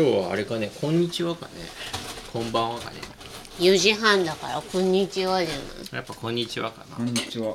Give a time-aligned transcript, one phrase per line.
[0.00, 1.52] 今日はあれかねこんにちはかね
[2.32, 2.96] こんばんはかね
[3.58, 7.52] 4時半だからこんにちはじゃないやっぱこんにちはかこなんにちは。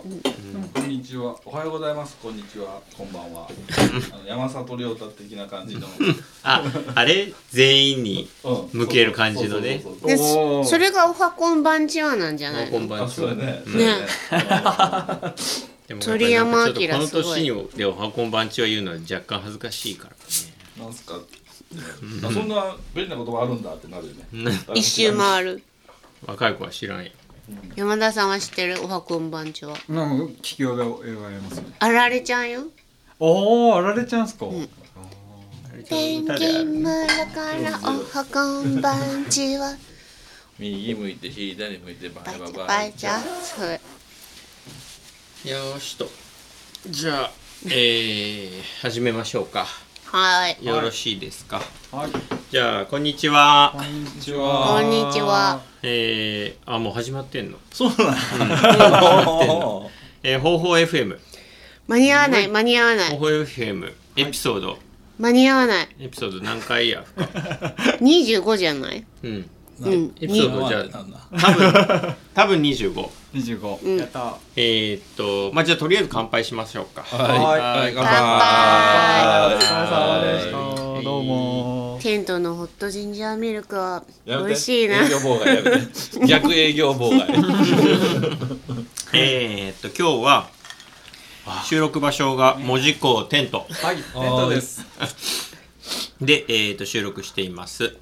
[0.73, 1.35] こんにちは。
[1.43, 2.15] おはようございます。
[2.21, 2.79] こんにちは。
[2.95, 3.47] こんばんは。
[4.13, 5.87] あの山里亮太的な感じの。
[6.43, 6.63] あ
[6.93, 7.33] あれ？
[7.49, 12.71] 全員にうん向ける感じのねそうそうそうでおーそそれがおはこんばんちはなんじゃないの？
[12.73, 13.63] こんばんあ、そうやね。
[13.65, 14.07] ね
[15.87, 21.19] でも鳥山やっぱりなんかちょっとこの明すごい年でおはこんばんちは言うのは若干恥ずかしいからなんすか？
[22.23, 24.27] あそんな便利な言葉あるんだってなるよね。
[24.31, 25.63] ね一周回る。
[26.25, 27.11] 若い子は知らんよ。
[27.75, 28.83] 山田さんは知ってる？
[28.83, 31.67] おはこんばんちはなんか聞き覚えがありますね。
[31.79, 32.63] あられちゃんよ。
[33.19, 34.47] おお、あられちゃんすか。
[35.87, 39.75] 天気村からおはこんばんちは
[40.57, 42.67] 右向いて左向いてバイバイバイチャバイ。
[42.67, 43.19] バイチャ。
[43.19, 43.69] そう。
[45.47, 46.09] よーしと。
[46.87, 47.31] じゃあ
[47.65, 49.67] えー、始めましょうか
[50.05, 50.57] はい。
[50.65, 51.61] よろしいですか、
[51.91, 52.11] はい。
[52.51, 53.73] じゃあこんにちは。
[53.75, 54.81] こんにちこは。
[54.81, 55.61] んにちは。
[55.83, 57.57] えー、あもう始まってんの？
[57.71, 57.97] そうなん
[60.23, 61.17] えー、方法 FM
[61.87, 63.09] 間に合わない間に合わない。
[63.11, 64.77] 方法 FM エピソード、
[65.19, 65.87] 間に合わない。
[65.99, 67.03] エピソード何回や？
[67.99, 69.05] 25じゃない？
[69.23, 69.49] うん
[69.81, 70.15] うん。
[70.21, 71.19] エピソードじゃなんだ。
[71.31, 73.79] あ多分多分25二十五。
[73.83, 73.97] うん。
[73.97, 74.37] やった。
[74.55, 77.01] えー、っとまあじゃあとりあえず乾杯しましょうか。
[77.03, 77.39] はい。
[77.39, 77.93] はい。
[77.95, 79.55] 乾杯。
[79.55, 80.57] お疲れ様でした。
[80.57, 81.99] はいどうも。
[82.01, 85.05] テントのホットジンジャーミルクは美味しいな。
[85.05, 85.87] 営業妨害やめて。
[86.25, 87.27] 逆営業妨害。
[89.13, 90.49] えー、っと今日は
[91.65, 93.67] 収録場所が門司港テント。
[93.69, 94.85] はい、テントです。
[96.19, 97.95] で、えー、っと収録しています。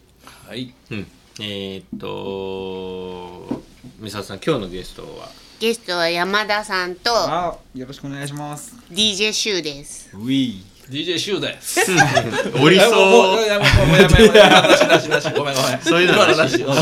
[0.47, 0.73] はい。
[0.91, 1.07] うん
[1.39, 3.61] えー、っと
[3.99, 5.27] 美里さん今日のゲストは？
[5.59, 8.75] ゲストは山田さんとあ、よろしくお願いします。
[8.91, 10.09] DJ シュウです。
[10.13, 11.79] ウィ DJ シュウです。
[12.61, 13.43] おりそう。
[13.43, 15.81] うやめもうもうやめもうやめ なしなしなしごめんごめん。
[15.81, 16.55] そういうの今なし。
[16.57, 16.81] うんなし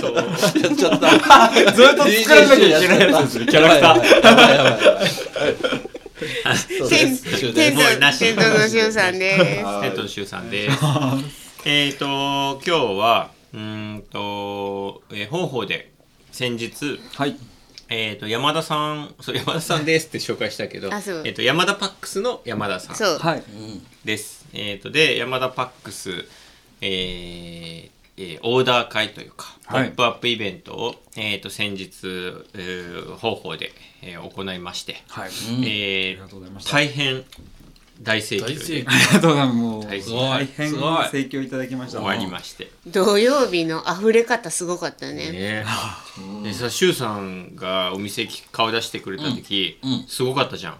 [0.00, 0.14] そう。
[0.16, 0.24] やっ
[0.74, 1.08] ちゃった。
[1.72, 3.38] ずっと作らなきゃいけないやつです。
[3.40, 4.00] ねキャラクター
[6.88, 7.86] テンですシュウテンです。
[8.34, 8.40] ト
[10.02, 10.76] のシュウさんです
[11.64, 15.92] えっと今日はうーんと、えー、方法で
[16.32, 17.36] 先日はい。
[17.90, 23.42] えっ、と山田さんそう山田さんですって紹介したけどあそうえっ、と山田パックスの山田さんそうはい。
[24.04, 24.46] です。
[24.54, 26.10] えっ、とで山田パックス
[26.80, 31.92] えーえーオーダー会というか、はいポップアップイベントを、えー、と先日、
[32.54, 33.70] えー方法で、
[34.02, 35.28] えー行いまして、はい。
[35.28, 37.24] うんえーありがとうございました大変
[38.02, 38.54] 大盛況で。
[38.54, 38.88] 大盛況。
[38.88, 40.10] ありがとうございます。
[40.10, 40.78] 大変盛
[41.28, 41.42] 況。
[41.42, 42.00] いただきました。
[42.00, 42.70] 終わりまして。
[42.86, 45.30] 土曜日の溢れ方すごかったね。
[45.32, 45.64] ね。
[46.42, 49.92] でさ周さんがお店顔出してくれた時、うん。
[49.92, 50.04] うん。
[50.08, 50.78] すごかったじゃん、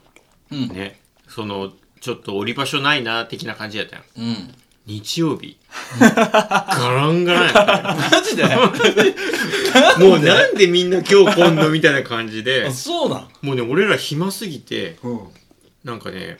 [0.53, 0.69] うん。
[0.69, 1.01] ね。
[1.29, 4.55] そのちょっと降り場所ないな的な感じやったようん。
[4.87, 5.57] 日曜日。
[5.99, 8.43] ガランガランやった マジで？
[8.43, 8.49] よ
[9.99, 12.67] もうなんでみんな今日来んのみたいな感じで。
[12.67, 13.29] あそうなん。
[13.41, 15.21] もうね俺ら暇すぎてうん。
[15.85, 16.39] なんかね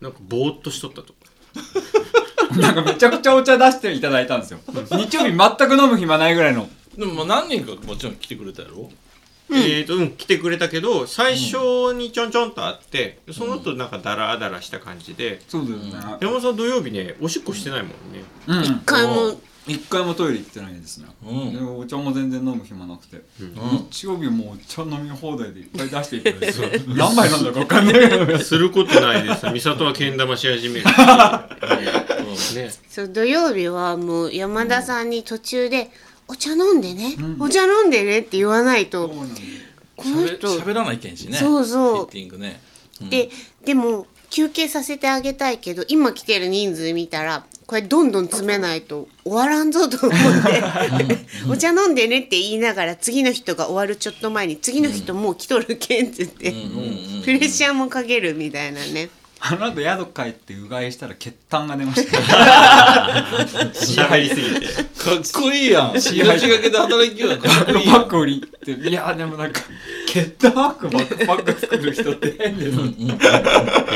[0.00, 1.14] なんかぼーっとしとったと
[2.60, 4.60] なんかめちゃくちゃお茶出していただいたんですよ。
[4.90, 6.68] 日曜日全く飲む暇ないぐらいの。
[6.96, 8.90] でもまあ何人かもちろん来てくれたやろ。
[9.52, 15.92] えーとうん来てくれたけど最初にちょんちょんと会ってその後なんかダラダラした感じでそうだよね。
[16.20, 18.62] 山本さん土曜日ねおしっこしてないもんねうん。
[18.62, 21.06] 一回も一回もトイレ行ってないですね。
[21.24, 21.54] うん。
[21.54, 23.22] でお茶も全然飲む暇なくて。
[23.40, 23.54] うん。
[23.90, 26.52] 日曜日もうお茶飲み放題でいっぱい出していただい。
[26.52, 28.38] て 何杯なんだか分かんない。
[28.42, 29.46] することないです。
[29.52, 30.84] 美里はけん玉し始める。
[30.84, 32.70] ね。
[32.88, 35.90] そう土曜日はもう山田さんに途中で
[36.26, 37.36] 「お茶飲んでね、うん。
[37.38, 39.08] お茶飲んでね」って言わないと。
[39.08, 40.58] この喋人。
[40.58, 41.36] 喋らないけんしね。
[41.36, 41.94] そうそう。
[41.94, 42.60] ミーティングね。
[43.02, 43.10] うん。
[43.10, 43.30] で
[43.64, 51.18] でも休憩させてあげたいけど今来てる人数見たらこれどんどん詰めないと終わらんぞと思って
[51.48, 56.50] 「お茶飲んでね」って言いながら次の人が終わるちょっと前に次の人もう来とるけんって言って、
[57.24, 59.08] プレッシャーもかけるみたいなね。
[59.38, 62.18] あの後宿帰ってうがいしたら血痰が出ました。
[63.72, 64.66] 血入りすぎて。
[64.66, 65.90] かっこいいやん。
[65.92, 67.94] 命がけで働きようかっこいいやん。
[68.00, 68.72] バッグ売りって。
[68.72, 69.60] いやでもなんか
[70.08, 70.90] 血痰バック
[71.24, 72.88] パック作る人って変でうんうん。
[72.90, 73.08] い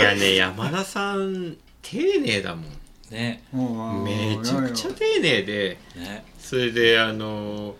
[0.00, 2.73] やね山田さん丁寧だもん
[3.14, 3.42] ね。
[3.52, 6.24] もうめちゃくちゃ丁寧でね。
[6.38, 7.76] それであの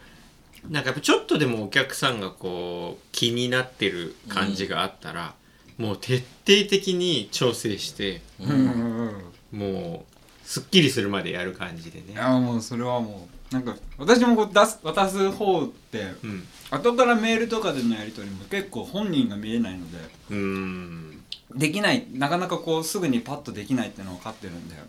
[0.71, 5.35] なんかやっぱちょっとでもお客さんがこう気になってる感じがあったら、
[5.77, 6.27] もう徹底
[6.71, 8.51] 的に調整してうん。
[8.51, 10.15] うんうんもう
[10.49, 12.13] すっきりするまでやる感じでね。
[12.13, 16.47] いやもうそれはもうなんか私もこう出す渡す方ってうん。
[16.71, 19.99] 後からメールとかでのやり取りも結構本人が見えないので
[20.31, 21.23] うーん。
[21.55, 24.81] できないなかなかこうすぐにパッとできないっていうのを分かってるんでうん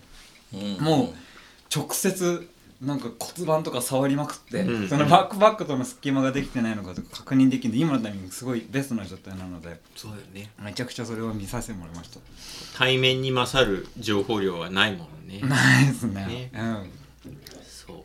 [0.79, 1.13] もう
[1.75, 2.47] 直接
[2.81, 4.89] なんか骨盤とか触りまくって、うん。
[4.89, 10.51] そのバックパックとの隙間ができてないのかとか確認できる今のタイミングすごいベストな状態なのでそうだよね。
[10.61, 12.19] めちゃくちゃそれを見させてもらいました。
[12.77, 15.39] 対面に勝る情報量はないもんね。
[15.41, 16.25] ないですね。
[16.25, 16.51] ね。
[16.53, 16.91] うん。
[17.65, 17.95] そう。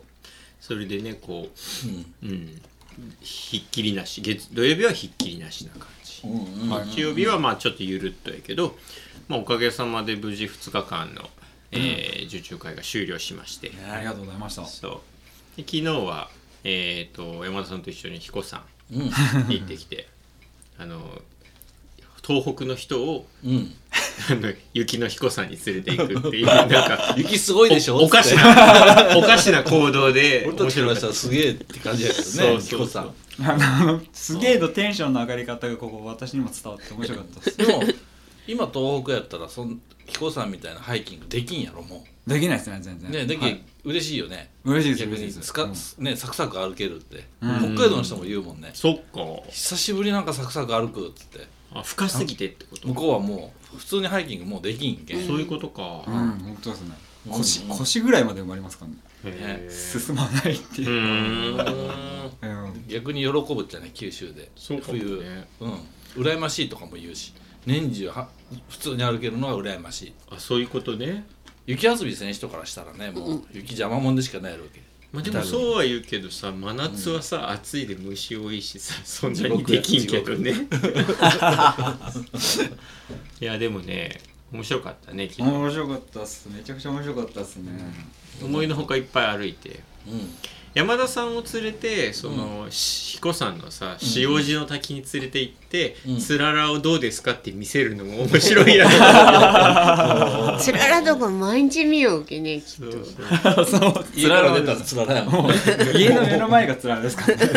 [0.61, 1.49] それでねこ
[2.23, 2.29] うん。
[2.29, 2.63] ううん。
[3.21, 4.21] ひっきりなし。
[4.21, 6.23] 月土曜日はひっきりなしな感じ。
[6.25, 6.71] うんうん。
[6.71, 8.77] はい日曜日はまあちょっとゆるっとやけど、
[9.29, 11.29] まあ、おかげさまで無事2日間の、
[11.73, 14.65] えー受注会が終了しまして、ありがとうございました。
[14.67, 15.57] そう。
[15.57, 16.31] で昨日は、
[16.65, 19.11] えー、と山田さんと一緒に彦さんうん。
[19.49, 20.07] 行ってきて
[20.79, 21.01] あの
[22.27, 23.75] 東北の人をうん。
[24.31, 27.97] あの雪の彦さんに連れて行くっていう なんか雪すごいでしょ。
[27.97, 31.07] おおかしな おかしな行動で俺たちからした。
[31.09, 32.81] らすげえって感じやけどねそうそうそう。
[32.81, 33.15] 彦さん。
[33.43, 37.57] あのすげえのテンションの上がり方がここ私にも伝わって面白かったです。
[37.57, 37.83] でも
[38.47, 43.11] 今東北やったらそん彦さんみたいなハイキングできんやろもできないですね全然。
[43.11, 43.63] うねでき、はい。
[43.85, 44.51] 嬉しいよね。
[44.65, 45.37] 嬉しいです逆嬉しいです。
[45.39, 46.05] にスカ、うん。
[46.05, 47.77] ねサクサク歩けるって、うん。
[47.77, 48.71] 北海道の人も言うもんね。
[48.75, 49.21] そっか。
[49.51, 51.47] 久しぶりなんかサクサク歩くっつって。
[51.73, 52.89] あ深すぎてってこと？
[52.89, 56.95] 向こうはもう普通にハイキングもうできんけん、そういうことか、うん本当ですね。
[57.27, 57.33] うん。
[57.33, 58.87] 腰腰ぐらいまで埋まりますか
[59.25, 59.69] らね。
[59.71, 60.85] 進まないってう。
[60.85, 61.59] いう、
[62.89, 64.51] 逆に喜ぶじゃない九州で。
[64.57, 65.01] そうかもね。
[65.01, 65.23] 冬。
[65.61, 65.75] うん。
[66.17, 67.33] 羨ましいとかも言うし
[67.67, 68.29] 年中は
[68.69, 70.15] 普通に歩けるのは羨ましい。
[70.31, 71.25] あそういうことね。
[71.67, 74.83] 雪遊び選手とからしたらねもう雪邪魔もんでしかないわけ。
[75.13, 80.53] まあでもそうは言うけどさ真夏はさ、暑いで虫多いしさそんなにできんけどね。
[83.41, 84.21] いやでもね
[84.53, 86.49] 面白かったね昨日面白かったっす。
[86.49, 87.73] めちゃくちゃ面白かったっすね、
[88.43, 89.81] 思いのほかいっぱい歩いて。
[90.07, 90.35] うん
[90.73, 96.19] 山田さんを連れてその、し彦さんのさ塩路の滝に連れて行って、うん。
[96.19, 98.87] つららをどうですかって見せるのも面白いや
[100.59, 103.05] つ つららとか毎日見ようけねきっとそう。
[103.05, 104.05] そうそう。
[104.15, 105.53] 家から出たらつららやもん。
[105.97, 107.47] 家の目の前がつらですからね。
[107.47, 107.55] 面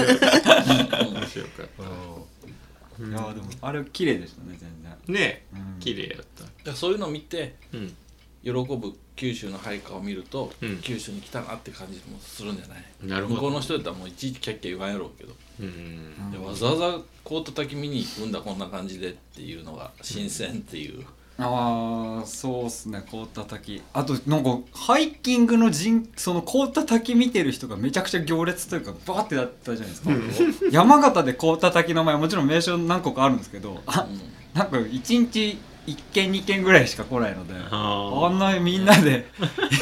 [1.27, 3.03] 白かった。
[3.03, 4.69] いやでもあれ綺麗でしたね全
[5.07, 5.15] 然。
[5.15, 5.45] ね。
[5.53, 5.79] うん。
[5.79, 6.25] 綺麗やっ
[6.65, 6.75] た。
[6.75, 7.95] そういうのを見てうん
[8.43, 10.77] 喜ぶ九州の配下を見ると、うん。
[10.79, 12.83] 九州に来たなって感じもするんじゃない？
[13.03, 13.35] なるほど。
[13.35, 16.31] 向こうの人やったらもういちいちキャッキャ言わんやろうけど、うん。
[16.31, 21.05] でわざわざこう叩き見に行くんだこんな感じでっていうのが新鮮っていう、
[21.37, 23.81] ああそうっすね凍った滝。
[23.93, 30.69] あとなんかハイキングの人その凍った滝見てる人がめちゃくちゃ行列というかバーってなったじゃないですか。
[30.69, 34.07] 山形で凍った滝の前もちろん名所何個かあるんですけどあ
[34.53, 35.57] なんか一日
[35.87, 39.27] 1軒2軒ぐらいしか来ないのでああんなみんなで。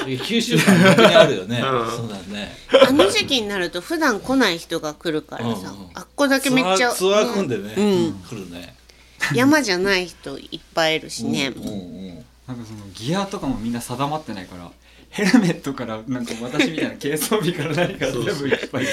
[0.05, 0.17] うん。
[0.19, 0.61] 九州に
[1.15, 1.91] あるよね、 うん。
[1.91, 2.55] そうだね。
[2.87, 8.13] あの時期になると普段来ない人が来るからさ、うんうんあっこだけめっちゃツアー組んでね、うん。
[8.27, 8.75] 来るね。
[9.33, 12.25] 山じゃない人いっぱいいるしね、うんうん。
[12.47, 14.71] なんかそのギアとかもみんな定まってないから
[15.11, 18.85] ヘルメットからなんか私みたいな軽装備から何から全部いっぱい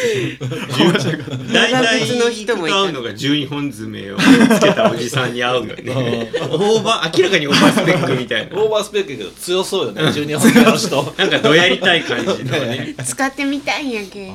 [1.52, 6.32] 大体別の人もいた会うのが12本爪を つけたおじさんに会うよね。
[6.50, 8.56] オーバー明らかにオーバースペックみたいな。
[8.60, 10.02] オーバースペックやけど強そうよね。
[10.02, 11.14] 12本目の人。
[11.16, 12.96] なんかどやりたい感じのね。
[13.06, 14.32] 使ってみたいんやけ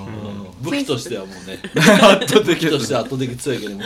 [0.62, 1.60] 武器としてはもうね。
[1.76, 3.84] 圧倒武器として圧倒的強いけども。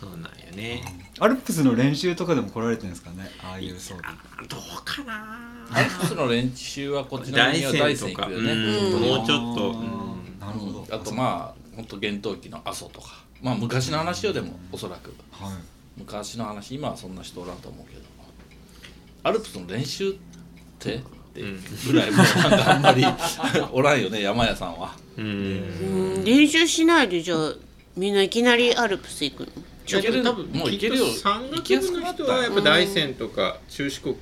[0.00, 0.82] そうなんよね。
[1.18, 3.30] アルプスの練習とかでも来られてるんですかね。
[3.42, 4.02] ああいう装備。
[4.48, 9.74] どうかなアルプスの練習はこっちの大には大山とか、ね、ん、もうちょっと、
[10.44, 10.86] なるほど。
[10.90, 13.24] あとまあ本当厳冬期の阿蘇とか。
[13.42, 15.14] まあ昔の話よでもおそらく。
[15.30, 15.52] はい。
[15.96, 18.02] 昔の話今はそんな人おらんと思うけど。
[19.22, 20.14] アルプスの練習っ
[20.78, 20.96] て？
[20.96, 21.00] っ
[21.32, 21.42] て
[21.86, 23.04] ぐらいもうなんかあんまり
[23.72, 24.96] おらんよね山屋さんは。
[25.16, 25.24] うん。
[25.24, 25.28] う
[26.20, 27.54] ん練習しないでじゃあ
[27.96, 29.46] みんないきなりアルプス行くの？
[29.98, 31.06] いける多分もういけるよ。
[31.06, 34.16] 山行きや岳部の人はやっぱ大山とか中四国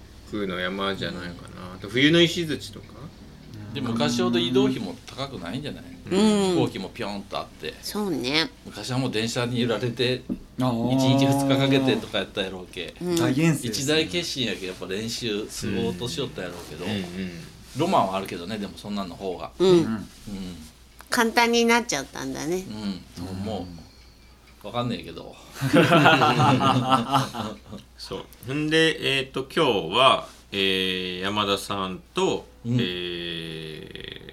[0.47, 1.75] の山じゃないかな。
[1.77, 2.87] あと冬の石槌とか？
[3.75, 6.19] で昔ほど移動費も高くないんじゃない、うん。
[6.55, 7.75] 飛行機もピョンとあって。
[7.83, 8.51] そうね。
[8.65, 10.23] 昔はもう電車に揺られて
[10.59, 12.95] あ1日2日かけてとかやったやろうけ。
[13.03, 13.15] うん。
[13.15, 17.05] 一大決心やけどやっぱ練習すごうとしよったやろうけど、うん
[17.77, 19.53] ロマンはあるけどねでもそんなんの方が。
[19.59, 20.07] うん、うん。
[21.11, 22.65] 簡単になっちゃったんだね。
[23.19, 23.88] うん、もう
[24.63, 25.35] わかんねえけど。
[27.97, 28.55] そう。
[28.55, 32.77] んでえっ、と今日は、えー山田さんと、うん。
[32.81, 32.83] え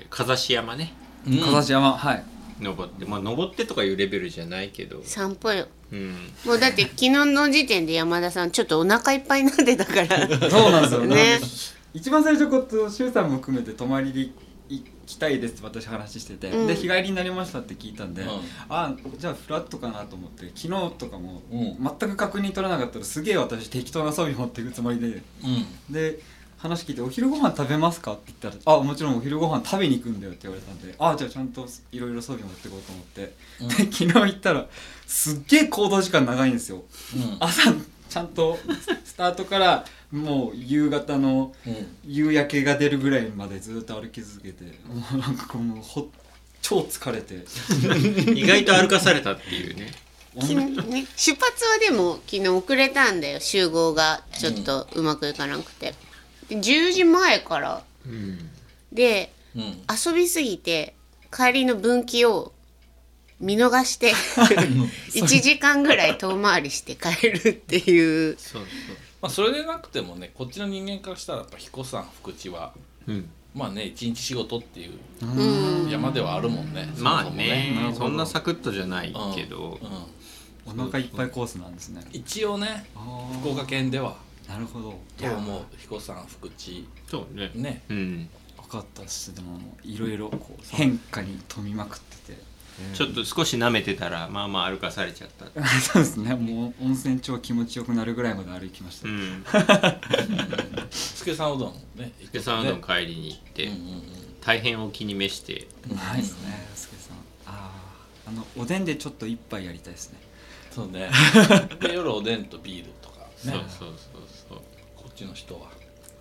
[0.03, 0.94] ー風し山ね。
[1.27, 1.39] うん。
[1.39, 2.24] 風し山はい。
[2.62, 5.01] 登ってまあ登ってとかいうレベルじゃないけど。
[5.03, 5.67] 散歩よ。
[5.91, 6.15] うん。
[6.46, 10.27] もうだって 昨日の時点で山田さんちょっとお腹いっぱいになってたから。
[10.50, 11.01] そうなんですよ。
[11.01, 11.39] ね。
[11.94, 14.29] 一番最初こうシュウさんも含めて泊まりで
[14.69, 16.67] 行きたいですって私話してて、うん。
[16.67, 18.29] で日帰りになりましたって聞いたんで、うん。
[18.69, 21.77] あじゃあフラットかなと思って昨日とかもうん。
[22.00, 25.93] 全く確認取らなかったらすげえ私適当な装備持っていくつもりでうん。
[25.93, 26.19] で
[26.57, 33.67] 話聞いて「お昼ご飯食べますか?」って言ったら「あもちろんお昼ご飯食べに行くんだよ」って言われたんで「あじゃあちゃんといろいろ装備持ってこうと思って、うん。
[33.67, 34.67] で昨日行ったら
[35.05, 36.84] すっげえ行動時間長いんですよ。
[37.15, 37.38] うん。
[37.39, 37.74] 朝
[38.10, 38.57] ちゃんと
[39.03, 41.88] スタートからもう夕方のうん。
[42.05, 46.10] 夕焼けが出るぐらいまでずっと歩き続けてもうなんかこうもうほ
[46.62, 47.45] 超疲れて。
[48.34, 49.91] 意外と歩かされたっていうね。
[50.38, 53.39] 昨日ね、出発はでも昨日遅れたんだよ。
[53.39, 55.93] 集合がちょっとうまくいかなくて、
[56.50, 57.84] で10時前から。
[58.05, 58.50] うん。
[58.91, 59.81] でうん。
[59.89, 60.95] 遊びすぎて
[61.31, 62.53] 帰りの分岐を
[63.39, 64.13] 見逃して
[65.13, 68.63] 1時間ぐらい遠回りして帰るっていうそう
[69.22, 72.74] まあそれでなくてもねこっちの人間からしたらやっぱ彦さん福地は
[73.05, 73.29] そううん。
[73.53, 75.89] まあね一日仕事っていううん。
[75.89, 77.93] 山ではあるもんねまあそもそもね。
[77.95, 79.79] そんなサクッとじゃないけど。
[80.67, 80.74] うん。
[80.74, 80.81] うん。
[80.84, 82.01] お腹いっぱいコースなんですね。
[82.12, 82.86] 一応ね
[83.41, 84.17] 福岡県では
[84.48, 85.00] なるほど。
[85.17, 86.88] と思う彦さん福地。
[87.07, 87.51] そうね。
[87.55, 87.84] ね。
[87.89, 88.29] うん。
[88.57, 89.34] 分かったっす。
[89.34, 90.31] でもいろいろ
[90.72, 92.14] 変化に富みまくってて
[92.94, 95.46] ちょっと少し舐めてたらまあまあ歩かされちゃった。
[95.79, 96.36] そうですね。
[96.36, 99.46] もう温泉超気持ちよくなるぐらいまで歩きました、うん。
[100.91, 102.12] 助さんうどんね？
[102.20, 103.72] 行ってでサウド帰りに行ってうん。
[103.72, 104.03] うん
[104.46, 105.67] 大変お気に召して。
[105.89, 107.17] うんないですねすけさん。
[107.48, 107.72] あ
[108.27, 110.20] ああのおでんでちょっと一杯やりたいですね。
[110.72, 111.10] そうね。
[111.82, 113.25] で夜おでんとビールとかね。
[113.38, 114.60] そうそうそうそう。
[114.96, 115.72] こっちの人は、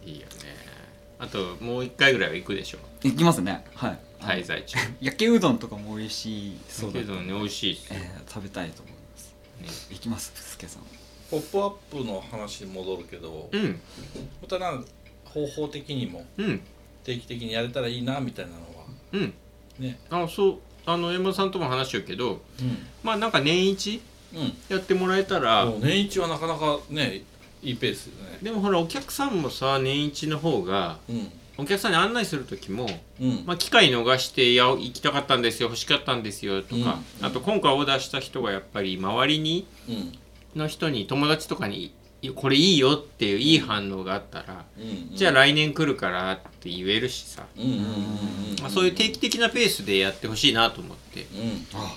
[0.07, 0.57] いいよね。
[1.19, 2.79] あともう一回ぐらいは行くでしょ。
[3.03, 3.65] 行きますね。
[3.75, 4.79] はい滞在中。
[5.01, 6.57] 焼きうどんとかも美味しい。
[6.69, 9.35] そうだけどね美味しいっすよ、えー食べたいと思います。
[9.61, 9.69] ね。
[9.91, 10.83] 行きますすけさん。
[11.31, 13.81] ポップアップの話に戻るけどうん。
[14.43, 14.89] またなんか
[15.25, 16.61] 方法的にもうん。
[17.05, 18.85] 定期的にやれたらいいなみたいなのは。
[19.13, 19.35] うん。
[19.79, 19.99] ね。
[20.11, 20.59] あそう。
[20.87, 22.87] あの山田さんとも話しようけどうん。
[23.03, 24.01] まあなんか年一
[24.35, 24.53] うん。
[24.69, 27.23] やってもらえたらもう年一はなかなかね
[27.63, 28.39] いいペースよね。
[28.43, 32.87] でもほらお客さんもさ年一の方がうんお客さんに案内する時も、
[33.21, 33.45] うん。
[33.47, 37.27] まあ、機会逃して「いや行きたかったんですよ欲しかったんですよ」とか、うん。
[37.27, 40.19] あと今回オーダーした人がやっぱり周りにうん。
[40.57, 41.93] の人に友達とかに
[42.35, 45.17] 「これいいよ」っていういい反応があったら、うん。
[45.17, 47.47] じゃあ来年来るからって言えるしさ、
[48.71, 51.27] そういう定期的なペースでやってほしいなと思って。
[51.35, 51.67] うん。
[51.75, 51.95] あ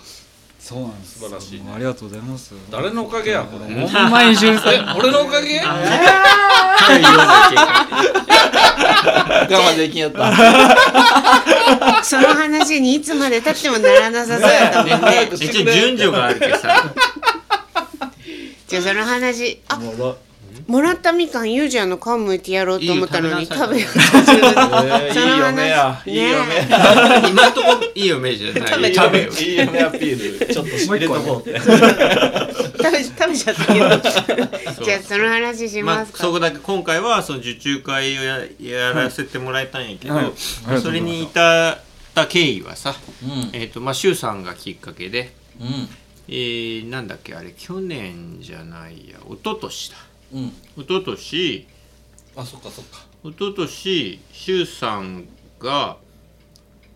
[0.67, 1.71] そうなんです素晴らしいね。
[1.73, 2.53] ありがとうございます。
[2.69, 3.73] 誰のおかげやこれ。
[3.73, 5.61] うんほんまに純え粋俺のおかげ？
[5.63, 5.73] 我
[9.47, 10.35] 慢できんやった。
[12.03, 15.29] その話にいつまでたってもならなさそうだったもんね。
[15.39, 16.83] け一応順序があるけどさ。
[18.67, 19.61] じゃあその話。
[19.69, 20.17] あお
[20.67, 26.03] もらったみかんゆうちゃんの皮むいてやろうと思ったのにいいよ食べよなうとえーいい嫁や。
[26.05, 26.67] いい嫁ね
[27.29, 28.67] 今んとこいい嫁じゃない。
[28.67, 29.31] 食べ食べよ。
[29.31, 31.49] いい嫁アピールちょっと入れとこう。
[31.49, 33.89] 食べ食べちゃったけど。
[34.83, 40.33] じゃあその話しますか、そこだけ今回はその受注会をややらせてもらえたんやけど、
[40.81, 41.29] それに至
[41.71, 41.77] っ
[42.13, 42.93] た経緯はさ、
[43.23, 43.49] うん。
[43.53, 45.87] えっ、とまあ周さんがきっかけで、うん。
[46.29, 49.97] えー、なんだっけあれ去年じゃないや一昨年だ
[50.33, 50.47] うん。
[50.77, 51.67] 一昨年
[52.35, 53.05] あそっかそっか。
[53.23, 55.25] 一昨年周さん
[55.59, 55.97] が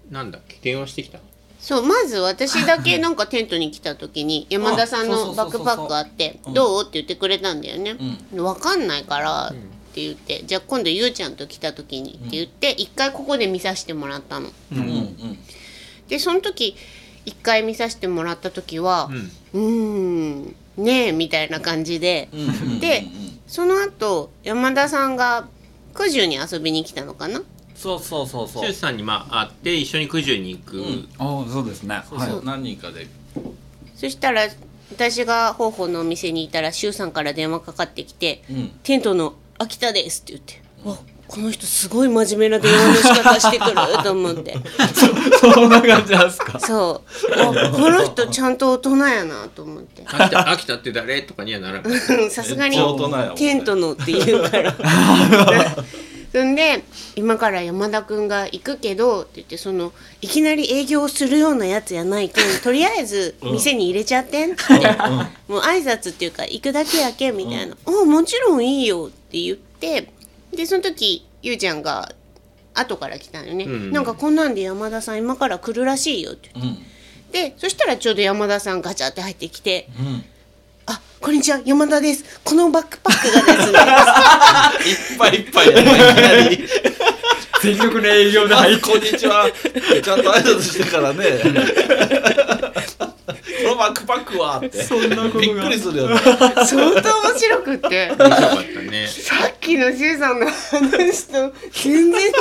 [0.10, 1.20] なんだっけ電話してきた
[1.60, 6.54] そうまず私だけ なんかテントに来た時に山田さんのバックパックあって「うん。
[6.54, 7.96] どう?」って言ってくれたんだよね。
[8.34, 8.44] う。
[8.44, 9.54] わかんないからっ
[9.94, 14.52] て言ってじゃあ今度ゆうちゃんと来た時にって言って一回ここで見させてもらったの。
[14.72, 15.38] うんうん。
[16.08, 16.76] でその時
[17.26, 19.32] 一回見させてもらった時はうん。
[19.54, 19.60] うー
[20.50, 22.30] んねえみたいな感じで。
[22.34, 23.06] うんうんで
[23.48, 25.50] その後山田さんが
[25.94, 27.42] 九十に遊びに来たのかな？
[27.76, 28.64] そうそうそうそう。
[28.64, 31.10] 周さんにまあ会って一緒に九十に行く、うん。
[31.18, 32.02] ああそうですね。
[32.08, 32.46] そうそう。
[32.46, 33.08] 何人かで。
[33.96, 34.48] そしたら
[34.90, 40.98] 私が方法のお店にいたら周さんから電話かかってきてうん「テントの秋田です」って言って「わ
[41.32, 44.58] この人すごい真面目な電話の仕方してくる」と思って。
[45.40, 46.60] そんな感じなんですか？
[46.60, 47.42] そう。
[47.42, 50.04] あこの人ちゃんと大人やなと思って。
[50.06, 51.22] 秋田秋田って誰？
[51.22, 52.30] とかにはならないうん。
[52.30, 53.36] さすがにめっちゃ大人やもんね。
[53.38, 54.76] テントのって言うから。
[56.34, 56.84] そ んで
[57.16, 64.62] 今から山田君が行くけどって言ってそのいきなり営業するようなやつやないけんとりあえず店に入れちゃってんって、
[65.50, 70.10] もう挨拶っていうか行くだけやけんみたいな「あもちろんいいよ」って言って
[70.54, 72.12] でその時ゆうちゃんが
[72.74, 73.92] 後から来たのよね、うん。
[73.92, 76.52] なんかこんなんで山田さん今から来るらしいよって。
[76.54, 76.86] 言ってうん。
[77.32, 80.26] でそしたらちょうど山田さんガチャって入ってきてうん
[80.88, 82.42] 「あこんにちは山田です。
[82.44, 83.80] このバックパックがですね。
[84.92, 86.68] いっぱいいっぱいやっぱいきなり
[87.62, 88.82] 全力の営業でま入って。
[88.82, 89.50] ずこんにちは。
[90.04, 91.26] ちゃんと挨拶してからね
[93.64, 94.84] このバックパックはって。
[94.84, 95.42] そんなことが。
[95.42, 96.18] びっくりするよね。
[96.18, 98.08] 相当面白くって。
[98.10, 98.38] 面白かっ
[98.74, 99.08] たね。
[99.08, 102.32] さっきのシュウさんの話と全然違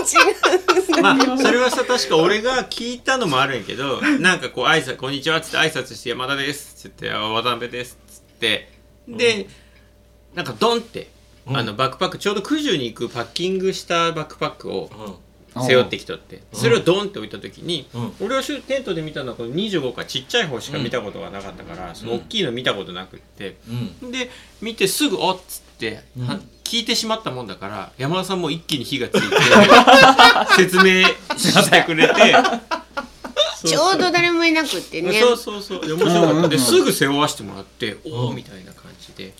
[0.98, 8.72] うまあそれはさ確か俺が聞いたのもあるんやけどなんかこう挨拶こんにちは」っつって挨拶して「山田です」っつってあ「渡辺です」っつって。
[9.08, 9.48] で、
[10.34, 11.08] なんかドンって、
[11.46, 11.56] うん。
[11.56, 15.14] あのバックパックちょうど九十に行くパッキングしたバックパックをうん
[15.54, 16.42] 背負ってきとって。
[16.52, 18.12] それをドンって置いた時に、うん。
[18.20, 23.56] 俺はテントで見たのはこの25かちっちゃい方しか見たことがなかったから、その大きいの見たことなくって、
[24.02, 24.10] うん。
[24.10, 24.30] で
[24.60, 26.26] 見てすぐ「おっ」つって、うん。
[26.26, 29.36] は聞いてしまったもんだから山田さんも一気に火がついて
[30.56, 31.02] 説明
[31.36, 32.14] してくれて。
[33.62, 35.20] ちょうど誰もいなくってね。
[35.20, 35.80] そうそうそう。
[35.80, 36.48] 面白かった。
[36.48, 39.34] ですぐ背負わしてもらって「おお」うんみたいな感じで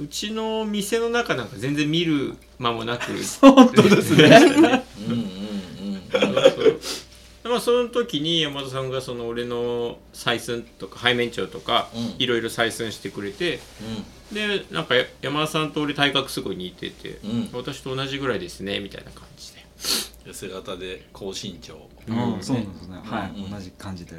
[0.00, 3.12] うんうちの店の中なんか全然見る間もなく。
[3.40, 4.84] 本当ですね。
[5.06, 6.02] うんうんうん
[7.44, 7.50] うん。
[7.50, 12.14] まあその時に山田さんがその俺の採寸とか背面長とかうん。
[12.18, 13.60] いろいろ採寸してくれて
[14.32, 17.50] でなんか山田さんと俺体格すごい似てて、うん。
[17.52, 19.58] 私と同じぐらいですねみたいな感じで
[20.30, 21.88] 痩せ型で高身長。
[22.08, 22.42] うん。
[22.42, 23.00] そうなんですね。
[23.02, 23.50] はい、うん。
[23.50, 24.12] 同じ感じで、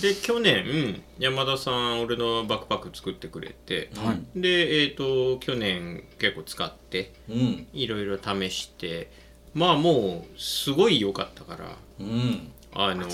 [0.00, 4.40] で去年山田さん俺のバックパック作ってくれて、はい。
[4.40, 7.12] でえっ、と去年結構使って。
[7.28, 7.66] うん。
[7.72, 9.10] いろいろ試して。
[9.54, 11.76] まあもうすごい良かったから。
[12.00, 12.52] うん。
[12.74, 13.06] あの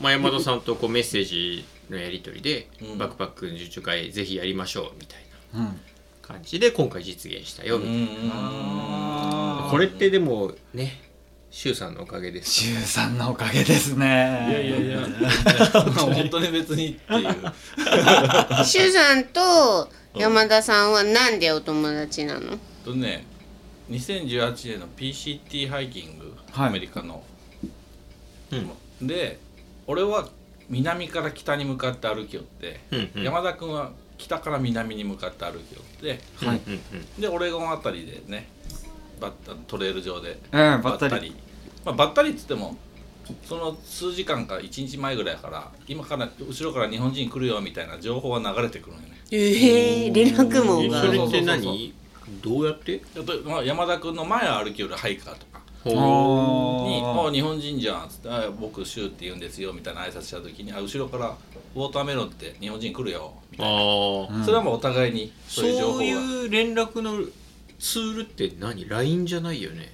[0.00, 2.98] まあ、山田さんとこうメッセージのやり取りで、うん。
[2.98, 5.20] バックパック受注会ぜひやりましょうみたい
[5.52, 5.80] なうん。
[6.22, 11.11] 感じで今回実現したよみたいな、これってでもね
[11.52, 12.50] 周さんのおかげです。
[12.50, 14.06] シュウさんのおかげですね。
[14.06, 15.06] いやいやいや。
[16.00, 17.34] 本当に別にっていう。
[18.64, 22.58] シュウさんと山田さんはなんでお友達なの？
[22.86, 23.26] とね
[23.90, 26.68] 2018年の PCT ハイキング、はい。
[26.68, 27.22] アメリカの、
[28.50, 29.06] うん。
[29.06, 29.38] で
[29.86, 30.30] 俺は
[30.70, 33.22] 南から北に向かって歩きよって、うんうん。
[33.24, 36.60] 山田君は北から南に向かって歩きよってはい。
[37.20, 38.48] でオレゴンあたりでね
[39.20, 41.36] バッタトレイル上でうんばったり
[41.84, 42.76] まあ、ばったりっつっても
[43.44, 49.18] その数時間か1日前ぐらいから今から後ろから日本人来るよみたいな情報は流れてくるんよね。
[49.30, 50.98] ええ連絡網が。
[50.98, 51.94] えそれってそうそうそう何
[52.42, 52.98] どうやって？
[52.98, 53.04] で
[53.44, 55.62] まあ山田君の前を歩きよるハイカーとか。
[55.84, 55.90] ほ
[56.86, 61.36] に「ああ日本人じゃん」っつってあ「僕シュウって言うんですよ」みたいな挨拶した時にあ後ろから
[61.74, 67.18] 「ウォーターメロンって日本人来るよ」みたいな、それはもうお互いにそそういう情報がいう連絡の
[67.80, 69.92] ツールって何 ?LINE じゃないよね。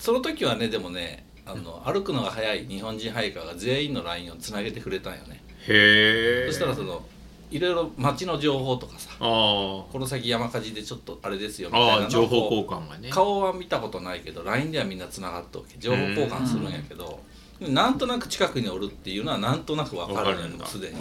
[0.00, 7.02] その時はねでもねあの歩くのが早い日本人ハイカーが全員の LINE をつなげてくれたんよね、へえそしたらその
[7.50, 13.08] いろいろ街の情報とかさあこの先山火事でちょっとあれですよみたいな情報交換がね。
[13.10, 17.20] 顔は見たことないけど LINE ではみんなつながっておけ情報交換するんやけど
[17.60, 20.96] なんとなく近くにおるっていうのはなんとなく分かるのすでに。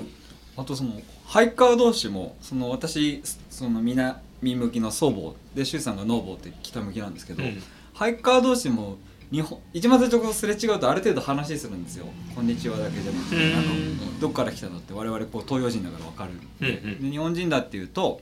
[0.55, 7.61] あとそのハイカー同士もその私その南向きの祖母でシュウさんがノーボーって北向きなんですけど、うん。
[7.93, 8.97] ハイカー同士も
[9.31, 13.57] 日本一番最初すれ違うとある程度話するんですよ「こんにちは」だけじゃなくてうん。
[13.57, 16.31] あのどっから来たのって我々こう東洋人だから分かる。
[16.33, 17.03] んで,、うんうん。
[17.03, 18.21] で日本人だっていうと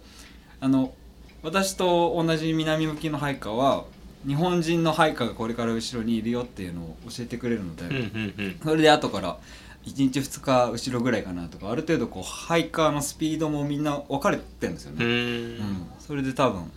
[0.59, 0.93] あの
[1.43, 3.85] 私と同じ南向きのハイカーは
[4.27, 7.83] 日本人のハイカーがこれから後ろにいるよっていうのを教えてくれるので、
[8.63, 9.37] それで後から
[9.85, 15.65] 1日2日後ろぐらいかなとかある程度こうハイカーのスピードもみんな分かれてるんですようね、ーうん。
[15.73, 15.87] ん。
[15.99, 16.71] それで多分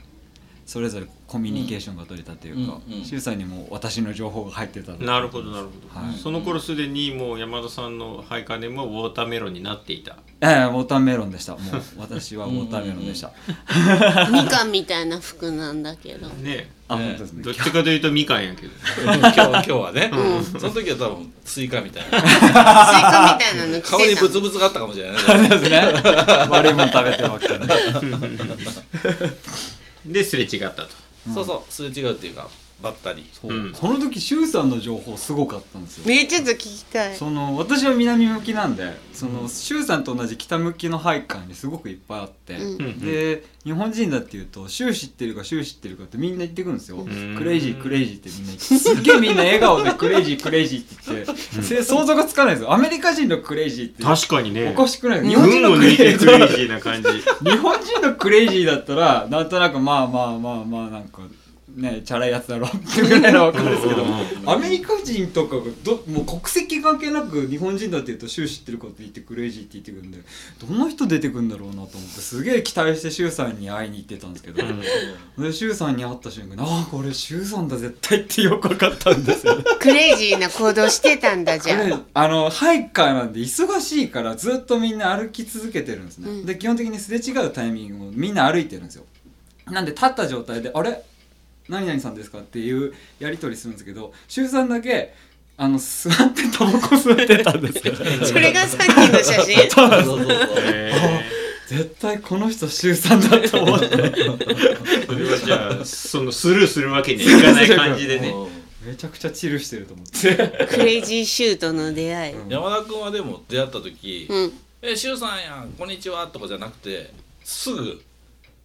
[0.68, 3.02] それぞれコミュニケーションが取れたというかうんうん。
[3.02, 10.18] 周、さんにも私の情報が入ってたなるほどなるほど、はいその頃すでにもう山田さんのハイカーネームはウォーターメロンになっていた。
[10.42, 11.52] ええウォーターメロンでした。
[11.52, 11.60] もう
[11.98, 13.32] 私はウォーターメロンでした。
[14.30, 16.28] みかんみたいな服なんだけど。
[16.28, 17.42] ねねあ本当ですね。
[17.44, 18.72] どっちかというとみかんやけど。
[19.02, 20.10] 今 日今日はね、
[20.58, 22.20] その時は多分スイカみたいな。
[22.20, 25.48] スイカみたいなの顔にブツブツがあったかもしれないね。
[25.48, 25.80] ですね。
[26.50, 27.60] 悪いもん食べてるわけね
[30.12, 30.88] ですれ違ったと。
[31.34, 32.48] そうそうすれ違うっていうか
[32.80, 33.28] ばったり。
[33.32, 33.74] そう、うん。
[33.74, 36.06] その時シュウさんの情報すごかったんですよ。
[36.06, 37.16] ねちょっと聞きたい。
[37.16, 42.84] その私は南向きなんでそのシュウさんと同じ北向きのハイカーにすごくいっぱいあって、うん。
[42.84, 46.98] うんで日本人だっていうとシュウ知ってるかシュウ知ってるかってみんな言ってくるんですよ。
[46.98, 47.36] ん。
[47.36, 48.64] クレイジークレイジーってみんな言って。
[48.64, 51.42] すっげえみんな笑顔でクレイジークレイジーって言って。
[51.62, 52.72] せ想像がつかないですよ。
[52.72, 54.72] アメリカ人のクレイジーって確かにね。
[54.74, 55.20] おかしくない。
[55.22, 57.08] 日日本人のクレイジを抜いてクレイジーーな感じ。
[57.50, 61.22] 日本人のクレイジーだったらなんとなくまあまあまあまあなんか
[61.78, 64.04] ねチャラいやつだろってぐらいのわかるんですけど。
[64.50, 70.18] アメリカ人とかがどもう国籍関係なく日本人だって言うと「シュウ知ってること言ってクレイジー」って言ってくるんで
[70.58, 74.62] どんな人出てくるんだろうなと思ってすげえ期待してシュウさんに会いに行ってたんですけど、
[75.38, 79.64] でシュウさんに会った瞬間に「ああこれシュウさんだ絶対」ってよく分かったんですよね。
[79.78, 86.46] クレイジーな行動してたんだじゃこれああのハイカーなんで忙しいからずっとみんな歩き続けてるんですね、うん。
[86.46, 89.04] で基本的にすれ違うタイミングもみんな歩いてるんですよ。
[89.66, 91.02] なんで立った状態で「あれ？
[91.68, 95.14] 何々さんですか?」っていうやり取りするんですけど周さんだけ
[95.56, 97.94] あの座ってタバコ吸ってたんですよ。
[98.24, 99.56] それがさっきの写真。
[99.68, 100.26] そうそうそう
[100.66, 100.92] へ
[101.66, 103.86] 絶対この人周さんだと思って。
[103.86, 108.32] ーそれはじゃあそのスルーするわけにはいかない感じでね。
[108.86, 110.66] めちゃくちゃチルしてると思って。
[110.68, 112.34] クレイジーシュートの出会い。
[112.34, 112.48] うん。
[112.48, 117.10] 山田君はでも出会った時うん「えしゅうさんやんこんにちは」とかじゃなくて
[117.42, 118.00] すぐ「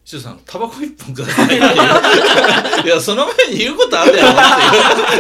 [0.06, 1.56] しゅうさんタバコ一本ください」って
[2.88, 4.34] い やその前に言うことあるやろっ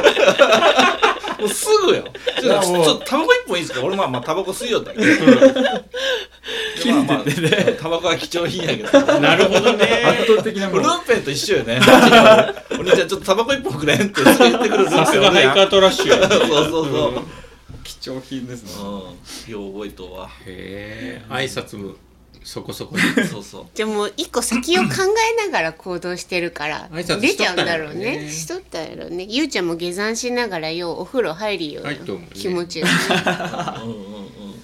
[0.03, 0.23] てい
[0.99, 1.13] う。
[1.39, 2.03] もうすぐよ。
[2.39, 4.99] ちょっとタバコ一本いいですか俺まあまあタバコ吸いよったけ？
[4.99, 5.13] どで
[6.91, 7.23] まあまあ
[7.81, 9.19] タバコは貴重品やけど。
[9.19, 10.03] なるほどね。
[10.05, 11.81] 圧倒的なもルのンペンと一緒よね。
[12.71, 17.23] お兄ちゃんちょっとタバコ一本くれんって言ってくるルンペンさすがハイカートラッシュやそうそうそう。
[17.83, 18.71] 貴重品ですね。
[18.81, 19.51] うん。
[19.51, 20.29] よう覚えとうわ。
[20.45, 21.95] へえ挨拶も
[22.43, 22.95] そこそこ
[23.29, 23.65] そうそう。
[23.75, 28.17] じゃあもう一個先を考えながら行動してるから出ちゃうんだろうね。
[28.17, 29.25] ねしとったやろね。
[29.29, 31.83] ゆうちゃんも下山しながらようお風呂入るよ、
[32.33, 32.87] 気持ちが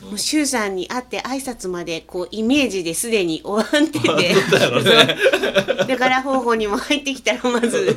[0.09, 4.35] もうしゅうさんに会って挨拶までこうイメージですでに終わってて。
[5.85, 7.95] だから方法にも入ってきたらまず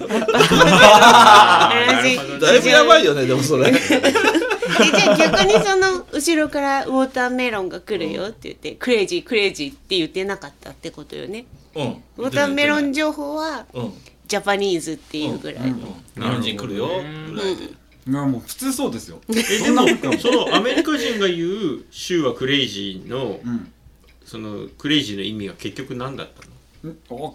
[2.40, 3.72] だいぶやばいよよねでもそれ
[4.78, 11.46] でじゃあ逆にその後ろからウォーターメロンが来るよって言ってクレイジークレイジーって言ってなかったってことよね。
[11.74, 11.84] うん。
[12.18, 13.92] ウォーターメロン情報はうん。
[14.26, 15.70] ジャパニーズっていうぐらい。
[15.70, 15.76] の、
[16.14, 17.64] 日本人来るよぐらいで。
[17.64, 19.20] いやもう普通そうですよ。
[19.28, 19.86] えでも
[20.18, 23.72] そのアメリカ人が言う「シューはクレイジーの」うん。
[24.24, 26.42] そのクレイジーの意味は結局何だった
[26.88, 27.24] の？
[27.24, 27.32] わ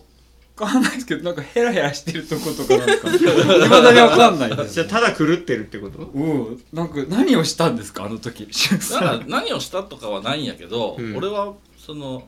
[0.58, 3.10] かんないですけどなんかヘラヘラしてるとことかなんか。
[3.14, 6.00] いまだにわかんないじゃあただ狂ってるってこと？
[6.00, 6.64] うん。
[6.74, 8.48] なんか何をしたんですかあの時？
[8.92, 11.16] だから何をしたとかはないんやけど、うん。
[11.16, 12.28] 俺はその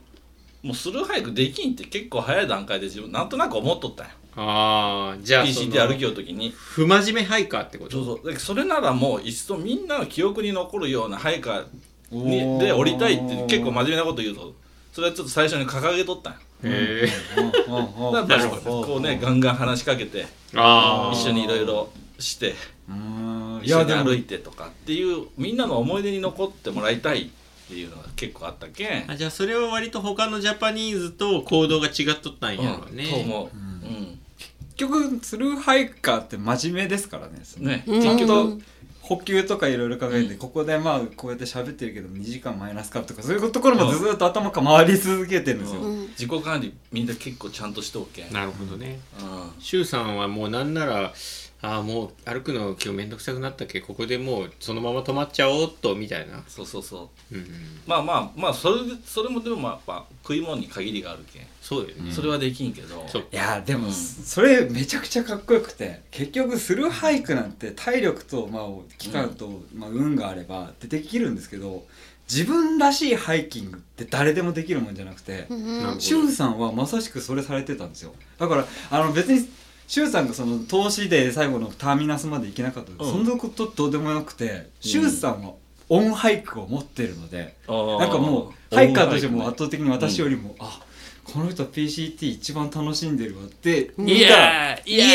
[0.63, 6.53] もうスルー俳句できんって結構早い段階で自分なんとなく思っとったんよああじゃあそ PCT 歩きのようときに。
[6.55, 7.91] 不真面目ハイカーってこと？
[7.91, 8.35] そうそう。
[8.37, 11.49] それならもういっそみんなの記憶に残るような俳句
[12.11, 14.53] にで降りたいって結構真面目なこと言うと
[14.91, 17.09] それはちょっと最初に掲げとったんよへえ
[18.11, 20.57] だからこうねガンガン話しかけて一
[21.15, 22.55] 緒にいろいろして
[22.89, 23.61] うん。
[23.63, 29.11] い一緒に歩いてとかっていうみんなの思い出に残ってもらいたいっていうのが結構あったけん。
[29.11, 34.19] あじゃあそれは割と他のジャパニーズと行動が違っとったんやろうね、と思う、うん。
[34.75, 37.83] 結局スルーハイカーって真面目ですからねね。
[37.85, 38.01] うん。
[38.01, 38.61] 結局
[39.09, 46.01] 補給とかいろいろ考えて、ここでまあこうやって喋ってるけど2時間マイナスかとかそういうところもずっと頭が回り続けてるんですよ、うん。
[46.09, 48.99] 自己管理みんな結構ちゃんとしておけん、うん、なるほどね。
[49.59, 51.11] シュウさんはもうなんなら
[51.61, 53.81] ああもう歩くの今日めんどくさくなったっけ？
[53.81, 57.35] ここでもうそのまま止まっちゃおうっとみたいな、そうそうそう。
[57.35, 57.47] うんうん、
[57.85, 63.05] まあまあまあそれでそれもでもまあやっぱ食い物に限りがあるけん、そうよね、それはできんけど。
[63.09, 63.25] そう。
[63.29, 66.01] いやでも、うんそれめちゃくちゃかっこよくて。
[66.11, 68.63] 結局スルーハイクなんて体力と、まあ、
[68.97, 71.85] 期間と、まあ、運があればでできるんですけど
[72.29, 75.65] 自分らしいハイキングって誰でもできるもんじゃなくて、うん。
[75.65, 75.99] なるほど。
[75.99, 78.13] シュウさんはまさしくそれされてたんですよ。
[78.37, 79.45] だからあの別に
[79.89, 83.11] シュウさんがその投資で最後のターミナスまで行けなかった、うん。
[83.11, 85.53] そんなことどうでもよくて、シュウさんは
[85.89, 90.79] オンハイクを持ってるので、ななんかもうハイカーとしても圧倒的に私よりも、あ
[91.31, 95.05] この人 PCT 一番楽しんでるわって見いたらやーいイや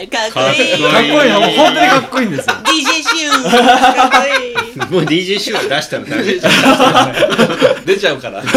[0.00, 0.82] エーイかっこいい。
[0.82, 2.54] かかっこいいなもう本当にかっこいいんですよ。
[2.64, 3.42] DJ シュー
[3.96, 4.54] かっこいい。
[4.92, 8.42] もう DJ シュウ出したらダメー出ちゃうから。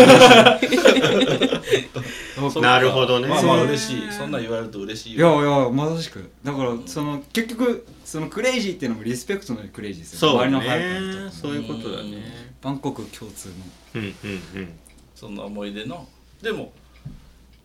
[2.62, 3.28] なるほどね。
[3.28, 4.12] まあまあ嬉しい。
[4.12, 6.30] そんなん言われると嬉しいいやいよやまさしく。
[6.44, 10.20] だからその結局そのクレイジーっていうのもリスペクトのクレイジーですよ。
[10.20, 12.18] そう周りのハイカーそういうことだね。
[12.62, 13.54] バンコク共通の。
[13.96, 14.70] うんうんうん。
[15.16, 16.08] そんな思い出の
[16.41, 16.71] でも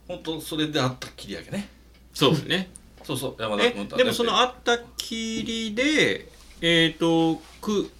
[0.08, 1.68] 本当それであったっきりやけね。
[2.14, 2.70] そうね。
[3.04, 6.28] そうそう山田え君とでもそのあったきりで
[6.60, 7.90] えっ、とく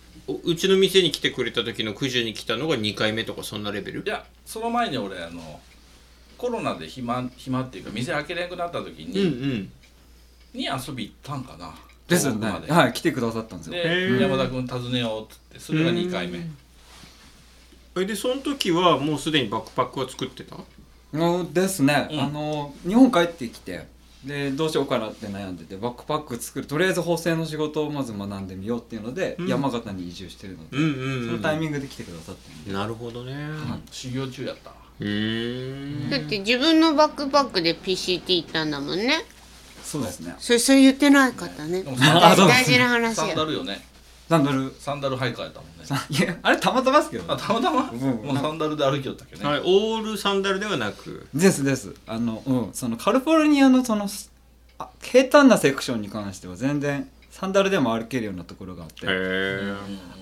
[0.44, 4.02] うちの店に来てくれた時の九十に来たのが2回目とかそんなレベル？
[4.06, 5.60] いやその前に俺あの
[6.38, 9.72] コロナで暇暇っていうか店開けれなくなった時うんうに、ん。
[10.54, 11.74] に遊び行ったんかな。
[12.08, 12.48] ですよね。
[12.68, 13.72] はい来てくださったんですよ。
[13.74, 16.40] で山田君訪ねようっつってそれが2回目
[17.96, 20.56] えでその時はもうすでにバックパックは作ってた？
[21.12, 22.20] のですね、うん。
[22.20, 23.86] あの日本帰ってきて
[24.24, 29.48] でどうしようかなって悩んでてバックパック作るとりあえず縫製の仕事をまず学んでみようっていうので、うん。
[29.48, 33.34] 山形に移住してるので、うんうんうんそのタイミングで来てくださってなるほどね。
[33.90, 34.70] 修行中やった。
[35.00, 36.10] うーん。
[36.10, 39.24] だって自分のバックパックで PCT 行ったんだもんね。
[39.82, 40.34] そうですね。
[40.38, 41.82] それそれ言ってない方ね。
[41.82, 43.84] でもあそう大事な話サンやダルよね
[44.32, 44.74] サンダル。
[44.78, 45.84] サンダル履い替えたもんね。
[45.84, 48.00] さ いやあれたまたまですけどあたまたま、うん。
[48.26, 51.26] もうサンダルで歩きよったっけね、はいオールサンダルではなく。
[51.34, 51.94] ですです。
[52.06, 52.70] あのうん。
[52.72, 54.08] そのカリフォルニアのその
[54.78, 59.74] あ平坦なセクションに関しては全然サンダルでも歩けるようなところがあって、へえ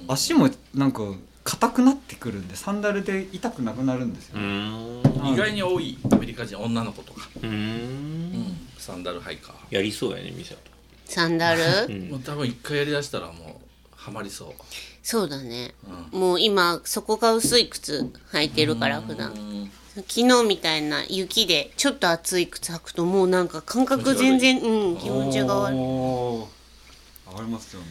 [0.09, 1.03] 足もなんか
[1.45, 4.39] 硬くなってくるんでサンダルで痛くなくなるんですよ。
[4.39, 8.57] うね、意外に多いアメリカ人女の子とか、うーん。
[8.79, 10.55] サンダル履いかやりそうやねミサ
[11.07, 11.61] サンダル？
[11.87, 12.09] トうん。
[12.11, 13.61] もう多分一回やりだしたらも
[14.01, 14.53] うハマりそう、
[15.03, 15.75] そうだね。
[16.13, 19.31] うもう今底が薄い靴履いてるから普段。
[19.33, 25.79] ん昨日みたいな雪でちょっと厚い靴履くともうなんか感覚全然うん気持ちが悪い。
[25.79, 26.47] 上
[27.37, 27.87] がりますよね。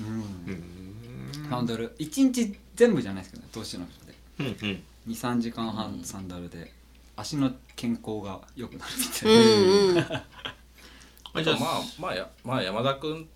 [0.00, 0.06] うん。
[0.06, 0.10] う
[0.52, 1.94] んサンダル。
[1.98, 4.14] 一日全部じゃないですけどね投資の人で。
[4.40, 4.82] うんうん。
[5.12, 6.72] 23時間半サンダルで。
[7.16, 10.04] 足の健康が良くなるみたういな、んうん。
[11.36, 13.28] あじゃあまあまあやまあ山田君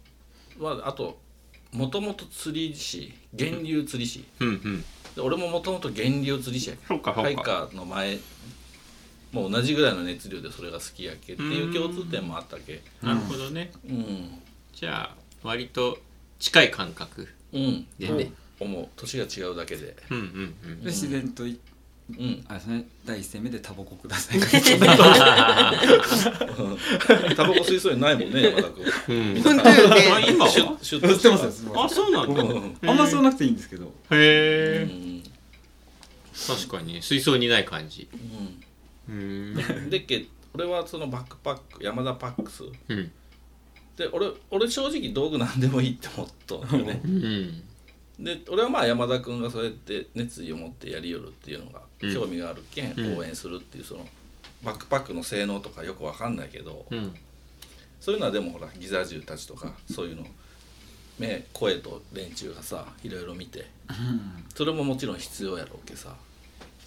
[0.59, 1.19] はあと
[1.73, 4.25] もともと釣り師源流釣り師。
[4.41, 4.85] うんうん。
[5.15, 6.77] で俺ももともと源流釣り師や。
[6.77, 7.23] けそうかそうか。
[7.23, 8.19] ハイカーの前
[9.33, 12.81] もう同じぐらいの熱量でそれが好きやけっていう共通点もあったけ。
[13.03, 13.71] なるほどね。
[13.87, 14.43] うん。
[14.73, 15.99] じゃあ割と
[16.39, 17.29] 近い感覚。
[17.53, 17.87] うん。
[17.99, 18.33] でね。
[18.61, 18.89] 思う。
[18.97, 19.97] 年が違うだけで。
[20.11, 21.59] うんうんうんで自然とい
[22.11, 22.45] うん。
[22.49, 24.41] あれですね第一声目でタバコください。
[27.37, 28.85] タバコ吸いそうにないもんね山田君。
[29.09, 29.37] うん。
[29.39, 30.51] 今は？
[30.51, 31.67] シュッシュッと吸ってます。
[31.75, 32.43] あそうなんだ。
[32.43, 33.85] うんあんま吸わなくていいんですけど。
[33.85, 35.23] へうえん。
[36.47, 37.03] 確かに。
[37.03, 38.09] 水槽にない感じ。
[39.09, 39.55] ううん。
[39.55, 42.65] んでけ俺はそのバックパック山田パックス。
[42.89, 43.13] うん。
[43.97, 47.01] で俺俺正直道具なんでもいいって思ったんだよね。
[47.05, 47.63] うん。
[48.25, 53.19] で俺はまあ山田君がそうやって熱意を持ってやりよるっていうのがうん興味があるけんうん。
[53.19, 54.07] 応援するっていうその
[54.63, 57.15] バックパックの性能とかよくわかんないけどうん。
[58.01, 60.25] そういうのはでもほらギザ銃たちとかそういうの
[61.19, 63.67] 目声と連中がさいろいろ見て
[64.55, 66.15] それももちろん必要やろうけさ。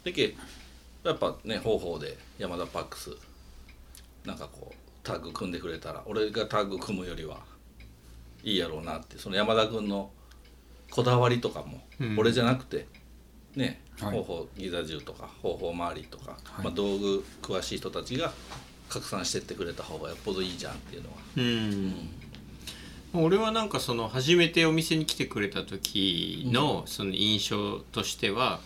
[0.03, 0.35] でけ
[1.03, 3.11] やっぱね方法で山田パックス
[4.25, 7.39] なんかこうタッグ組んでくれたら俺がタッグ組むよりは
[8.43, 10.11] いいやろうなってその山田君の
[10.89, 12.19] こだわりとかも、うん。
[12.19, 12.85] 俺じゃなくて
[13.55, 13.77] ね、はい
[14.09, 16.65] 方法ギザ銃とか方法周りとか、はい。
[16.65, 18.31] まあ、道具詳しい人たちが
[18.89, 22.09] 拡散してってくれた方がよっぽどいいじゃんっていうのは、うん。
[23.13, 28.59] 俺はなんかその初めてお店に来てくれた時のその印象としては、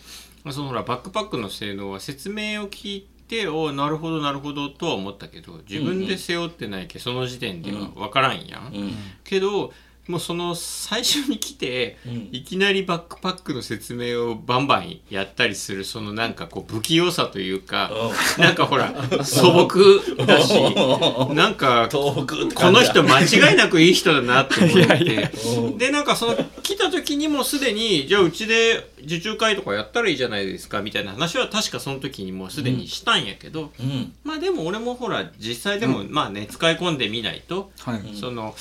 [0.44, 8.94] まあそのほらバックパックの性能は説明を聞いておなるほどなるほどとは思ったけど自分で背負ってないけその時点では分からんやん、うん。
[9.24, 9.72] けど
[10.08, 12.28] もうその最初に来てうん。
[12.32, 17.90] いきなりバックパックの説明をバンバンやったりするそのなんかこう不器用さというか
[18.38, 18.92] なんかほら
[19.24, 20.54] 素朴だし
[21.34, 22.26] なんかこ
[22.70, 25.30] の人間違いなくいい人だなと思って。
[25.58, 34.12] うんでなんかその来た時にもすでにじゃあうちで受注会とかやったらいいじゃないですかみたいな話は確かその時にもうすでにしたんやけど、うん。
[34.24, 38.54] まあでも俺もほら実際でもまあね使い込んでみないと、はい、うんその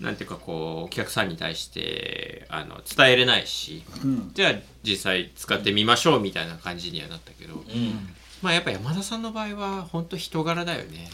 [0.00, 4.30] なんていうかこうお客さんに対してあの伝えれないしうん。
[4.34, 8.08] じゃあ実際使ってみましょうみたいな感じにはなったけど、うん。
[8.42, 11.10] まあやっぱ山田さんの場合は本当人柄だよね。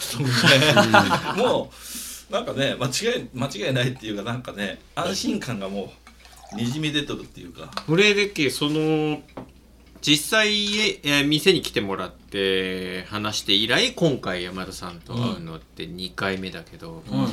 [1.36, 1.70] も
[2.30, 5.92] うなんかね間違い間違いないっていうかなんかね安心感がも
[6.52, 7.70] うにじみ出とるっていうか。
[7.86, 9.20] これでけその
[10.00, 10.48] 実際
[11.02, 17.32] えー店に来てもらって話して以来今回山田さんと会うのって2回目だけど、うん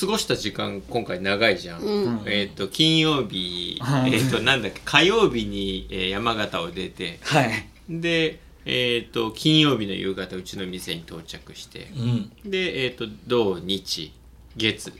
[0.00, 1.80] 過ごした時間今回長いじゃん。
[1.80, 2.22] うん。
[2.26, 7.50] えっ、と金曜日、うんえっ、となんだっけ火曜日に、えー山形を出てはい。
[7.88, 12.50] でえっ、と金曜日の夕方うちの店に到着してうん。
[12.50, 14.12] でえっ、と土日
[14.56, 14.92] 月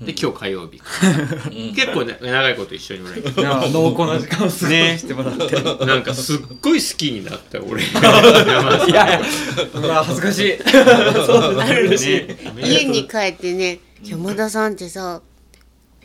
[0.00, 1.74] で今日火曜日、うん。
[1.76, 7.82] 結構、ね、長いこと一緒におられるいや濃厚な時間を過ごしてもらって、なんかすっごい好きになったよ俺。
[7.84, 9.22] いやいや
[10.02, 10.54] 恥ずかしい。
[10.62, 12.36] あるね。
[12.64, 15.22] 家に帰ってね「山田さんってさ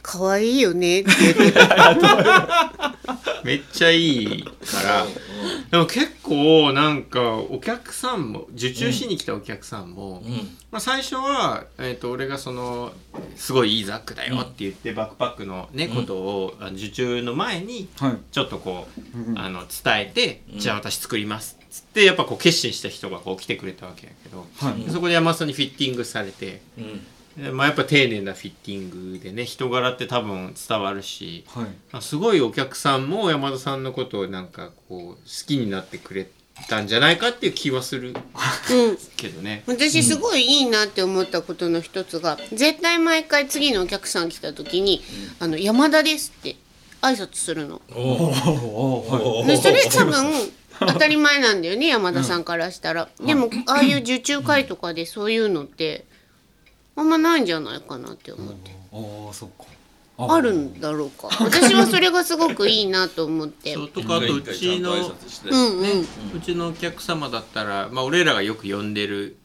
[0.01, 1.11] 可愛いよね」って。
[1.19, 2.97] 言ってた
[3.43, 4.51] めっちゃいいか
[4.83, 5.05] ら。
[5.71, 10.31] でも結構なんかお客さんも受注しに来たお客さんも、うん。
[10.71, 12.91] まあ、最初は、えー、と俺がその
[13.35, 15.95] すごいいいザックだよって言って、バックパックのね、うん。
[15.95, 18.17] ことを受注の前にはい。
[18.31, 20.59] ちょっとこう、うんあの伝えて、うん。
[20.59, 24.83] じゃあ私作りますつってやっぱこう決心した人がこう来てくれたわけやけど、はい。
[24.83, 26.85] でそこで山田さんにフィッティングされて、うん。
[26.85, 27.01] で
[27.37, 36.27] まあ、やっぱ丁寧なフィッティングでね人柄って多分伝わるしはいあすごいお客さんも山田さんのことをなんかこう好きになってくれ
[36.67, 39.63] たんじゃないかっていう気はするうんけどね。
[39.67, 45.03] 私すごいいいなって思ったことの一つが絶対毎回次のお客さん来た時に
[45.39, 46.55] 「あの山田です」って
[47.01, 47.81] 挨拶するの。
[47.91, 53.09] おおおおはいでそれ多分当たり前なんだよね山田さんからしたら。
[53.23, 56.05] でもああいう受注会とかでそういうのって
[56.97, 58.71] あんまないんじゃないかなって思って。
[58.91, 59.65] おおそっか。
[60.17, 61.29] あるんだろうか。
[61.39, 63.75] 私はそれがすごくいいなと思って。
[63.75, 66.01] そうとかあとうちのうんうん。
[66.35, 69.37] うちのお客様だったら、まあ、俺らがよく呼んでる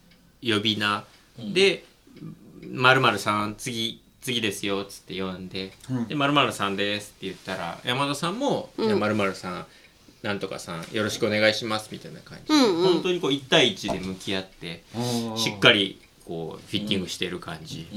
[0.42, 1.04] 呼び名
[1.38, 1.84] で
[2.72, 5.72] 「まるさん次次ですよ」っつって呼んで。
[5.90, 8.86] うん「でまるさんです」って言ったら山田さんも「うん。
[8.86, 9.66] じゃあまるさん
[10.22, 12.92] なんとかさんよろしくお願いします」みたいな感じで、うんうん。
[12.94, 14.84] 本当にこう1対1で向き合って
[15.36, 17.88] しっかりこうフィッティングしてる感じ、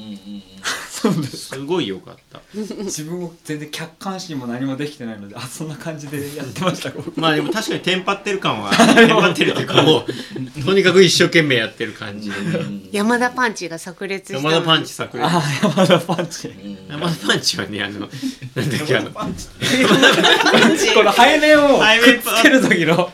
[0.90, 1.38] す。
[1.38, 2.42] すごい良かった。
[2.56, 12.32] 自分も全然客観視も何もできてないのであそんな感じでやってました僕 まあでも確かにテンパってる感は テンパってるっていうかもうとにかく一生懸命やってる感じ。
[12.32, 16.48] でね山田パンチが炸裂した山田パンチ炸裂あ山田パンチ。
[16.48, 16.78] うん。
[16.90, 18.06] 山田パンチはねあのな
[18.64, 19.12] んだっけあの。
[20.96, 23.12] この背面を背面くっつける時の。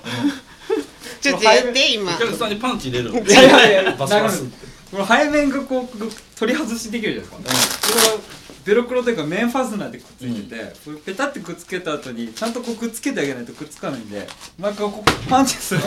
[1.22, 2.16] ちょっとやって今。
[2.16, 8.20] お客さんにパンチ入れるいやいやいやバスバスこの背面がこう取り外しできるじゃないですか、これは
[8.66, 14.28] ベロクロというか面ファスナーでくっついてて、これペタってくっつけた後にちゃんとこうくっつけてあげないとくっつかないんで
[14.60, 15.82] 毎回こうパンチする。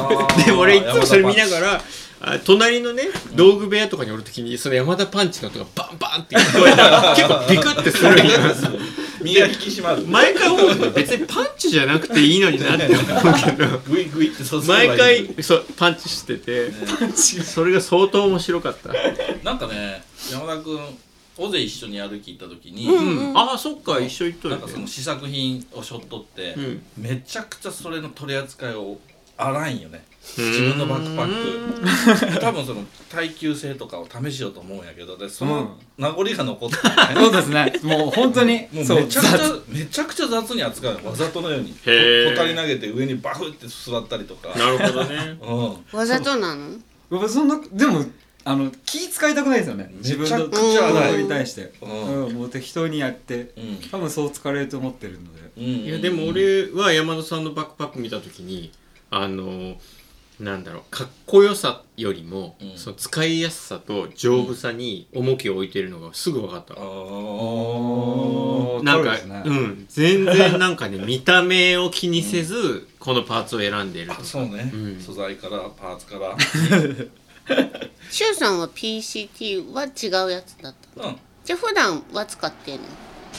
[0.46, 1.80] で俺いつもそれ見ながら
[2.20, 3.02] あ隣のね
[3.34, 8.32] 道具部屋とかにおるときにその山田パンチの音がバンバンって聞こえたら 結構ビクってするんよ
[9.24, 10.06] 身が引き締まる。
[10.06, 13.78] 毎回思うの別にパンチじゃなくていいのになって思うけど。
[13.88, 16.70] グイグイって毎回そうパンチしてて。
[17.16, 18.92] それが相当面白かった、
[19.42, 20.78] なんかね山田君
[21.36, 26.82] 尾瀬一緒に歩き行った時に、うん、ああそっか一緒行っとるなんかその試作品をしょっとって、うん。
[26.96, 28.98] めちゃくちゃそれの取り扱いを
[29.36, 30.04] 荒いんよね。
[30.08, 32.40] うん自分のバックパック。
[32.40, 36.82] 多分その耐久性とかを試しようと思うんやけどでその名残が残ってる
[37.14, 37.96] そうねですね。
[37.96, 39.62] もう本当にもうそうめちゃくちゃ雑。
[39.68, 41.76] めちゃくちゃ雑に扱うのわざとのようにほ
[42.34, 44.48] たり投げて上にバフって座ったりとか。
[44.58, 45.38] なるほどね。
[45.40, 45.98] うん。
[45.98, 46.78] わざとなの？
[47.10, 48.04] 僕そんなでも
[48.44, 49.90] あの気使いたくないですよね。
[49.98, 53.52] 自分のめちゃくちゃこと荒いに対して、ううんんもう適当にやって。
[53.56, 53.78] うん。
[53.90, 55.42] 多分そう疲れると思ってるので。
[55.56, 55.64] うん。
[55.64, 58.72] いやでも俺は山田さんのバックパック見た時に
[59.10, 59.76] あの
[60.40, 62.76] なんだろうかっこよさよりも、うん。
[62.76, 66.88] その使いやすさと丈夫さに重きを置いてるのがすぐ分かったなんか、
[68.82, 69.42] そうですね。
[69.46, 69.86] うん。
[69.88, 74.20] 全然なんかね見た目を気にせず、このパーツを選んでるとか。
[74.22, 75.00] あそうね、うん。
[75.00, 76.36] 素材からパーツから。
[78.10, 81.16] しゅうさんは PCT は違うやつだったうん。
[81.44, 82.84] じゃあ普段は使ってんの？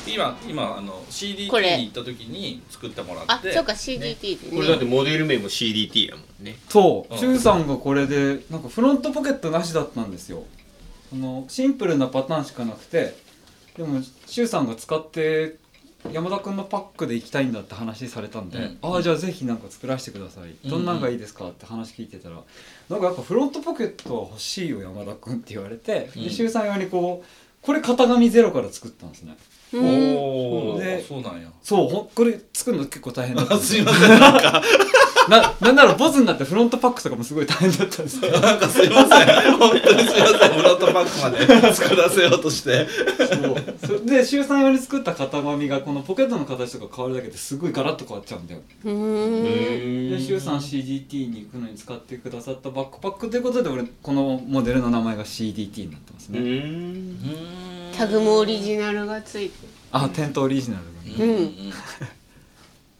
[0.07, 1.77] 今今あの CDT これ。
[1.77, 3.49] に行った時に作ってもらって。
[3.49, 6.57] あそうか CDT でこれだってねモデル名も CDT やもんね。
[6.69, 7.13] そう。
[7.13, 7.19] うん。
[7.19, 10.43] シュウさんがこれでなんかフロントポケットなしだったんですよ。
[11.13, 13.15] あのシンプルなパターンしかなくて
[13.77, 15.57] でもシュウさんが使って
[16.11, 18.77] 山田君のパックで行きたいんだって話されたんで、うん。
[18.81, 22.35] ああじゃあぜひなんか作らせてください、どんなんがいいですかって話聞いてたら
[22.89, 26.23] なんかやっぱフロントポケットは欲しいよ山田君って言われて、うん。
[26.23, 29.31] でシュウさん用にこうこれ型紙ゼロから作ったんですね。
[29.31, 31.49] うんおおでそうなんや。
[31.63, 33.55] そうこれ作るの結構大変だった。
[33.55, 34.61] んですすいませんなんか。
[35.27, 39.57] ななんならボツになってフロントパックとかもすごい大変だったんですよなんかすいません。
[39.57, 40.53] 本当にすいません。
[40.53, 42.85] フロントパックまで 作らせようとして。
[43.17, 43.99] そう。
[43.99, 48.59] そで週3用に作った型紙がこのポケットの形とか変わるだけですごいガラッと変わっちゃうんだよ。
[48.83, 57.17] で週 3CDT に行くのに使ってくださったバックパックということで俺このモデルの名前が CDT になってますうね、ん
[57.95, 61.73] タグもオリジナルがついてあ店頭オリジナルがね、うん。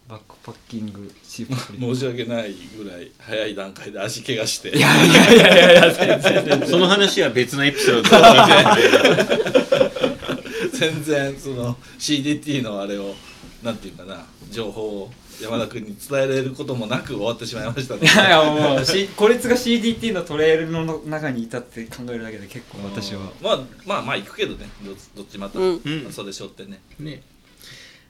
[0.08, 4.69] バックパッキングシープ申し訳ないぐらい早い段階で足怪我して。
[4.69, 6.69] いやいやいやいやいや全然全然。
[6.69, 9.95] その話は別のエピソードで。
[10.77, 13.15] 全然その CDT のあれを
[13.63, 18.86] なんていうかな情報を山田君に伝えられることもなく終わってしまいましたねいやいやもう、
[19.16, 22.78] こいつが CDT のトレイルの中にいたって考えるだけで結構。
[22.84, 23.22] 私は。
[23.41, 24.68] まあまあまあ行くけどね。
[24.84, 25.82] どっどっちまた、うん。
[25.84, 26.12] うん。
[26.12, 26.82] それしょってね。
[26.99, 27.22] ね。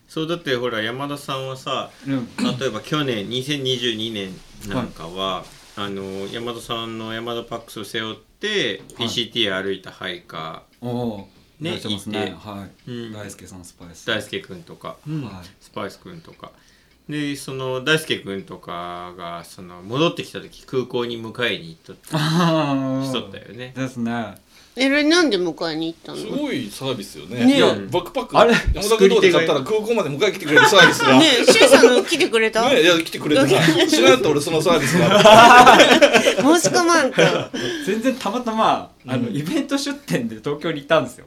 [0.08, 2.28] そうだってほら山田さんはさうん。
[2.58, 4.30] 例えば去年2022年
[4.68, 5.44] なんかは、
[5.76, 9.08] あの山田さんの山田パックスを背負ってはい。
[9.08, 11.28] PCT 歩いたハイカおお
[11.60, 12.18] ねねてますいて。
[12.18, 13.12] ねはい、うん。
[13.12, 14.08] 大輔さんスパイス。
[14.08, 15.46] ー大輔君とか、はい。
[15.60, 16.52] スパイス君とか
[17.08, 23.72] でその大輔君とかがその戻ってきた時空港に迎えに行っとったあしとったよね。
[23.76, 24.34] ですね。
[24.78, 26.18] えれなんで迎えに行ったの？
[26.18, 27.46] すごいサービスよね。
[27.46, 27.56] ねえ。
[27.58, 28.54] いやバックパックあれ？
[28.74, 31.16] 山田君で買ったら空港まで迎え来てくれるサービスが。
[31.20, 32.68] ねえシュウさんの来てくれた？
[32.68, 33.86] ねいや来てくれてない。
[33.88, 35.22] 知らんやったら俺そのサービスが。
[35.78, 37.22] 申し込まんと
[37.86, 39.36] 全然たまたまあの、うん。
[39.36, 41.26] イベント出店で東京に行ったんですよ。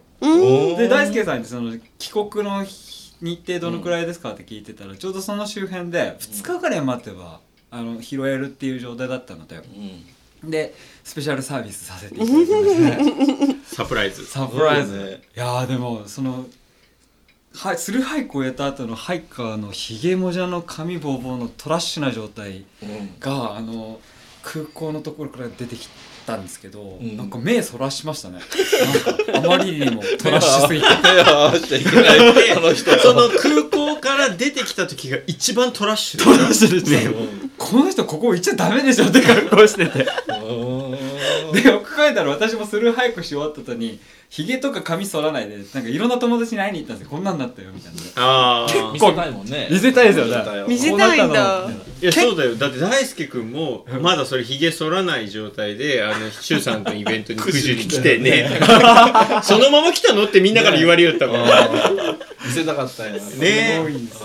[0.77, 2.88] で大輔さんにその帰国の日
[3.21, 7.39] 程どのくらいですかって聞いてたら、ちょうどその周辺で2日ぐらい待てば
[7.71, 10.49] あの拾えるっていう状態だったのでうん。
[10.49, 13.55] でスペシャルサービスさせていただきましたね。
[13.65, 14.25] サプライズ。
[14.25, 15.21] サプライズ、ね。
[15.35, 16.45] いやーでもその
[17.53, 23.15] はい、スルーハイクを終えた後のハイカーのひげもじゃの髪ボーボーのトラッシュな状態うん。
[23.19, 23.99] があの
[24.43, 25.89] 空港のところから出てき
[26.29, 27.17] たんですけど、ん。
[27.17, 28.39] なんか目そらしましたね。
[29.31, 30.87] なんかあまりにもトラッシュすぎて。
[30.87, 37.05] 手を合わせちゃいけないあの人とその空港から出てきた時が一番トラッシュトラッシュですね。
[37.11, 37.51] うん。
[37.57, 40.07] この人ここ行っちゃダメでしょって格好してて。
[40.47, 41.08] うん
[41.51, 47.09] でよく考えたら私もスルーハイクし終わった後にひげとか髪剃らないでなんかいろんな友達に会いに行ったんですよ。
[47.09, 47.99] こんなんなったよみたいな。
[48.15, 49.67] ああ見せたいもんね。
[49.71, 51.67] 見せたいですよね見せたいんだ。
[52.01, 52.55] いやそうだよ。
[52.55, 58.59] だって大輔君もまだそれひげ剃らない状態であの周さんのイベントに九十に来てね。
[59.41, 61.45] そのまま来たのってみんなから言われよったもん。
[62.45, 63.13] 見せたかったよ。
[63.13, 64.19] ねすごいんです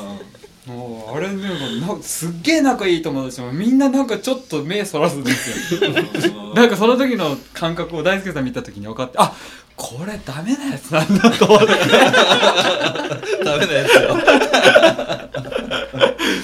[0.66, 1.42] もうあれね
[1.80, 5.90] なんかすっげえ仲いい友達もみんななんかちょっと目そらすんですよ。
[6.54, 9.34] なんかその時の感覚を大輔さん見た時に分かってあ
[9.76, 11.66] これダメなやつなんだと思って。
[13.44, 14.16] ダメなやつよ。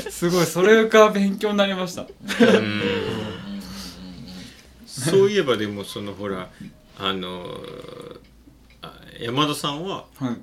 [0.11, 2.03] すごいそれが勉強になりました。
[2.03, 2.05] う
[2.59, 2.83] ん。
[4.87, 6.51] そういえばでもそのほら
[6.99, 7.47] あの
[8.83, 10.37] あ山田さんははい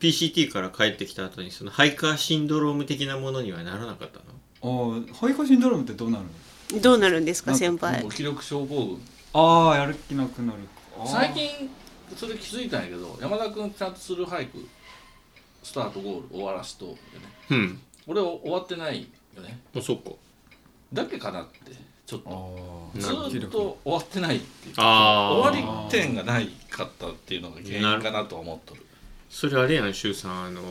[0.00, 4.24] PCT から帰ってきた後にそのハイカーシンドローム的なものにはならなかったの？
[4.62, 8.02] ああハイカーシンドロームってどうなるのどうなるんですか先輩？
[8.02, 9.00] 無気力症候群
[9.32, 10.58] ああやる気なくなる。
[11.06, 11.70] 最近
[12.16, 14.66] それ気づいたんやけど山田君ちゃんとする俳句
[15.62, 16.98] スタートゴール終わらしとよね。
[17.50, 17.80] うん。
[18.06, 19.58] 俺は終わってないよね。
[19.76, 20.10] あそっか。
[20.92, 21.72] だけかなって
[22.06, 28.83] ちょっあとーずーっと終わってないっていう終わり点がないかったっていうのが原因かなとは思っとる
[29.34, 30.62] それあれやん周さんあの、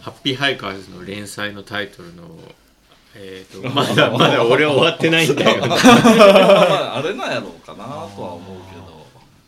[0.00, 2.24] ハッピーハイカーズの連載のタイトルの
[3.14, 5.64] えー、とまだまだ俺は終わってないんだよ。
[5.68, 9.06] まああれなんやろうかなとは思うけど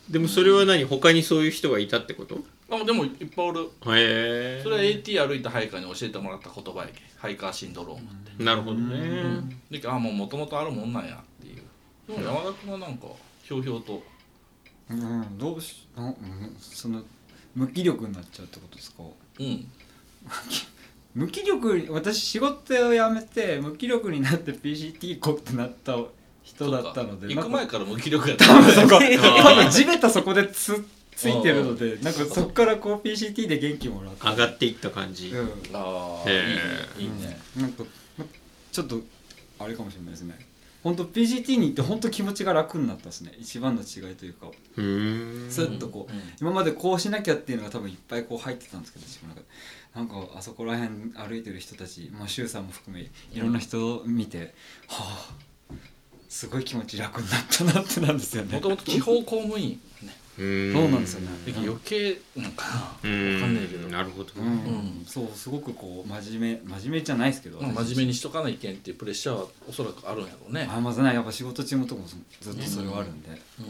[0.09, 2.39] でもそれは何他にそういう人がいたってこと
[2.71, 11.63] あでもいっぱいおるへえそれは AT 歩いたハイカーに教えてもらった言葉やけハイカーシンドロームってなるほどねであもうもともとあるもんなんやっていう
[12.07, 13.09] でも山田君はなんか
[13.43, 14.01] ひょうひょうと
[14.91, 17.03] うんどうしなうんその
[17.57, 19.03] 無気力になっちゃうってことですか？
[19.41, 19.69] うん。
[21.15, 25.97] 無気力私仕事を辞めて無気力になって PCT 行こうってなった
[26.45, 28.47] 人だったので行く前かから無気力やった。
[28.47, 30.85] 多分そこ 多分地べたそこでつ
[31.17, 34.29] ついてるのでなんかそこからこう PCT で元気もらって。
[34.29, 35.49] 上がっていった感じ、うん。
[35.73, 36.61] ああいいへね。
[36.99, 37.41] ーいいね。
[37.57, 37.85] なんか
[38.19, 38.27] ま
[38.71, 39.01] ちょっと
[39.59, 40.39] あれかもしれないですね
[40.87, 43.33] 本当 PCT に行って本当気持ちが楽になったですね。
[43.41, 44.47] 一番の違いというか。
[44.77, 46.21] スッとこう、うん。
[46.41, 49.47] 今までこうしなきゃっていうのが多分いっぱいこう入ってたんですけど自分の中で。
[49.97, 54.55] なんかあそこら辺歩いてる人たちまあ周さんも含めいろんな人を見て、
[54.87, 55.31] はあ
[56.29, 58.55] すごい気持ち楽になったなってなんですよね。
[58.55, 61.29] もともと地方公務員ねそうなんですよね。
[61.47, 62.73] で余計なんかな。
[63.01, 63.89] かんないけど。
[63.89, 64.53] なるほどね、うん、う
[65.03, 65.05] ん。
[65.07, 70.69] そうすごくこう真面目真面目じゃないですけど、まあ真面目にしとかないけんっていうプレッシャーはおそらくあるんやろうね。
[70.71, 73.29] あまずないやっぱ仕事中もともずっとそれはあるんで、
[73.61, 73.63] う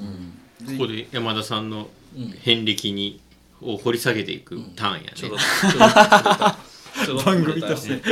[0.65, 0.67] ん。
[0.67, 2.31] でここで山田さんのうん。
[2.31, 3.21] 遍歴に
[3.63, 6.59] を掘り下げていくターンやね、ちょろっとちょろっと触れた
[7.05, 8.03] ちょろっと番組として。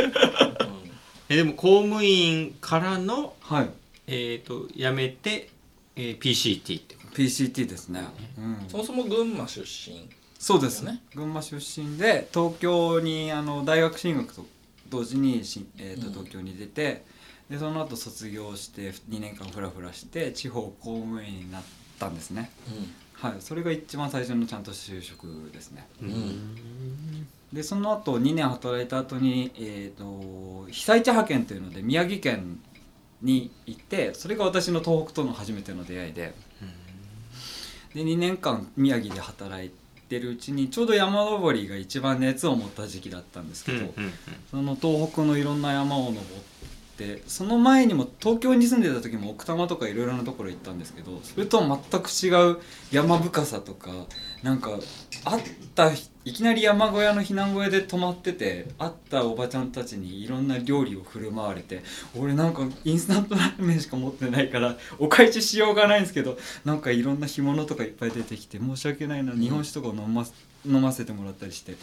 [1.29, 3.71] えでも公務員からのはい。
[4.07, 5.49] えっ、と辞めて、
[5.97, 8.03] えー PCT ってこ PCT ですね、
[8.37, 8.69] うん。
[8.69, 10.09] そもそも群馬出身。
[10.39, 10.83] そうです。
[10.83, 11.03] ねね。
[11.15, 14.45] 群馬出身で東京にあの大学進学と
[14.91, 16.13] 同時にし、えーとうん。
[16.13, 17.05] 東京に出て
[17.49, 21.63] でその後卒業して2年間フラフラして地方公務員になっ
[21.99, 22.51] たんですね。
[23.15, 23.35] はい。
[23.41, 25.87] それが一番最初のちゃんと就職ですね。
[26.01, 27.27] と、うん。
[27.53, 32.59] でその後2年働いた後に、えー、と被災地派遣というので宮城県
[33.23, 36.35] に行ってそれが私の東北との初めての出会いで
[37.95, 39.71] で2年間宮城で働い
[40.09, 43.95] てるうちにちょうど山登りが一番熱を持った時期だったんですけど、
[44.51, 46.23] その東北のいろんな山を登っ
[46.97, 52.59] てその前にも東京に住んでた時も奥多摩とかいろいろなところ行ったんですけどそれとは全く違う
[52.91, 53.91] 山深さとか
[54.43, 54.71] なんか
[55.25, 55.43] 会っ
[55.75, 55.91] た
[56.25, 61.83] いきなり山小屋の避難小屋で泊まってて会ったおばちゃんたちにいろんな料理を振る舞われて
[62.17, 70.25] 俺なんかインスタントラーメンしか持ってないからお返ししようがないんですけどなんかいろんな干物とかいっぱい出てきて申し訳ないな日本酒とかを飲ま
[70.67, 71.75] 飲ませてもらったりして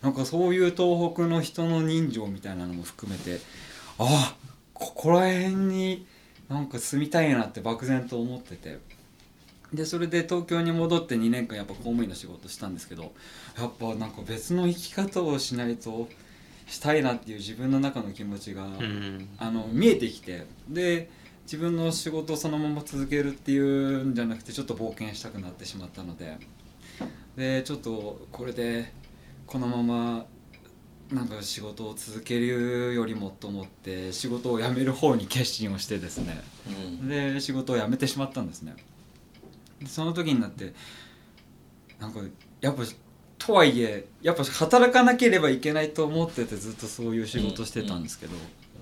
[0.00, 3.40] なんかそういう東北の人の人情みたいなのも含めて
[3.98, 4.36] あ
[4.78, 6.06] ここら辺に
[6.48, 8.78] なんか住みたいなって漠然と思ってて。
[9.72, 13.12] でそれで東京に戻って2年間やっぱ公務員の仕事したんですけど
[13.58, 16.08] やっぱなんか別の生き方をしないと
[16.66, 19.28] したいなっていう自分の中の気持ちが、うん。
[19.38, 20.46] あの見えてきて。
[20.68, 21.10] で
[21.44, 26.36] 自分の仕事をそのまま続けるっていうんじゃなくてちょっと冒険したくなってしまったので。
[27.36, 28.92] でちょっとこれで
[29.46, 30.26] このまま
[31.12, 36.42] なんか仕事を続けるよりもと思って仕事を辞める方に決心をしてですね。
[36.68, 37.08] うん。
[37.08, 38.76] で仕事を辞めてしまったんですね。
[39.80, 40.74] でその時になって
[41.98, 42.20] なんか
[42.60, 42.82] やっぱ
[43.38, 48.32] とはいえやっぱ働かなければいけないと思っててずっとそういう仕事してたんですけど、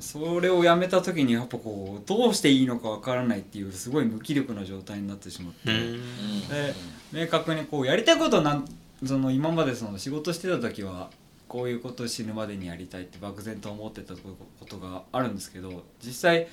[0.01, 6.75] それを辞めた時にやっぱこうどうしていいのかわからないっていうすごい無気力な状態になってしまって、うんで
[7.13, 8.65] 明確にこうやりたいことなん
[9.05, 11.11] その今までその仕事してた時は
[11.49, 14.37] こういうことを死ぬまでにやりたいって漠然と思ってたこ
[14.67, 16.49] とがあるんですけど実際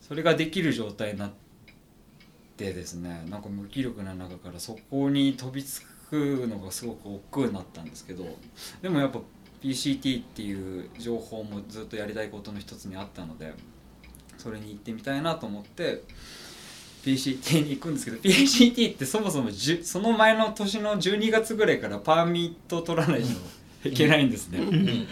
[0.00, 1.30] それができる状態になっ
[2.56, 8.24] てですねなんか無気力な中からそこに飛びつくのがすごく億劫になったんですけど
[8.82, 9.20] でもやっぱ
[9.62, 13.54] PCT っていう情報もずっとやりたいことの一つにあったので
[14.36, 16.02] それに行ってみたいなと思って
[17.04, 23.28] PCT に行くんですけど PCT ってそもそもじその前の年の12月ぐらいからパーミット取らないと
[23.84, 24.58] いけないんですね。
[24.60, 24.68] うん。
[24.68, 25.06] うんうん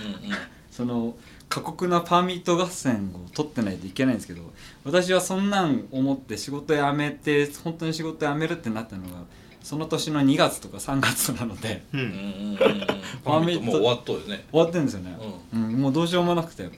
[0.71, 1.15] その
[1.51, 4.41] 過酷なパーミット合戦を取ってないといけないんですけど
[4.85, 9.25] 私はそんなん思って仕事辞めて本当に仕事辞めるってなったのが
[9.63, 12.05] その年の2月とか3月なのでううん。
[12.05, 12.21] んうんうん
[12.53, 12.87] うん
[13.23, 14.45] パーミットもう終わっとるよね。
[14.51, 15.19] 終わってるんですよね、
[15.53, 16.71] うんもうどうしようもなくて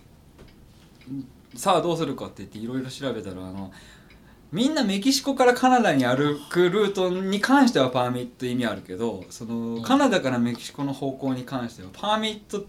[1.55, 3.71] さあどうするかって言っていろいろ調べたらあの
[4.55, 12.65] みんなメキシコからカナダに歩くルートに関してはパーミット意味あるけどそのカナダからメキシコの方向に関してはパーミット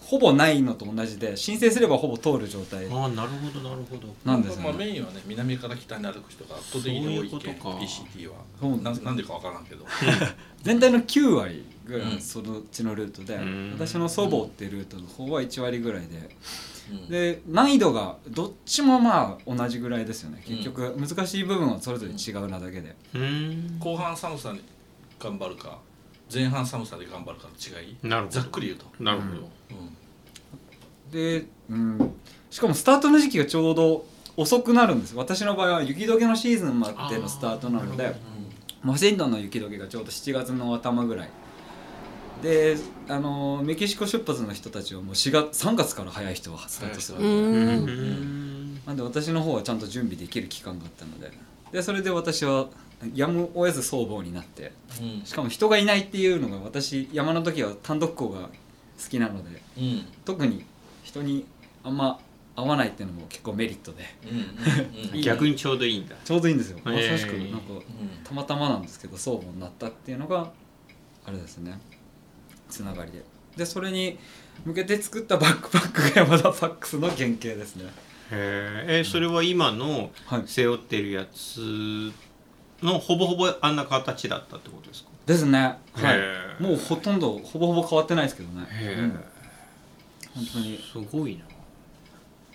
[0.00, 4.14] ほぼないのと同じで申請すればほぼ通る状態ああなるほどなるほど。
[4.24, 4.78] なんですよまあ、ね。
[4.78, 7.78] メインはね南から北に歩く人が圧倒的に多いけんそういうことか。
[7.78, 8.34] PCT は。
[8.60, 9.84] そうななんでかわからんけど。
[10.62, 12.12] 全体の9割ぐらうん。
[12.12, 13.72] いそっちのルートで、うん。
[13.76, 16.28] 私の祖母っていうルートの方は1割ぐらいで、うん
[17.08, 20.42] で難易度がどっちもまあ同じぐらいですよね。
[20.44, 23.78] 結局難しい部分はそれぞれ違うなだけで、うん。
[23.78, 24.62] 後半寒さに
[25.18, 25.78] 頑張るか
[26.32, 28.40] 前半寒さで頑張るかの違いなるほど。
[28.40, 29.48] ざっくり言うと、なるほど。
[29.70, 31.10] うん。
[31.12, 32.14] で、うん、
[32.50, 34.06] しかもスタートの時期がちょうど
[34.36, 35.14] 遅くなるんです。
[35.14, 38.14] 私の場合は雪解けのシーズンもあってのスタートなので
[38.84, 41.30] ワシントンの雪解けがちょうど7月の頭ぐらい
[42.42, 42.76] で
[43.08, 47.96] あのメキシコ出発の人たちはもう4月3月から早い人はスタートするわうけで、
[48.86, 51.30] なんで私の方はちゃんと準備できる期間があったので。
[51.72, 52.68] でそれで私は
[53.14, 55.24] やむを得ず僧帽になってうん。
[55.24, 58.48] しかも人がいないっていうのが私山の時は単独行が好
[59.08, 60.04] きなのでうん。
[60.24, 60.64] 特に
[61.02, 61.46] 人に
[61.82, 62.20] あんま
[62.54, 64.04] 会わないっていうのも結構メリットで。
[65.14, 66.16] うん逆にちょうどいいんだ。
[66.24, 66.78] ちょうどいいんですよ。
[66.84, 67.68] まさしくなんか
[68.24, 70.52] たまたまなんですけど僧帽になったっていうのが
[71.24, 71.80] あれですね
[72.72, 73.22] つながりで。
[73.56, 74.18] でそれに
[74.64, 77.84] 向けて作ったバックパックが山田パックスの原型ですね。
[78.30, 80.42] へええそれは今のはい。
[80.46, 81.60] 背負ってるやつ
[82.82, 85.10] のほぼほぼあんな形だったってことですか？
[85.26, 85.58] ですね。
[85.92, 86.62] はい。
[86.62, 88.66] もうほとんどほぼほぼ変わってないですけどね。
[88.70, 89.10] へうん。
[90.34, 90.74] 本当に。
[90.74, 91.44] えすごいな。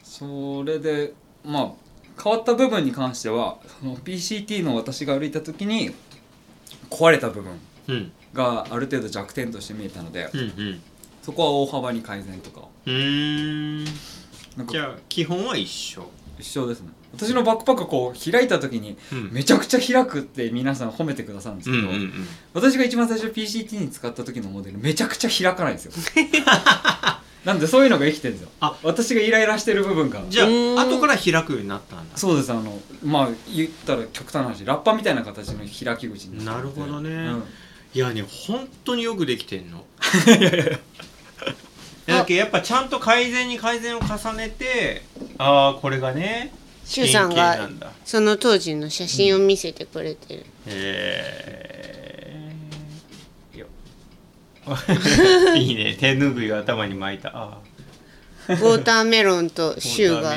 [0.03, 1.13] それで
[1.45, 5.93] まあ変わった部分に関してはその PCT の私が歩いた時に
[6.89, 7.53] 壊れた部分。
[7.89, 10.82] うんがある程度弱点として見えたのでうんうん
[11.28, 12.65] そこは大幅に改善とか。
[12.86, 13.84] うーん。
[13.84, 16.09] なんかじゃあ基本は一緒。
[16.39, 16.89] 一緒ですね。
[17.13, 19.30] 私のバックパックこう開いた時にうん。
[19.34, 21.89] めちゃくちゃ開くって皆さん褒めてくださるんですけど、
[22.53, 25.91] 私が一番最初 PCT に使った時のモデルめちゃくちゃ開かないんですよ。
[27.43, 28.51] なんでそういうのが生きてるんですよ。
[28.61, 28.78] あ。
[28.84, 30.21] 私がイライラしてる部分が。
[30.30, 30.80] じゃうーん。
[30.80, 32.17] あ後から開くようになったんだ。
[32.17, 32.53] そうです。
[32.53, 37.09] あのまあ言ったら極端な話ラッパみたいな形の開き口になるほどね。
[37.09, 37.43] うん
[37.97, 39.83] いやね本当によくできてんの。
[40.27, 40.79] いやいやいや
[42.05, 45.01] だけどやっぱちゃんと改善に改善を重ねて
[45.39, 46.53] ああこれがね
[46.85, 47.67] シュウさんが
[48.05, 52.43] その当時の写真を見せてくれてる、へ
[53.55, 53.65] えよ。
[55.57, 55.97] いいね。
[55.99, 57.31] 手ぬぐいを頭に巻いた。
[57.33, 57.57] あ
[58.47, 60.35] ウォーターメロンとシューが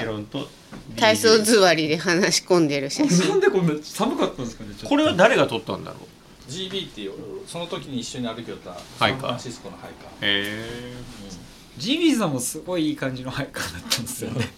[0.96, 3.28] 体操座りで話し込んでる写真。
[3.28, 5.98] なんでこんな寒かったんですかねこれは誰が撮ったんだろ
[6.50, 7.12] GB っていう
[7.46, 9.18] その時に一緒に歩きよったハサイカー。
[9.18, 10.92] ンフランシスコのハイカー、へ
[11.78, 14.50] ジビーさんもすごいいい感じのハイカーだったんですよね。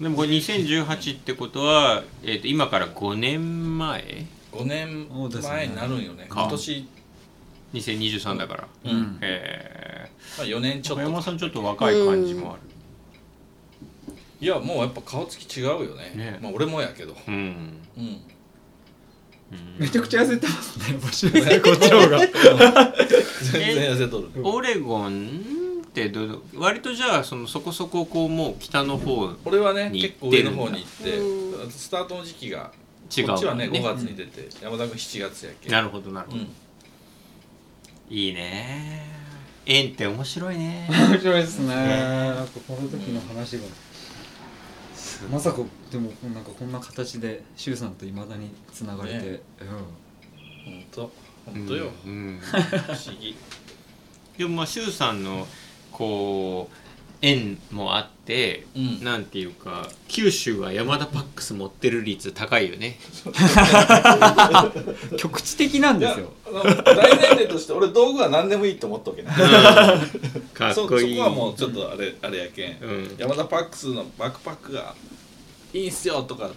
[0.00, 5.08] え でもこれ2018ってことは、えー、と今から5年前？5年
[5.42, 6.26] 前になるんよね。
[6.28, 6.40] か。
[6.42, 6.86] 今年、
[7.74, 9.18] 2023だから、うん。
[9.22, 12.60] へまあ、4年ちょっとえ山さんちょっと若い感じもある。
[14.38, 16.12] いやもうやっぱ顔つき違うよね。
[16.14, 16.38] ね。
[16.42, 18.20] まあ、俺もやけど、うん、うん、
[19.78, 20.98] めちゃくちゃ痩せてますね。
[20.98, 22.18] 募集してこっちの方が。
[23.52, 30.62] 全然痩せとるオレゴンってどう割とじゃあそのそこそここうもう北の方俺はねに結構行ってるんだ。
[30.62, 31.18] 上の方に行って
[31.66, 32.72] うスタートの時期が
[33.16, 35.70] 違うこっちはねもん5月に出て、山田君7月やけ。
[35.70, 36.48] なるほどなるほど、うん。
[38.10, 39.14] いいね。
[39.64, 40.88] 縁って面白いね。
[40.90, 41.74] 面白いですね。
[41.74, 43.64] なんかこの時の話が
[45.30, 45.58] まさか
[45.90, 49.40] でもなんかこんな形で周さんといまだにつながれて、ね。
[50.64, 51.12] 本当
[51.46, 51.74] 本当？
[51.74, 52.12] よ、うん。
[52.12, 52.40] うん。
[52.40, 52.62] 不思
[53.20, 53.36] 議。
[54.36, 55.46] でもまあ周さんの
[55.92, 56.85] こう
[57.26, 59.02] 縁もあって、うん。
[59.04, 62.98] なんていうか九州は山田パックス持ってる率高いよね。
[65.10, 66.32] うん、局地的なんですよ。
[66.84, 69.30] 大前提として俺道具は何でもいいと思っとけね。
[70.54, 71.16] かっそこいい。
[71.16, 73.16] そこはもうちょっとあれあれやけん、うん。
[73.18, 74.94] 山田パックスのバックパックが
[75.72, 76.50] いいんすよとか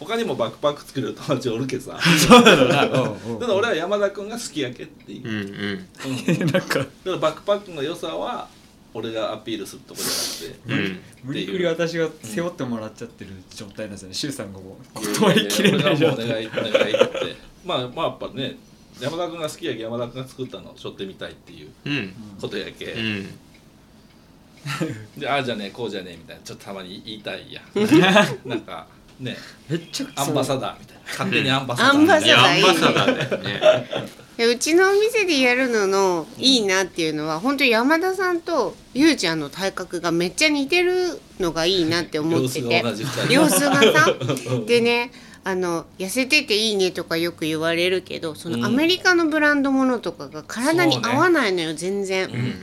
[0.00, 2.00] 他にもバックパック作れる友達おるけどさ。
[2.00, 2.82] そうだろうな
[3.30, 5.86] うんただ俺は山田君が好きやけっていう、うんうん。
[6.42, 8.48] うんだからバックパックの良さは
[8.92, 11.00] 俺がアピールするとこじゃなくてうん。
[11.24, 14.14] 無理くり私が背負ってもらっちゃってる状態なんですよね。
[14.14, 16.26] 周さんがもう断りきれない俺状態。
[16.26, 18.56] がもうお願いお願いってまあまあやっぱね
[19.00, 22.12] 山田君が好きやけ山田君が作ったのを背負ってみたいっていううん。
[22.40, 23.28] ことやけ、うん。
[25.18, 27.62] でああじゃねえこうじゃねえみたいなちょっとたまに言いたいや
[28.44, 28.86] なんか
[29.20, 29.36] ね。
[29.68, 31.02] めっちゃアンバサダーみたいな。
[31.06, 31.92] 勝手にアンバサダー。
[31.92, 32.70] アンバサダーいいね。
[32.72, 33.86] ンバサダーだよね。
[34.29, 42.82] でうちのお店でやるののいいなっていうのは本当山田さんとゆうちゃんの体格がめっちゃ似てるのがいいなって思ってて。
[43.30, 44.14] 様子がさ
[44.66, 45.12] でね
[45.42, 48.60] あの痩せてていいねとかよく言われるけどそうん。
[48.60, 52.26] のアメリカのブランドものとかが体に合わないのよ、全然。
[52.26, 52.54] うんうん。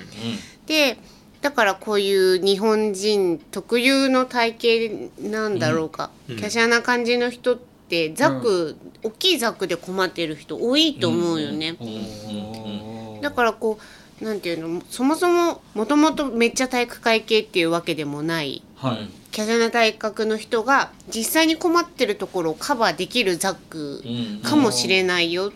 [0.65, 0.97] で
[1.41, 6.39] だからこういう日本人特有の体型なんだろうか、うん。
[6.39, 7.76] 華奢な感じの人って
[8.15, 11.75] ザック、大きいザックで困ってる人多いと思うよね。
[11.79, 13.21] うん。
[13.21, 13.79] だからこ
[14.21, 14.39] うなん。
[14.39, 24.41] ていうのそもそももともとめっちゃ体育会系っていうわけでもないはい華奢な体格の人が実際に困ってるところをカバーできるザックうん。
[24.41, 25.51] かもしれないよっ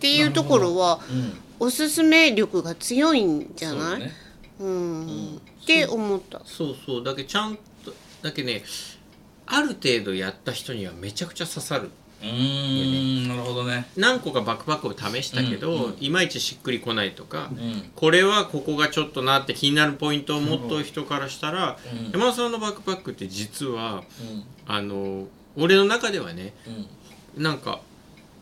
[0.00, 1.32] ていうところはうん。
[1.58, 3.52] おすすめ力が強いん。
[3.56, 4.12] じゃないうね
[4.60, 5.36] うん、ん。
[5.36, 6.42] って思った。
[6.44, 7.56] そうそうだけちゃん。
[7.84, 8.62] とだけね
[9.46, 11.90] ある程度やった人にはめちゃくちゃ刺さる。
[12.22, 13.86] うーんなるほどね。
[13.96, 15.84] 何個かバックパックを試したけど、うん。
[15.84, 17.90] うんいまいちしっくりこないとか、うん。
[17.94, 22.10] これはここがちょっとなって気になるポイントを持っとる人からしたら、うん。
[22.12, 24.44] 山田さんのバックパックって実はうん。
[24.66, 25.26] あの
[25.56, 26.54] 俺の中ではね
[27.36, 27.42] うん。
[27.42, 27.80] なんか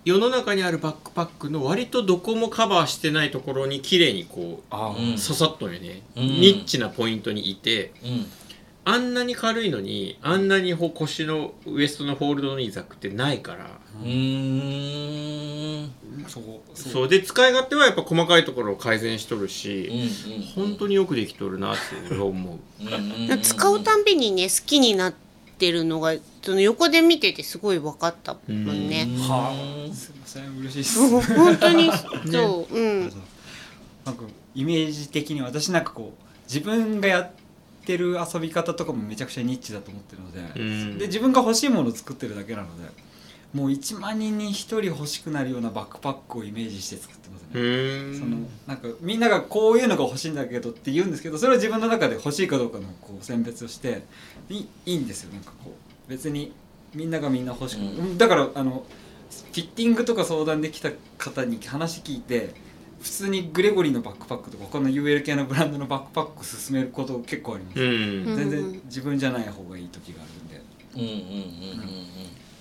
[0.04, 6.26] 世の中にあるバックパックの割とどこもカバーしてないところに綺麗にこうあうん刺さっとるよね、うん。
[6.26, 8.26] ニッチなポイントにいてうん
[8.86, 13.80] あんなに軽いのにあんなにほ腰のウエストのホールドのいいザックってないから。
[14.02, 15.90] うーん。
[16.74, 20.14] そうで使い勝手はやっぱ細かいところを改善しとるうんし、
[20.56, 20.64] うん。
[20.68, 21.76] 本当によくできとるなっ
[22.08, 22.58] て思う。
[23.42, 25.14] 使うたんびにね好きになっ
[25.58, 29.08] てるのがその横で見ててすごい分かったもんね。
[29.18, 29.52] は
[29.90, 29.94] あ。
[29.94, 31.08] すいません嬉しいです。
[31.34, 31.90] 本当に
[32.30, 33.12] そう、うん。
[34.04, 34.24] なんか
[34.54, 37.43] イメージ的に私なんかこう自分がやって
[37.96, 40.98] る遊び方とかもめちゃくちゃニッチだと思ってるので,、うん。
[40.98, 42.90] で自分が欲しいものを作ってるだけなので
[43.52, 54.02] もう1万人に1人欲しくなるようなバックパックをイメージして作ってますうね、そのなんかみんながこういうのが欲しいんだけどって言うんですけどそれは自分の中で欲しいかどうかのこう選別をして
[54.50, 55.32] いいいんですよ。
[55.32, 55.72] なんかこ
[56.08, 56.52] う別に
[56.94, 58.18] みんながみんな欲しく、うん。
[58.18, 58.84] だからあの
[59.30, 62.54] フィッティングとか相談できた方に話聞いて
[63.04, 67.88] 普通にグレゴリーのバックパックとか他の UL 系のブランドのバックパック勧めること結構あります、うん。
[68.28, 70.62] うん全然自分じゃない方がいい時があるんで。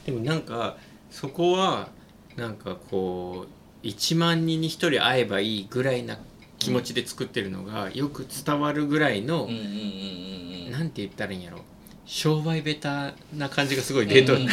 [0.06, 0.76] でもなんか
[1.10, 1.88] そこは
[2.36, 3.46] なんかこ
[3.84, 6.18] う1万人に1人会えばいいぐらいな
[6.60, 9.68] 気持ちで作ってるのがよく伝わるぐらいのうんうんうんうん。
[9.68, 11.60] うんうんなんて言ったらいいんやろ。
[12.06, 14.44] 商売ベタな感じがすごい出とって。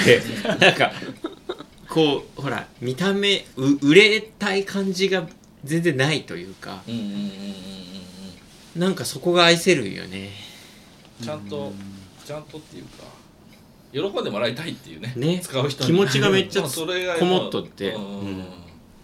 [0.60, 0.92] なんか
[1.88, 5.26] こうほら見た目う売れたい感じが
[5.64, 7.24] 全然ないというかうんうんうんうんうん
[8.76, 8.80] うん。
[8.80, 10.30] なんかそこが愛せるよね。
[11.22, 11.72] ちゃんと
[12.24, 13.04] ちゃんとっていうか
[13.92, 15.40] 喜んでもらいたいっていうねね。
[15.40, 15.86] 使う人に。
[15.88, 17.92] 気持ちがめっちゃもう それがこもっとって。
[17.92, 18.44] うんうん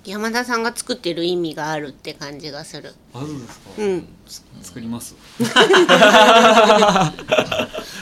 [0.07, 2.95] 山田さんが作ってる意味があるって感じがする。
[3.13, 4.09] あそうですか、うん。
[4.25, 5.17] つ作ります？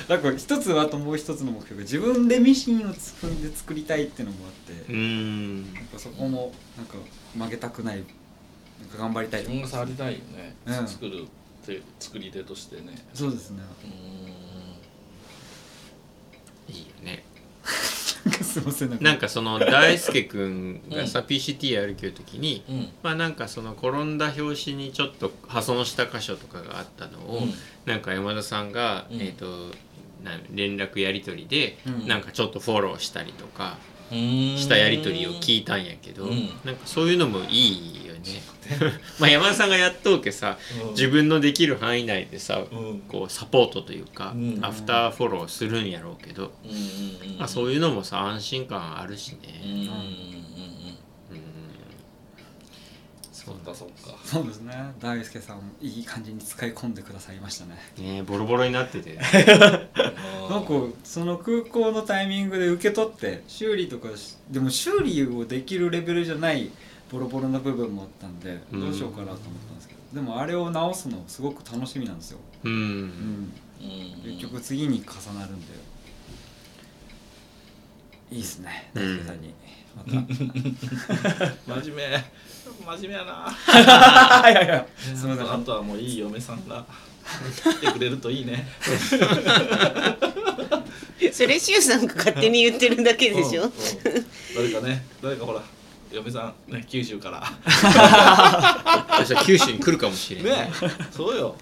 [0.07, 1.76] なんか一つあともう一つの目標。
[1.76, 5.72] が自分でミシンを作んで作りたいっていうのもあって、うーん。
[5.72, 6.96] なんかそこもなんか
[7.34, 8.05] 曲げたくない
[8.99, 10.87] 頑張りたい自分が触りたいよね、うん。
[10.87, 11.27] 作るっ
[11.66, 13.07] て作り手としてね。
[13.12, 13.62] そうですね。
[16.68, 17.25] ういいよね。
[18.25, 19.05] なんかすいませんなんか。
[19.05, 22.89] なんかその大輔くんがさ、PCT やるける時にうん。
[23.03, 27.55] まあなんかその転んだ拍子にちょっと破損した箇所とかがあったのを、うん。
[27.87, 29.20] なんか山田さんが、うん。
[29.20, 29.70] えっ、と
[30.22, 32.07] な連絡やり取りで、うん。
[32.07, 33.79] なんかちょっとフォローしたりとか
[34.11, 36.49] したやり取りを聞いたんやけど、うん。
[36.64, 38.43] なんかそういうのもいいよね。
[39.18, 40.91] まあ山田さんがやっとうけさ、うん。
[40.91, 43.01] 自分のできる範囲内でさ、うん。
[43.09, 49.39] こうサポートというか、うんアフターフォローするんやろうけど、うんうんうんまあ、そういうのもさ安心感あるしね。
[49.62, 50.05] うんうんうんうんうん。
[53.33, 54.16] そっかそっか。
[54.25, 54.61] そうです。
[54.61, 54.75] ね。
[55.01, 57.77] 大輔さんいい感じに使い込んでくださいましたね。
[57.99, 59.18] ねボロボロになってて。
[60.49, 60.72] なんか
[61.03, 66.70] その空港のタイミングで受け取って修理とかしでも修理をできるレベルじゃない
[67.15, 68.81] ボロボロな部分もあったんでうん。
[68.81, 72.75] どうしようかなと思ったんですけど、でもあれを直すのすごく楽しみなんですよ、ううん。
[72.75, 73.53] ん、うん
[74.25, 75.67] 結局次に重なるんで。
[78.33, 79.55] いいですね大輔さんに、
[79.95, 80.11] また。
[81.83, 82.25] 真面目。
[82.85, 83.55] 真面目やな。
[84.51, 85.53] いやいやすみません。
[85.53, 86.85] あとはもういい嫁さんが
[87.62, 88.67] 来てくれるといいね。
[91.33, 93.73] それシュウさんが勝手に言ってるだけでしょ、うんうん。
[94.55, 95.62] 誰かね誰かほら
[96.15, 97.43] 嫁さんね九州から。
[99.45, 100.73] 九州に来るかもしれない、ね
[101.11, 101.57] そうよ。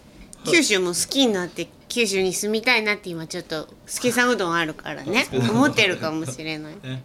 [0.45, 5.27] 九州も好きになって九州に住みたいなって今ちょっと助さんうどんあるからね。
[5.33, 6.75] 思ってるかもしれない。
[6.83, 7.05] ね。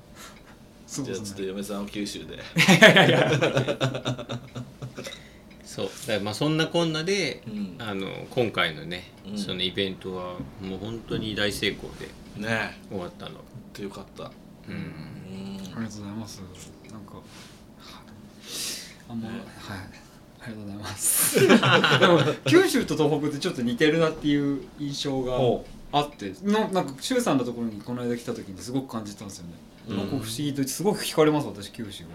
[0.88, 2.39] じゃあちょっと嫁さんを九州で。
[5.66, 5.86] そう。
[5.86, 7.76] だからまあそんなこんなで、うん。
[7.80, 9.38] あの今回のね、うん。
[9.38, 12.08] そのイベントはもう本当に大成功で
[12.41, 13.39] ね終わったの。
[13.39, 13.41] っ
[13.74, 14.32] てよかった。
[14.68, 14.74] うん。
[14.74, 15.60] うん。
[15.76, 16.41] ありがとうございます
[19.10, 19.78] あもう、ねはい
[20.39, 21.39] ありがとうございます。
[22.45, 29.53] 九州と東北ってちょっと似てるなっていう印象がほあってのなんか周さんのところにこの間来た時にすごく感じたんですよね、
[29.89, 29.97] うん。
[29.97, 32.10] なんか不思議とすごく惹かれます私九州は。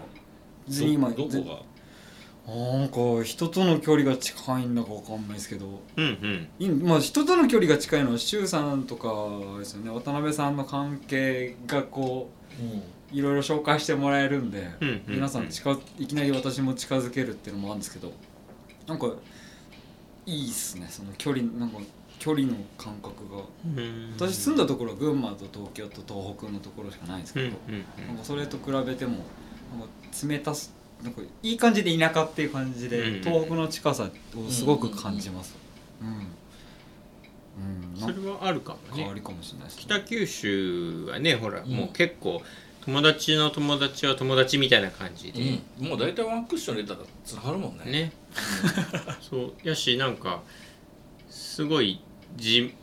[0.67, 1.73] 別に今ぜどこが？
[2.45, 5.81] なんか人との距離が近いんだかわかんないですけど。
[5.95, 6.47] うんうん。
[6.59, 9.89] いまあ人との距離が近いのは周さんとかですよね。
[9.91, 12.29] 渡辺さんの関係がこ
[12.59, 12.63] う
[13.13, 14.93] いろいろ紹介してもらえるんで、うんうん。
[14.93, 18.11] うん皆さん近いきなり私も近づけるっていうのもあるんですけど
[18.87, 19.07] なんか
[20.25, 20.87] いいっすね。
[20.89, 21.77] その距離なんか
[22.19, 23.43] 距離の感覚が。
[23.65, 24.13] うん。
[24.17, 29.87] 私住んだところは群馬と東京と東北のところしかないんですうんけど、うんうんなんかそれと比べてもなんか
[30.27, 33.21] 冷たすなんかいい感じで田舎っていう感じで、うん。
[33.21, 35.55] 東北の近さをすごく感じます。
[36.01, 37.99] うん、うん。
[37.99, 39.03] それはあるかもね。
[39.03, 39.83] 変わりかもしれないですね。
[39.83, 41.69] 北九州はねほら、うん。
[41.71, 42.41] もう結構
[42.85, 45.39] 友達の友達は友達みたいな感じで、
[45.79, 45.87] うん。
[45.87, 47.85] もう大体ワンクッション入れたらつながるもんね。
[47.85, 48.11] ね。
[49.21, 49.53] そう。
[49.63, 50.43] やしなんか
[51.29, 52.01] すごい
[52.35, 52.73] じ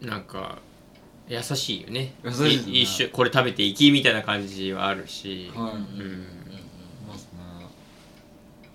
[0.00, 0.58] なんか
[1.28, 2.14] 優しいよね。
[2.22, 2.78] 優しいね。
[2.78, 5.78] い一緒これ食べていきみたいな感じはあるし、はい、うん。
[5.78, 6.26] うんい
[7.08, 7.38] ますね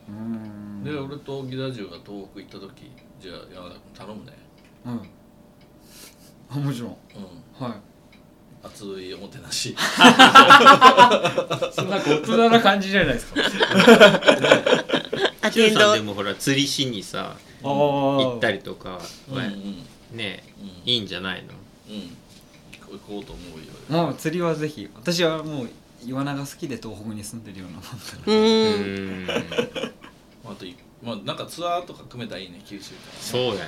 [0.10, 0.84] うん。
[0.84, 4.34] で俺とギダジュが東北行った時じゃあ山田君頼むね。
[4.86, 5.02] うん。
[6.50, 6.98] あもちろん。
[7.16, 7.66] うん。
[7.66, 7.95] はい
[8.66, 9.76] 熱いおもてなし。
[11.74, 13.41] そんなんか大人な感じじゃないですか。
[15.41, 15.80] アテンド。
[15.80, 18.99] ーさんでもほら釣りしにさああ行ったりとか
[19.30, 19.86] うんうん
[20.18, 20.68] ねうん。
[20.89, 21.53] いいんじゃないの？
[21.89, 22.16] うん。
[22.97, 23.66] 行こうと思うよ。
[23.89, 24.89] まあ釣りはぜひ。
[24.95, 25.70] 私はもう
[26.05, 27.89] 岩永好きで東北に住んでるようなもんだ
[28.26, 29.30] ううーんん。
[30.45, 33.20] あといまあなんかツアーとか組めたらいいね九州からね。
[33.20, 33.61] そうやね。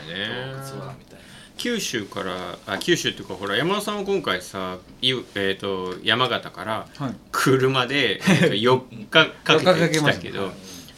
[0.54, 1.26] 東北ツアーみたいな
[1.58, 7.16] 九州からあ九州っていうかほら山田さんは今回さいえー、と山形からはい。
[7.32, 10.52] 車で、えーと4日かけ4日かてけましたけど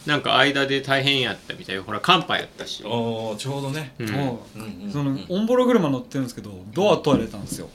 [0.06, 3.92] なんか間で大変やったみたいほら寒波やったし、おおちょうどね。
[3.98, 4.90] うん。
[4.90, 7.68] そのオンボロ車乗ってるんですけどドア取られたんですよ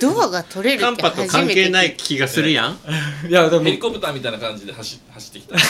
[0.00, 1.38] ドアが取れるって初めて聞いた。
[1.46, 2.78] 係ない気がするやん、
[3.28, 3.64] いやでも。
[3.64, 5.56] ヘリコプターみたいな感じで走走ってきた。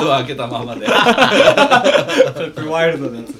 [0.00, 0.86] ドア開けたままで。
[0.86, 3.32] ワイルドなやつ。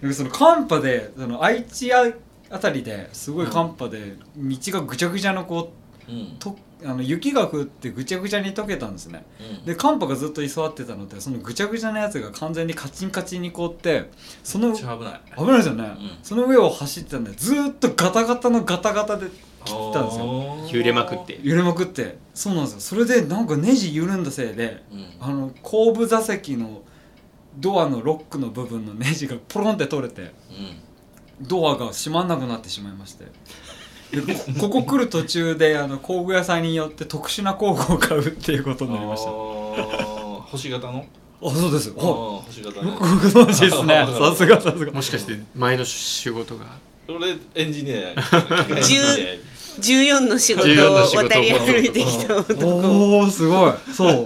[0.00, 2.04] でもその寒波でその愛知あ
[2.50, 5.72] あたりですごい寒波で道がぐちゃぐちゃのこ
[6.08, 6.36] ううん。
[6.38, 9.24] とあの雪が降ってぐちゃぐちゃに溶けたんですね。
[9.58, 9.64] うん。
[9.64, 14.10] で寒波がずっと居座ってたのでそのぐちゃぐちゃなやつが完全にカチンカチンに凍って
[14.42, 14.96] その危ない。
[15.36, 15.98] 危ないですよね、ん。
[16.22, 19.28] その上を走ってたんでずーっとガタガタのガタガタで
[19.64, 20.24] 切ったんですよ。
[20.24, 21.38] よ揺れまくって。
[21.42, 22.18] 揺れまくって。
[22.34, 22.80] そうなんですよ。
[22.80, 25.06] それでなんかネジ緩んだせいでうん。
[25.20, 26.82] あの後部座席の
[27.58, 30.30] ドアのロックの部分のネジがポロンって取れてうん。
[31.42, 33.24] ドアが閉まんなくなってしまいまして。
[33.24, 33.30] で
[34.58, 39.30] こ ここ来る途中であの工具屋さんによって特殊な工具を買うっていうことになりました。
[39.30, 41.04] ああー星型の？
[41.42, 41.92] そうです。
[41.96, 42.90] あ星型ね。
[42.90, 43.00] よく
[43.30, 44.06] ご存知ですね。
[44.18, 44.92] さすがさすが。
[44.92, 46.66] もしかして前の仕事が？
[47.08, 48.14] 俺エンジニアや。
[49.80, 52.66] 14の仕事14の仕事を渡り歩いてきた男。
[52.66, 53.72] おおすごい。
[53.94, 54.24] そう。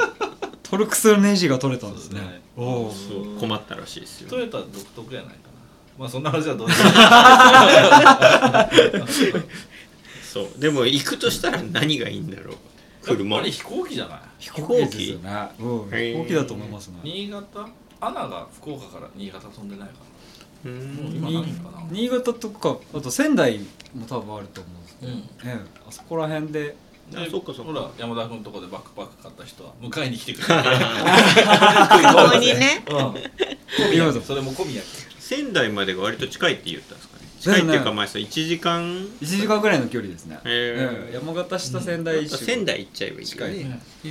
[0.62, 2.20] トルクスのネジが取れたんですね。
[2.20, 2.41] ですね。
[2.57, 3.39] おおそう。
[3.39, 4.30] 困ったらしいですよ。
[4.30, 5.45] トヨタ独特やないかな。
[5.99, 6.82] まあそんな話はどうでもい
[9.03, 9.45] い
[10.35, 10.61] そう。
[10.61, 12.57] でも行くとしたら何がいいんだろう。
[13.03, 13.37] 車。
[13.37, 14.18] やっぱり飛行機じゃない？
[14.39, 15.30] 飛行機ですよね。
[15.61, 15.66] うん。
[15.91, 16.95] へー飛行機だと思いますね。
[17.05, 17.68] 新潟？
[18.01, 19.95] アナが福岡から新潟飛んでないか
[20.64, 21.87] うな、ん今ないかな？
[21.91, 23.61] 新潟とかあと仙台
[23.95, 25.18] も多分あると思うんですけど、うん。
[25.18, 25.59] ええ。
[25.89, 26.74] あそこら辺で。
[27.14, 27.72] あそっかそっか。
[27.72, 30.62] ほら山田君のとこでバックパック買った人は迎えに来てくれる。
[30.64, 32.82] ここにね。
[32.89, 33.14] うん。
[34.24, 34.89] それも込みやけ
[35.20, 37.14] 仙台までが割と近いって言ったんですか？
[37.45, 38.83] 近いっていうかまあそう1時間。
[39.21, 40.39] 1時間ぐらいの距離ですね、
[41.13, 43.45] 山形市と仙台市、仙台行っちゃえばいい近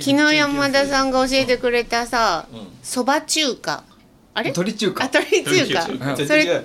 [0.00, 2.66] 日山田さんが教えてくれたさうん。
[2.82, 3.84] そば中華。
[4.34, 4.52] あれ？
[4.52, 5.04] 鳥中華。
[5.04, 5.82] あ鳥中華。
[6.26, 6.64] それ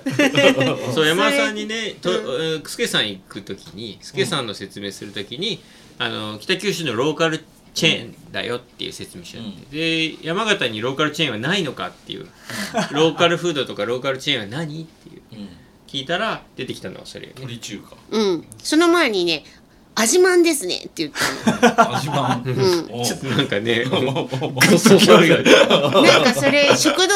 [0.94, 5.60] そう山田さんにねとうえー助さん行く時に助さんの説明する時に、
[5.98, 9.38] あの北九州のローカルチェーンだよっていう説明書
[9.70, 12.26] で山形にローカルチェーンはないのかっていう。
[12.92, 15.14] ローカルフードとかローカルチェーンは何っていう。
[15.16, 15.19] うん
[15.90, 17.96] 聞いたら出てきたのはそれ鳥中華。
[18.10, 18.44] うん。
[18.62, 19.42] その前にね
[19.96, 21.10] 味まんですねって言っ
[21.60, 21.90] たの。
[21.98, 22.44] 味まん。
[22.44, 23.90] ちょっとなんかねな
[26.20, 27.14] んかそれ食堂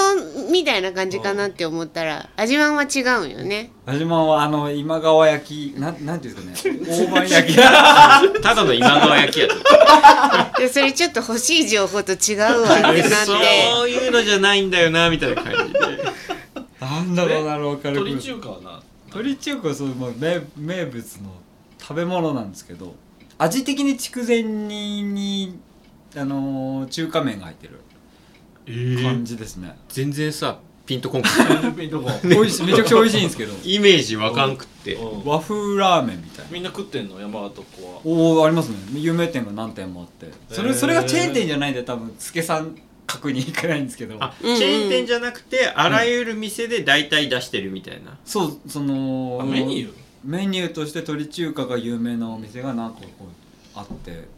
[0.50, 3.26] みたいな感じかなって思ったら味まんは違う。
[3.26, 6.38] んよね味まんはあの今川焼きなんなんていう。
[6.40, 7.62] んですかね大判焼きた
[8.56, 9.54] だの今川焼きやと
[10.60, 12.40] でそれちょっと欲しい情報と違う。
[12.62, 13.88] わってなってそう。
[13.88, 14.10] いう。
[14.10, 15.78] のじゃないんだよなみたいな感じで
[16.84, 21.30] なんだろうなローカルフード鳥中華はな鳥中華はそう、まあ、名名物の
[21.78, 22.94] 食べ物なんですけど
[23.38, 25.58] 味的に筑前煮に、
[26.16, 27.80] あのー中華麺が入ってる
[28.66, 33.54] え感じですね、全然さピンとこんくてピンとこ 美味しいめちゃくちゃ美味しいんですけど。
[33.64, 34.94] イメージわかんくって。
[34.94, 35.24] うん。
[35.24, 36.50] 和風ラーメンみたいな。
[36.50, 37.18] みんな食ってんの？
[37.20, 38.00] 山形っ子は。
[38.04, 38.76] おおありますね。
[38.94, 40.30] 有名店が何店もあって。
[40.54, 42.76] それ,、それがチェーン店じゃないんで多分助さん
[43.06, 44.16] 確認いかないんですけど。
[44.20, 48.16] あチェーン店じゃなくてあらゆる店で大体出してるみたいな。
[48.24, 49.92] そうそのあメニュー？
[50.24, 54.28] メニューとして鳥中華が有名なお店が何個こうあって。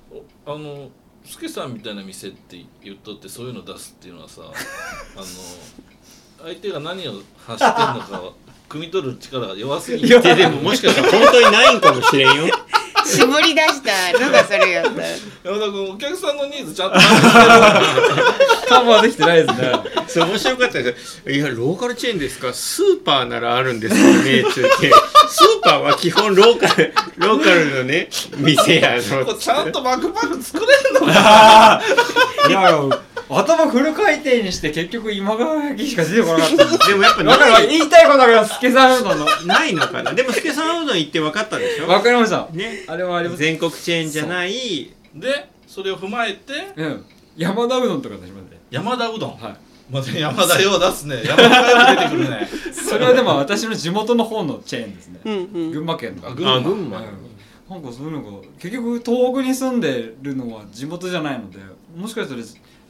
[0.47, 0.89] おあの
[1.25, 4.43] 助さんみたいな店って言っとってそういうの出すっていうのはさ
[5.17, 5.27] あの
[6.45, 8.35] 相手が何を発してんのかを
[8.69, 12.45] 汲み取る力が弱すぎいやででももしかしたら本当にないんかもしれんよ
[13.07, 14.91] 絞り出したのがそれやった。
[15.45, 16.99] 山田君お客さんのニーズちゃんと
[18.69, 19.73] カバーできてないですね。
[20.09, 22.53] そう面白かったですいやローカルチェーンですか？
[22.53, 24.91] スーパーならあるんですよねつって。
[25.29, 29.15] スーパーは基本ローカルローカルのね店やして。
[29.15, 31.81] るろこれちゃんとバックパック作れんのか
[32.49, 32.81] いやいや
[33.29, 40.15] 頭フル回転にして結局今川焼きしか出てこなかったんですでもやっぱだからない言いたいことが助さんうどんのないのかな。
[40.15, 41.89] でも助さんうどん行って分かったでしょ？
[41.89, 42.49] わかりました。
[42.53, 42.85] ね。
[42.87, 43.41] あれはあります。
[43.41, 44.95] 全国チェーンじゃない。
[45.15, 46.53] でそれを踏まえて？
[46.77, 47.05] うん。
[47.37, 48.59] 山田うどんとか出しますね。
[48.71, 49.37] 山田うどん？
[49.37, 49.57] はい。
[49.91, 51.23] また山田よう出すね。
[51.25, 52.49] 山田がよく出てくるね。
[52.73, 55.21] それはでも私の地元の方のチェーンですね。
[55.25, 55.71] うんうん。
[55.73, 56.99] 群馬県のあ群馬あ群馬。
[56.99, 57.05] うん。
[57.69, 61.59] なんかそういうのが結局東北に住んでるのは地元じゃないので
[61.97, 62.41] もしかしたら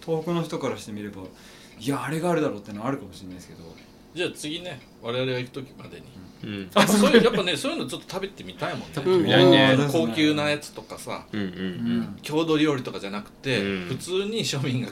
[0.06, 1.22] 東北の人からしてみれば
[1.78, 3.60] いやあれがあるだろうってのはあるかもしれないですけど。
[4.14, 6.06] じゃあ次ね我々が行く時までに。
[6.42, 6.70] うん。
[6.74, 9.36] あそういうやっぱねそういうのちょっと食べてみたいもんね。
[9.50, 9.76] ね。
[9.78, 12.16] うん高級なやつとかさうんうんうん。
[12.22, 13.88] 郷土料理とかじゃなくて、うん。
[13.88, 14.88] 普通に庶民が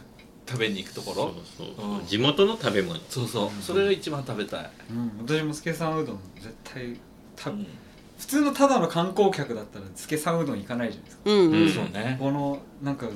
[0.46, 1.90] 食べに行くとこそうろそう。
[2.00, 2.06] うん。
[2.06, 3.00] 地元の食べ物。
[3.08, 3.62] そうそう。
[3.62, 5.26] それが一番食べたい、うん。
[5.26, 7.00] 私も助さんうどん絶対
[7.34, 7.66] たうん。
[8.18, 11.22] 普通のただの観光客だったら助さんうどん行かないじゃないですか。
[11.24, 11.70] うんうんうん。
[11.70, 12.16] そうね。
[12.20, 13.06] このなんか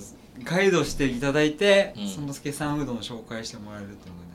[0.44, 2.08] ガイドしていただいて、うん。
[2.08, 4.28] その助さんうどんを紹介してもらえるっていうのがね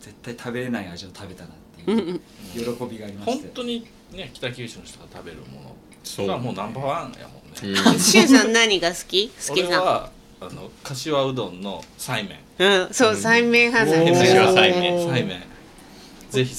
[0.00, 3.42] 絶対食べれない味を食べたなってうんいううん喜びがありまして。
[3.42, 5.76] 本当にね北九州の人が食べるもの。
[6.04, 7.98] そうがもうナンバーワンやもんね、うん。
[7.98, 9.28] さん何が好き？
[9.28, 12.84] 好きさん俺はあの柏うどんのサイメン。
[12.84, 15.42] うんそう菜麺派なんです柏菜麺サイメン。
[16.30, 16.54] ぜひ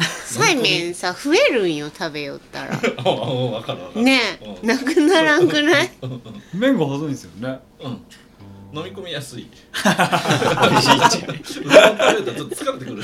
[0.00, 4.20] サイメ菜麺さ増えるんよ食べよったらンをおお分かる分かるね
[4.62, 5.90] えなくならんくない
[6.54, 8.04] 麺が細いんですよねうん
[8.70, 9.44] 飲み込みやすい。
[9.44, 9.48] う
[9.82, 13.02] どん食べたらちょっと疲れてくる。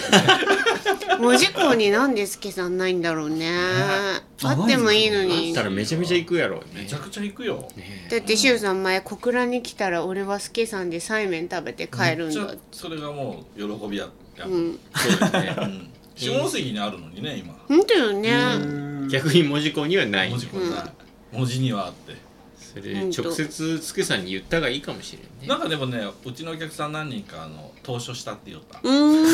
[1.18, 5.22] 文字工になんで助さんないんだろうねあってもいいの。
[5.22, 7.66] にったらめちゃめちゃ行くやろうねめちゃくちゃ行くよ。
[8.11, 14.07] だってしゅうさん前小倉に来たら俺は助さんでサイメン食べて帰るんめっだそれがもう喜びや。
[14.36, 17.55] やうんそうだねうん下関にあるのにね今。
[17.69, 19.09] 本当よね。
[19.11, 20.31] 逆に文字工にはない。
[20.31, 20.85] 文字これない。
[21.33, 22.15] 文字にはあって。
[22.75, 25.47] それ直接つけさんに言ったがいいかもしれんね。
[25.47, 28.81] なんかでもねうちのお客さん何人かあの投書したって言った。
[28.83, 29.27] うーん。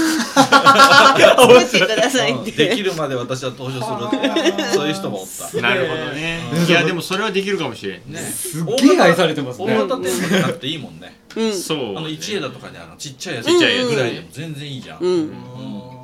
[1.67, 5.61] 作ってくださいっうんできてるまで私は投書するってそういう人もおった。
[5.63, 6.41] なるほどね。
[6.69, 8.21] いやでもそれはできるかもしれんね。
[8.21, 8.27] ね。
[8.27, 9.75] すっげえ愛されてますね。
[9.75, 11.17] 大型店舗じゃなくていいもんね。
[11.35, 11.55] うん。
[11.55, 11.97] そう。
[11.97, 15.01] あの一枝とかにあのちっちゃいやつちっちゃいやつぐらいでも全然いいじゃん。
[15.01, 15.13] うん。
[15.13, 16.00] うん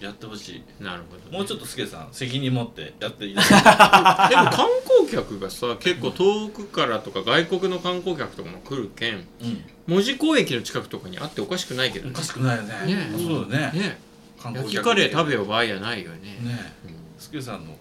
[0.00, 0.82] やってほしい。
[0.82, 9.26] なるほどねもうちょっとすけさん責任持ってやっていただ でも観光客がさ結構遠くからとか外国の観光客とかも来るけん。
[9.42, 9.64] うん。
[9.86, 12.74] 門司港駅の近くとかにあっておかしくないけどねおかしくないよね。
[12.86, 13.80] ねそうだよね。
[13.80, 14.06] ね
[14.38, 17.76] 観焼きカレー食べよう場合やないよねねうんすけさんの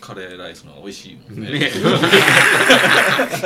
[0.00, 1.50] カレーライスの美味しいもんね。
[1.58, 1.70] ね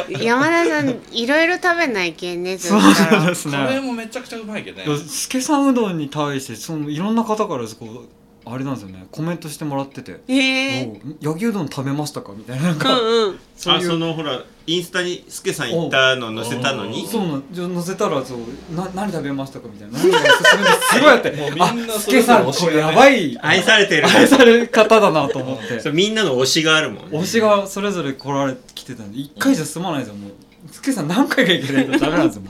[0.23, 4.99] 山田さんいろいろ食べないけんねそそうですカレーねもめちゃくちゃうまいけどね。
[4.99, 9.07] 助さんうどんに対してそのいろんな方からこうあれなんですよね。
[9.11, 10.21] コメントしてもらってて。
[10.29, 12.33] へえ焼きうどん食べましたか？
[12.37, 13.39] みたいななんうかんうん。
[13.57, 13.81] そういう。
[13.81, 17.07] あそのほらインスタにスケさん行ったの載せたのに。
[17.07, 17.27] そう。
[17.27, 18.39] なんじゃあ載せたらそう
[18.75, 19.69] な何食べましたか？
[19.73, 19.99] みたいな。
[19.99, 21.31] 何がおすすめですすごいあって。
[21.33, 23.39] もうみんなあそれぞれ助さんこれやばい。
[23.41, 24.07] 愛されてる。
[24.09, 25.81] 愛される方だなと思って。
[25.81, 27.19] そうみんなの推しがあるもんね。
[27.19, 30.33] 推しがそれぞれ来られきてたんで一回じゃ済まないですよもう。
[30.71, 32.43] 助さん何回か行けないとダメなんですよ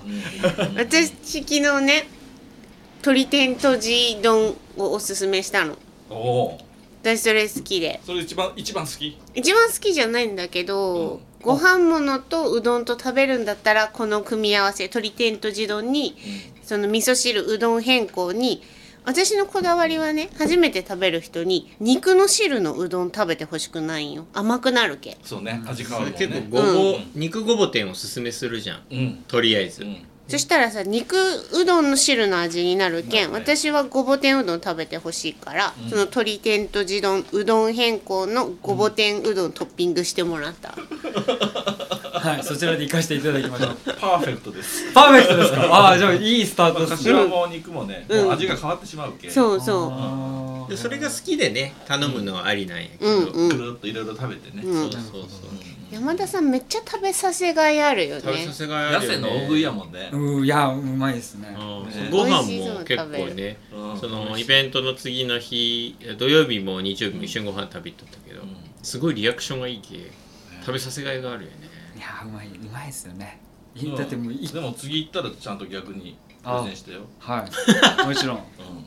[0.76, 1.09] 私
[1.40, 2.09] 昨日ね
[3.01, 5.76] 鶏天とじ丼をおすすめしたの
[6.11, 6.64] おおー。
[7.02, 9.18] 私それ好きでそれ一番一番好き？
[9.34, 16.16] 一番好きじゃないんだけど、ご飯物とうどんと食べるんだったらこの組み合わせ鶏天とじ丼に
[16.62, 18.62] その味噌汁うどん変更に
[19.05, 26.26] 私のこだわりはね初めて食べる人に肉の汁のうどん食べてほしくないんよ甘くなるけそうね味変わるもんね。
[26.26, 29.24] 結構ごぼう、うん肉ごぼ天おすすめするじゃんうん。
[29.28, 29.98] とりあえず、うん。
[30.26, 31.16] そしたらさ肉
[31.52, 33.34] うどんの汁の味になるけん、ね。
[33.38, 40.70] 私はごぼ天うどん食べてほしいから、その鶏天とじ丼うどん変更のごぼ天うどんトッピングしてもらった、
[42.18, 43.76] はいそちらで行かせていただきましょう。
[44.00, 44.90] パーフェクトです。
[44.94, 45.62] パーフェクトですか？
[45.70, 46.96] ああじゃあいいスタートですね。
[46.96, 48.24] 柏も肉もね、うん。
[48.24, 49.28] もう味が変わってしまうけ。
[49.30, 53.48] そうそあでそれが好きでね頼むのはありなんやけど、ううんうん。
[53.50, 54.62] ぐるっといろいろ食べてね。
[54.64, 54.72] うん。
[54.72, 55.20] そうそうそう
[55.95, 58.22] 山田さんめっちゃ食べさせがいあるよね。
[58.22, 59.16] 食べさせがいあ野るよね。
[59.16, 60.11] 生の大食いやもんね。
[60.12, 61.57] うんいやうまいですね。
[61.59, 61.88] うん。
[61.88, 62.09] ね。
[62.11, 62.42] ご飯
[62.74, 68.49] も結構ねうんそのイベントの次の日土曜日も日曜日も一緒にご飯食べ行っとったけど、うん。
[68.82, 70.11] すごいリアクションがいいけ
[70.61, 71.57] 食べさせがいがあるよね。
[71.97, 73.40] いやうまいうまいですよね。
[73.97, 77.03] だってもういでも次行ったらちゃんと逆にプレゼンしてよ。
[77.18, 77.51] はい。
[78.07, 78.36] もちろん。
[78.36, 78.42] うん。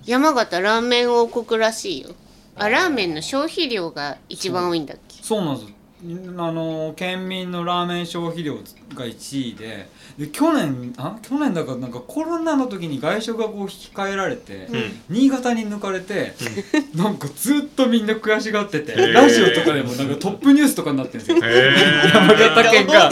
[0.05, 2.09] 山形ラーメン王国らしいよ。
[2.55, 5.21] あラーメンの消費量が一番多いんだっけ？
[5.21, 8.59] そうなんですあの県民のラーメン消費量
[8.95, 15.01] が1位でで去年あ去年だからなんかコロナの時に外食がこう控えられて、うん。
[15.09, 16.33] 新潟に抜かれて、
[16.95, 19.13] なんかずっとみんな悔しがってて、ー。
[19.13, 21.45] ラジオとかでもなんかトップニュースとかになってるんですよ。
[21.45, 21.73] へ
[22.13, 23.09] 山形県が。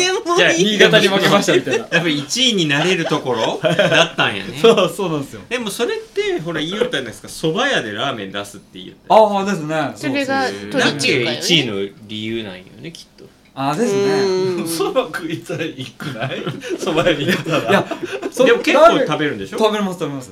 [0.57, 1.80] 新潟に負けましたみたいな。
[1.80, 4.57] やっぱ1位になれるところだったんやね。
[4.61, 5.41] そうそうなんですよ。
[5.49, 9.91] でもそれってほら言いよったんですか蕎麦屋でラーメン出すって言ったああですね。
[9.95, 10.59] それがそう。
[10.59, 11.39] そう鳥なんで中華よね。
[11.41, 13.14] 1位の理由なんよねきっと
[13.56, 14.01] ああですね。
[14.22, 14.68] うん。
[14.68, 16.43] そば食いたらいくない？
[16.78, 17.70] そば屋に行ったら。
[17.70, 17.88] いや
[18.32, 19.58] そでも結構食べるんでしょ？
[19.58, 20.32] 食べます食べます。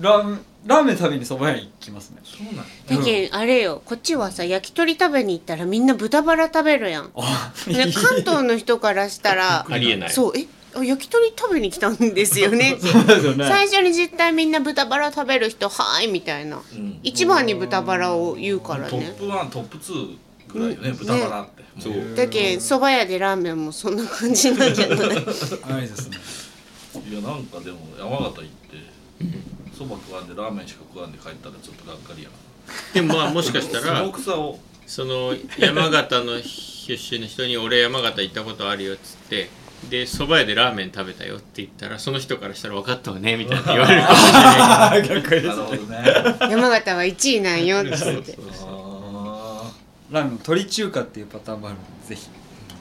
[0.00, 2.18] ラーメンラーメン食べに蕎麦屋に行きますね。
[2.24, 3.82] そうなんだけんあれよ。
[3.84, 7.10] こっちはさ焼き鳥食べに行ったらみんな豚バラ食べるやん。
[7.16, 10.10] 関東の人からしたら ありえない。
[10.10, 10.32] そう。
[10.36, 10.46] え
[10.76, 12.76] あ焼き鳥食べに来たんですよね？
[12.78, 13.46] そうですよね。
[13.48, 16.60] 最初に絶対みんな豚バラ食べる人はーいみたいな。
[16.72, 17.00] うん。
[17.02, 20.16] 一番に豚バラを言うからトッねプ1トップ2
[20.52, 21.57] ぐらいよね、豚バラって。
[21.80, 24.98] そうもだけん蕎麦屋でラーメンもそんな感じなんじゃない？
[24.98, 25.24] あれで
[25.96, 26.18] すね
[27.10, 28.48] いやなんかでも山形行って
[29.76, 32.34] そば食わんでラーメンしか食わんで帰ったらちょっとがっかりやな。
[32.92, 34.04] でもまあもしかしたら
[34.86, 39.48] その山形の出身の人に「俺山形行ったことあるよ」っつって
[39.90, 45.22] で蕎麦屋でラーメン食べたよって言ったらその人からしたら分かったわねみたいな言われるかもしれない。
[45.22, 46.36] 逆になるほどね。
[46.50, 48.36] 山形は1位なんよっつって。
[48.62, 48.77] あ
[50.10, 52.28] ラーメン鶏中華っていうパターンもあるのでぜひ。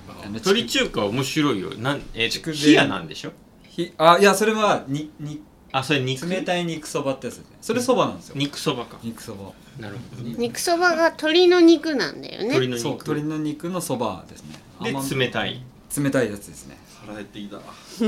[0.09, 1.71] あの鶏中華面白いよ。
[1.78, 3.32] なんえー筑前冷やなんでしょ？
[3.69, 6.28] ひあいやそれはににあそれ肉？
[6.28, 7.57] 冷たい肉そばってやつですね。
[7.61, 8.36] それそばなんですよ。
[8.38, 8.97] 肉そばか。
[9.03, 9.51] 肉そば。
[9.80, 10.36] なるほどね。
[10.38, 10.59] 肉。
[10.59, 12.47] そばが鶏の肉なんだよね。
[12.47, 12.84] 鶏の肉。
[12.84, 14.59] そう鶏の肉のそばですね。
[14.82, 15.09] で甘み。
[15.19, 15.61] 冷たい。
[15.95, 16.78] 冷たいやつですね。
[17.05, 17.59] 腹減ってきた。
[17.99, 18.05] 当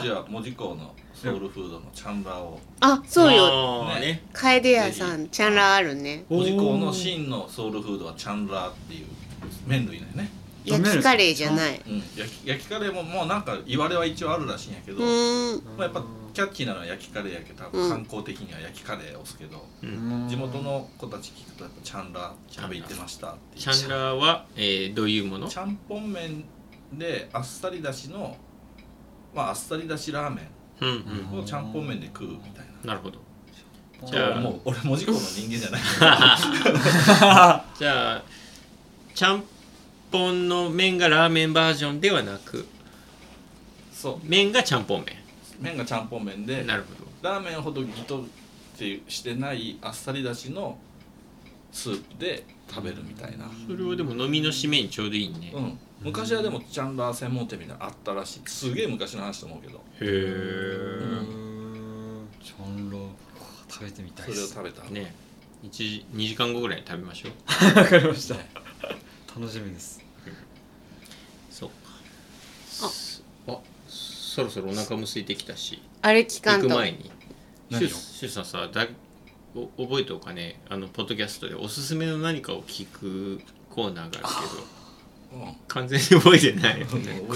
[0.00, 0.91] 時は門司港の
[1.22, 2.60] ソウルフードのチャンラーを。
[2.80, 3.46] あそうよ。
[3.86, 4.22] あーね。
[4.32, 6.24] 楓屋さんチャンラーあるね。
[6.28, 9.06] 門司港の真のソウルフードはチャンラーっていう。
[9.66, 10.30] 麺類だよね、
[10.64, 11.82] 焼きカレーじゃない。
[11.84, 15.64] うん、焼き焼きカレーももうなんか言われは一応あるらしいんやけど、うーん。
[15.76, 20.28] まあ、やっぱキャッチーなのは焼きカレーやけど多分観光的には焼きカレーを押すけど、うん。
[20.28, 23.62] 地元の子たち聞くとやっぱチャンラー食べ行ってましたっていう。
[23.62, 25.48] チャンラーは、えーどういうもの？
[25.48, 26.44] ちゃんぽん麺
[26.92, 28.36] であっさりだしの
[29.34, 30.46] まああっさりだしラーメン
[31.38, 31.72] をちゃん。
[31.72, 33.18] ぽん麺で食うみたいな、なるほど。
[34.04, 34.36] じじゃゃあ。
[34.38, 35.80] あもう俺門司港の人間じゃない。
[37.78, 38.22] じゃあ
[39.14, 39.44] ちゃん
[40.10, 42.66] ぽんの麺がラーメンバージョンではなく
[43.92, 44.18] そう。
[44.24, 45.04] 麺がちゃんぽん
[45.60, 45.76] 麺。
[45.76, 47.28] がちゃんぽん麺で麺なるほど。
[47.28, 48.24] ラーメンほどギトっ
[48.76, 50.76] てしてないあっさりだしの
[51.70, 55.52] スープで食べるみたいな、それはでも飲みの締めにちょうどいいね。
[55.54, 58.42] うん、昔はでもチャンラー専門店みたいなのあったらしい。
[58.46, 59.80] すげえ昔の話と思うけど。
[60.00, 63.08] へうえんチャンロ
[63.68, 65.14] 食べてみたそいですれを食べた、ね
[65.62, 67.78] 1時2時間後ぐらいに食べましょう。
[67.78, 68.34] わかりました。
[69.38, 70.04] 楽しみです。
[71.50, 71.74] そうか。
[73.46, 75.80] あそろそろお腹も空いてきたし。
[76.02, 77.10] あれ聞か行く前に。
[77.70, 78.88] シュシュさんさだ
[79.54, 80.60] お覚えておかね。
[80.68, 83.40] あのポッドキャストでおすすめの何かを聞く
[83.70, 84.62] コーナーがあるけど。
[84.62, 84.81] うん
[85.68, 86.80] 完全に覚えてない。
[86.80, 87.34] よねこ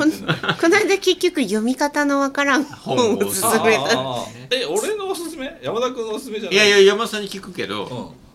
[0.69, 4.27] の間結局読み方のわからん本を勧めた。
[4.51, 5.59] え俺のおすすめ？
[5.63, 6.57] 山田君のおすすめじゃない？
[6.57, 7.89] いやいや山田さんに聞くけど、うん。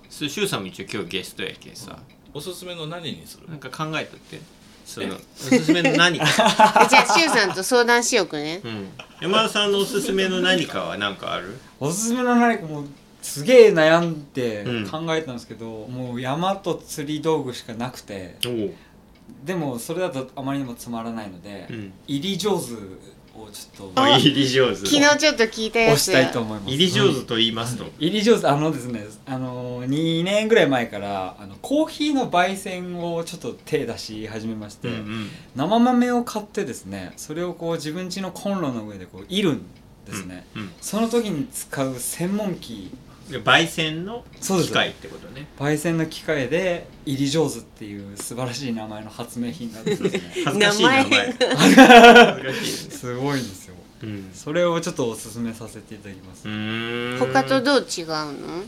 [0.10, 1.98] そうシュウさんも一応今日ゲストやけさ、
[2.34, 3.48] おすすめの何にする？
[3.48, 4.40] なんか考えとって。
[4.84, 6.26] そのおすすめの何か、
[6.90, 8.62] じゃあシュウさんと相談しようくね。
[8.64, 8.90] うん、
[9.22, 11.56] 山田さんのおすすめの何かは何かある？
[11.80, 12.86] おすすめの何かもう
[13.22, 18.36] すげえ悩んでうん考えたんですけど、もう山と釣り道具しかなくて
[19.44, 21.94] でもそれだとあまりにもつまらないので、うん。
[22.08, 22.74] 入り上手
[23.34, 24.76] をちょっとあ入り上手。
[24.76, 26.70] 昨日ちょっと聞いたやつ押したいと思います。
[26.70, 35.30] 入り上手と言いますと、入り上手あのですねあの2年ぐらい前からあのコーヒーの焙煎をちょっと手出し始めまして、うんうん。
[35.56, 39.64] 生豆を買ってですねそれをこう自分家のコンロの上でこういるん
[40.06, 45.48] ですね、うんその時に使う専門機で焙煎の機械ってことね。
[45.58, 50.22] 焙煎の機械で入り上手っていう素晴らしい名前の発明品があってですね。
[50.46, 52.54] 恥ずかしい名前。
[52.54, 53.76] すごいんですよ。
[54.04, 54.30] うん。
[54.34, 56.44] それをちょっとおすすめさせていただきます、
[57.20, 58.64] 他とどう違うの？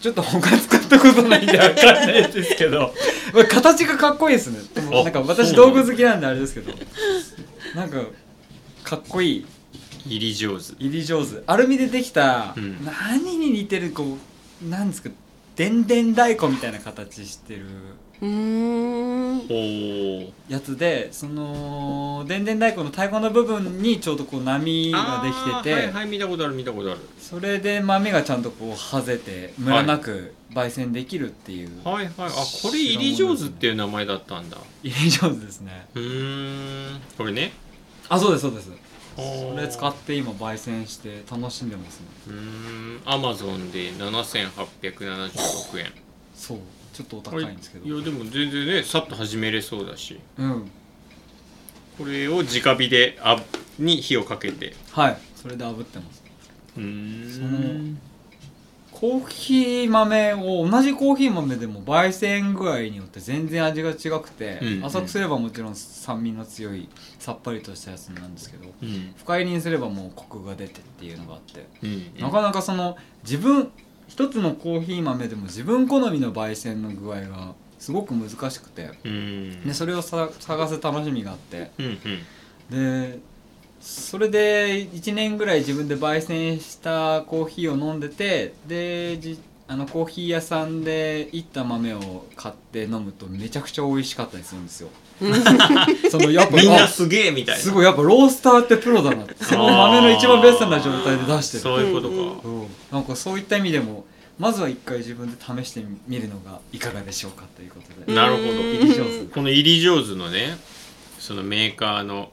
[0.00, 2.92] ちょっと他使ったことないんでわかんないですけど。
[3.32, 4.60] まあ形がかっこいいですね。
[4.74, 6.72] でもあなんか私道具好きなんであれですけど。
[7.74, 8.02] なんか
[8.84, 9.46] かっこいい
[10.06, 10.72] 入り上手。
[10.78, 11.42] 入り上手。
[11.46, 12.84] アルミでできた、うん。
[12.84, 14.16] 何に似てるこ
[14.64, 15.10] うなんですか
[15.56, 17.66] でんでん太鼓みたいな形してる
[18.20, 19.38] うーん。
[19.48, 27.00] おおやつでそのでんでん太鼓の太鼓の部分にちょうどこう波ができてて、はいはい見たことある見たことある。
[27.18, 32.12] それで豆がちゃんとこうはぜてムラなく焙煎できるっていう、はいはい。
[32.18, 32.28] あ
[32.62, 34.58] これ入り上手っていう名前だったんだ。
[34.82, 35.86] 入り上手ですね。
[35.94, 37.00] うーん。
[37.18, 37.52] これね。
[38.08, 38.70] あそうですそうです
[39.16, 42.06] そそれ使って今焙煎して楽しんでますね。
[42.28, 43.00] うーん。
[43.06, 45.92] アマゾンで7876円。
[46.34, 46.58] そう。
[46.92, 47.86] ちょっとお高いんですけど。
[47.86, 50.18] いやでも全然ねさっと始めれそうだし。
[50.38, 50.70] うん。
[51.98, 53.42] これを直火であ
[53.78, 54.74] に火をかけて。
[54.92, 55.18] はい。
[55.34, 56.22] それで炙ってます。
[56.76, 57.98] うーそのん
[58.98, 66.88] コーヒー豆を同じコーヒー豆でも焙煎具合によって全然味が違くて、うん浅くすればもちろん酸味の強い
[67.18, 69.14] さっぱりとしたやつなんですけどうん。
[69.18, 72.20] 深入りにすればもうコクが出てっていうのがあって、うん。
[72.20, 73.70] なかなかその自分
[74.08, 79.66] 一つのコーヒー豆でも自分好みの焙煎の具合がすごく難しくてうん。
[79.66, 81.98] でそれをさ探す楽しみがあってうん。
[82.70, 83.18] で
[83.86, 89.38] それで1年ぐらい自分で焙煎したコーヒーを飲んでてでじ
[89.68, 94.88] あのコーヒー屋さんでいった豆を買って飲むとめちゃくちゃ美味しかったりするんですよ。
[96.10, 97.62] そのやっぱあみんなすげえみたいな。
[97.62, 99.44] すごいやっぱロースターってプロだなって。
[99.44, 101.62] その豆の一番ベストな状態で出してる。
[101.62, 102.60] そういうことか、うん。
[102.60, 104.04] うんなんかそういった意味でも
[104.38, 108.14] まずは一回自分で試してみるのがいかがでしょうかということで。
[108.14, 108.48] なるほど。
[109.32, 110.58] この入り上手のね
[111.20, 112.30] そのメーカーの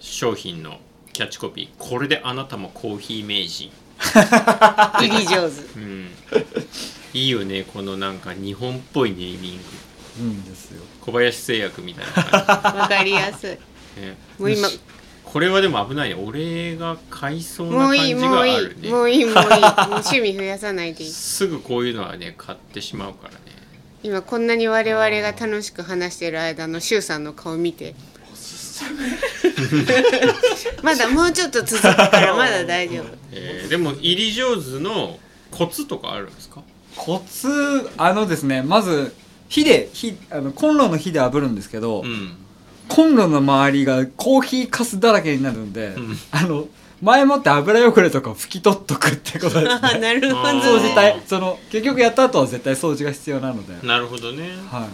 [0.00, 0.78] 商品の
[1.18, 1.68] キャッチコピー。
[1.78, 3.72] これであなたもコーヒー名人。
[5.26, 6.10] 上手うん。
[7.12, 9.62] いいよねこのなんか日本っぽいネーミング。
[10.20, 10.82] うんですよ。
[11.00, 13.58] 小林製薬みたいな感わかりやすい。
[13.96, 14.68] じ、ね、もう今。
[15.24, 16.14] これはでも危ないね。
[16.14, 19.40] 俺が買いそうなもういい感じもういいがあるねもういいもういい。
[19.40, 21.10] もう趣味増やさないでいい。
[21.10, 23.40] すぐこういうのはね買ってしまうからね
[24.04, 27.96] 今こんなに我々が楽しく話してる間のシュウさんの顔見て
[30.82, 33.04] まだもうちょっと続くからまだ大丈夫。
[33.32, 35.18] えーでも入り上手の
[35.50, 36.62] コツとかあるんですか？
[36.96, 37.48] コツ
[37.96, 39.14] あのですねまず
[39.48, 42.36] 火で火あのコンロの火で炙るんですけど、うん。
[42.88, 46.18] コンロの周りがコーヒーかすだらけになるんで、ん。
[46.30, 46.66] あの
[47.02, 54.88] 前もって油汚れとかを拭き取っとくってことです あねなるほどあー掃除対その結局やった後は絶対掃除が必要なので、なるほどね、はい。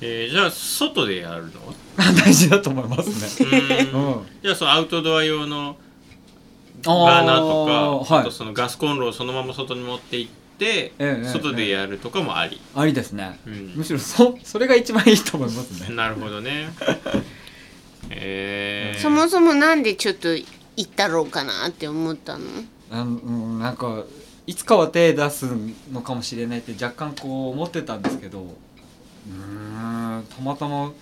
[0.00, 1.66] えーじゃあ外でやるの？
[1.68, 1.72] は
[2.24, 3.88] 大事だと思いますね。
[3.92, 4.10] ううん。
[4.12, 5.76] んじゃあそのアウトドア用の
[6.82, 8.24] バーナーとかあはい。
[8.24, 13.72] とそのガスコンロをそのまま外に持って行って、ええ外でやるとかもあり、ありですね、うん。
[13.76, 15.94] むしろそそれが一番いいと思いますね。
[15.96, 16.72] なるほどね。
[18.10, 20.46] えー、そもそもなんでちょっと行
[20.82, 22.44] ったろうかなって思ったの？
[22.90, 24.04] あのうんなんか
[24.46, 25.46] いつかは手出す
[25.90, 30.92] のかもしれないって若干こう思ってたんですけどうーんたまたま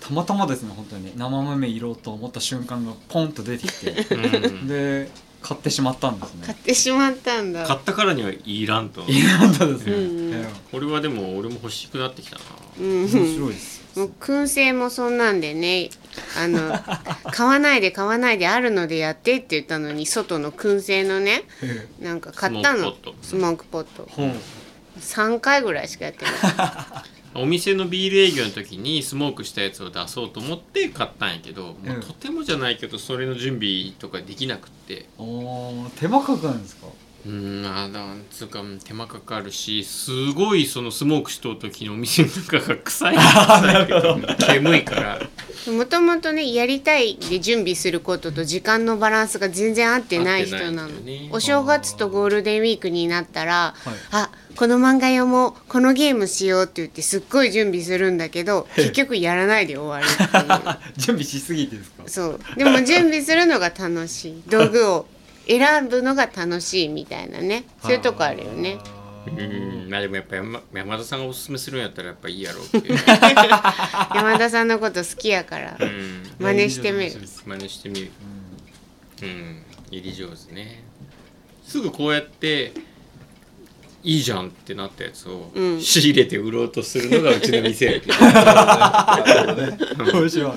[0.00, 1.12] たまたまですね本当に。
[1.16, 4.14] 生豆いろうと思った瞬間がポンと出てきて。
[4.14, 4.68] うん。
[4.68, 5.10] で
[5.42, 6.46] 買ってしまったんですね。
[6.46, 7.64] 買ってしまったんだ。
[7.66, 9.02] 買ったからにはいらんと。
[9.02, 12.42] いや本当ですね、うんえこれはでも俺も欲しくなってきたな。
[12.80, 13.04] うん。
[13.04, 13.98] え面白いです。
[13.98, 15.88] もう燻製もそんなんでね
[16.36, 16.78] あの
[17.32, 22.94] 買わないで買わないであるのでやってって言ったのに外の燻製のねえなんか買ったの。
[23.22, 24.08] スモークポット。
[24.08, 24.26] スモークポット。
[24.26, 24.32] ほう。
[25.00, 26.34] 3回ぐらいしかやってない
[27.38, 32.00] お店のビール営業の時にスモークしたやつを出そうと思って買ったんやけど、まあうん。
[32.02, 35.06] とてもじゃないけどそれの準備とかできなくって。
[35.18, 36.86] おー手間かかるんですか？
[37.26, 44.20] うーんあなんつうか手間かかるしすごいそのスモークしとう時にお店の中が臭い臭いけど。
[44.46, 45.20] 煙いから。
[45.72, 51.28] もともとねやりたいで準備することと時間のバランスが全然合ってない人な合のね。
[51.32, 53.94] お正月とゴールデンウィークになったら、はい。
[54.12, 60.78] あこの漫画読もうこのゲームしようって言ってすっごい準備するんだけど 結局やらないで終わるっていう。
[60.96, 62.02] 準備しすぎてですか？
[62.06, 62.40] そう。
[62.56, 64.42] でも準備するのが楽しい。
[64.48, 65.06] 道具を
[65.46, 67.64] 選ぶのが楽しいみたいなね。
[67.82, 68.78] そういうとこあるよね。
[69.26, 69.90] うーん。
[69.90, 72.98] まあでもやっぱ山山田さんがおすすめするんやったらやっぱいいやろうっていう、
[74.14, 75.76] 山田さんのこと好きやから。
[75.78, 77.12] うん、真似してみる。
[77.46, 78.10] 真似してみる。
[79.22, 79.62] うん。
[79.90, 80.82] 入り上手ね。
[81.66, 82.72] すぐこうやって
[84.06, 85.80] いいじゃんってなったやつをうん。
[85.80, 88.14] 仕入れて売ろうとするのがうちの店やけど。
[90.14, 90.52] 面白い。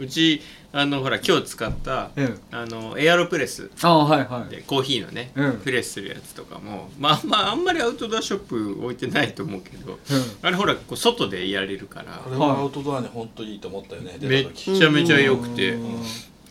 [0.00, 0.06] う。
[0.06, 4.50] ちあのほら今日使ったええあのエアロプレスああはいはい。
[4.54, 5.52] でコーヒーのね、うん。
[5.60, 9.98] プレスするやつとかもまあまああんまりアウトドアショップ置いてないと思うけど、
[10.42, 12.20] あれほらこう外でやれるから。
[12.24, 16.02] これはアウトドアに本当にいいと思ったよねめちゃめちゃ良くて、うん。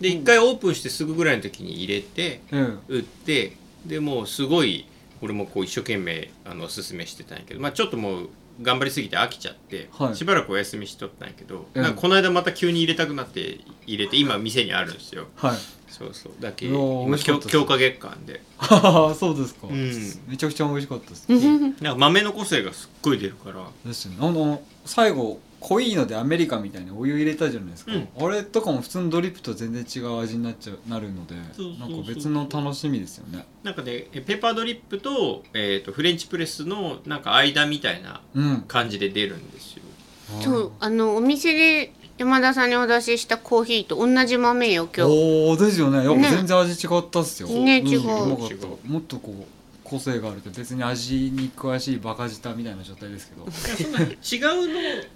[0.02, 2.80] で一回オープンしてすぐぐらいの時に入れてうん。
[2.88, 3.54] 売って
[3.86, 4.86] でもうすごい
[5.24, 8.30] 俺もこう一生懸命あのおすすめしてたんやけど、まあ、ちょっともう
[8.62, 10.16] 頑張りすぎて飽きちゃって、はい。
[10.16, 11.82] しばらくお休みしとったんやけど、うん。
[11.82, 15.28] なんかこの間また急に入れたくなって入れて今店にあるんですよ。
[15.38, 15.58] はい。
[15.88, 16.34] そうそう。
[16.40, 18.42] だけ今強強化月間で。
[19.18, 20.14] そうですか、うん。
[20.28, 21.26] めちゃくちゃ美味しかったです。
[21.82, 23.66] なんか豆の個性がすっごい出るから。
[23.86, 24.18] ですよね。
[24.20, 28.08] あの最後濃いのでアメリカみたいにお湯入れたじゃないですか、うん。
[28.20, 31.90] あれとかも普通のドリップと全然違う味になっちゃうなるのでそうそうそう。
[31.90, 33.46] なんか別の楽しみですよね。
[33.64, 38.66] なんかねえペーパードリップと,、えー、とフレンチプレスのなんか間みたいなうん。
[38.68, 39.84] 感じで出るんですよ。
[40.42, 45.10] そうあのお店で山田さんにお出ししたコーヒーと同じ豆よ今日。
[45.10, 46.04] おおですよね。
[46.04, 46.24] やっね。
[46.24, 47.48] ぱ全然味違ったっすよ。
[47.48, 48.04] ね違う。
[48.04, 48.54] まかった。
[48.54, 49.63] 違うもっとこう
[49.94, 53.44] 個性があるって別に味に詳しいバカ舌みたいな状態ですけど。
[53.44, 54.68] 違う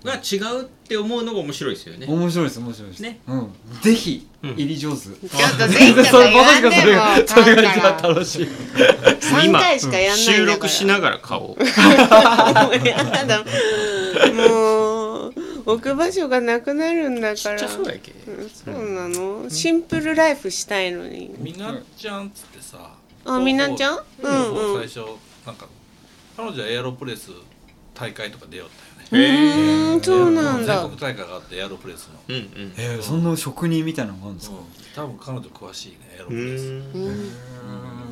[0.04, 2.06] のが違うって思うのが面白いですよね。
[2.08, 3.00] 面白いです面白いです。
[3.02, 3.20] ね。
[3.28, 3.54] うん。
[3.82, 4.52] ぜひうん。
[4.52, 6.70] 入り上手、ちょちょっとぜひとか言わんで。
[6.70, 8.48] もそれそれが一番楽しい。
[8.48, 10.38] 3回しかやんないんだから。
[10.38, 11.46] 収録しながら買おう。
[11.48, 13.44] もうやだ
[14.34, 15.34] もう
[15.66, 18.12] 置く場所がなくなるんだちっちからゃそうやけ。
[18.28, 19.50] うんそうなの？
[19.50, 21.34] シンプルライフしたいのに。
[21.40, 22.92] みなちゃんっつってさ
[23.28, 24.00] あみなちゃん？
[24.22, 24.88] うんうん。
[24.88, 25.10] 最初
[25.46, 25.68] なんか
[26.36, 27.32] 彼女はエアロプレス
[27.94, 28.68] 大会とか出よっ
[29.10, 29.30] たよね。
[29.30, 30.82] うーんそうなんだ。
[30.82, 32.74] 全国大会があってエアロプレスの、うんうん。
[32.78, 34.64] えー、そんな職人みたいなのがあるんですか、うん、
[34.96, 36.62] 多分彼女詳しいねエアロうプレス。
[36.64, 37.10] ーうん。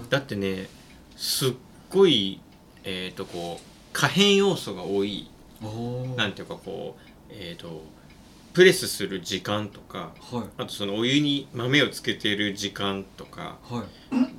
[0.04, 0.10] ん。
[0.10, 0.68] だってね
[1.16, 1.54] すっ
[1.90, 2.40] ごい
[2.84, 5.30] えっ、とこう可変要素が多い。
[5.64, 7.02] おおなんていうかこう
[7.32, 7.82] えっ、と
[8.56, 10.44] プレスする時間とかはい。
[10.57, 13.84] あとそのお湯に豆をつけてる時間とかは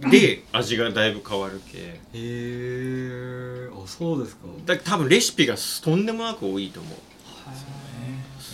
[0.07, 0.11] い。
[0.11, 4.47] で味がだいぶ変わるけへえあそうですか。
[4.65, 6.93] だ多分レシピがとんでもなく多いと思う。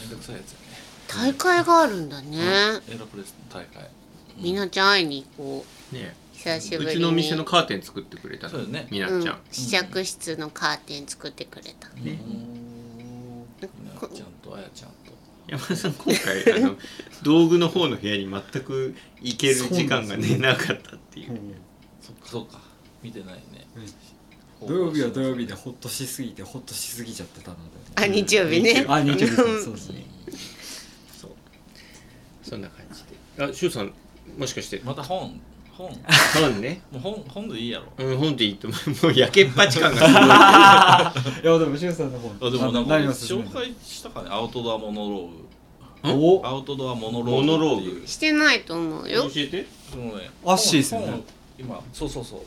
[0.01, 0.67] めんどくさいやつよね。
[1.07, 2.39] 大会があるんだね。
[2.39, 3.89] エアロプレスの大会。
[4.37, 5.95] みなちゃん会いに行こう。
[5.95, 6.93] ね久しぶりに。
[6.95, 8.51] うちのお店のカーテン作ってくれたの。
[8.51, 8.89] そうだね。
[8.91, 11.89] うんみなちゃん、試着室のカーテン作ってくれた。
[11.91, 12.19] ね。
[13.63, 15.02] みなちゃんとあやちゃんと
[15.53, 16.77] 山田さん今回 あの
[17.23, 21.39] 道具の方の部屋に全く行ける時間がねなかったっていう。
[22.01, 22.59] そっかそっか。
[23.03, 23.67] 見てないね。
[24.67, 27.63] 土曜日は土曜日でホッとしすぎてホッとしすぎちゃってたので。
[27.97, 28.87] あ日曜日ね。
[28.89, 29.27] あ日曜日。
[29.37, 30.07] そうですね
[31.21, 31.31] そう。
[32.43, 33.05] そんな感じ
[33.37, 33.45] で。
[33.45, 33.93] あしゅうさん
[34.39, 34.81] もしかして。
[34.83, 35.39] また本
[35.73, 35.91] 本。
[35.91, 35.97] も
[36.35, 36.83] 本ね。
[36.93, 37.87] う本本でいいやろ。
[37.97, 39.07] うん本でいいと思う。
[39.07, 41.47] もう焼けっぱち感がすい。
[41.47, 42.37] やでもしゅうさんの本。
[42.41, 44.29] あでもなんか紹介したかね。
[44.31, 46.41] アウトドアモノローお？
[46.41, 49.23] グアウトドアモノローグモノローしてないと思うごいよ。
[49.25, 49.67] 教えて。
[49.91, 51.07] そのねアッシーっすよね。
[51.07, 51.25] 本本
[51.59, 52.41] 今そうそうそう。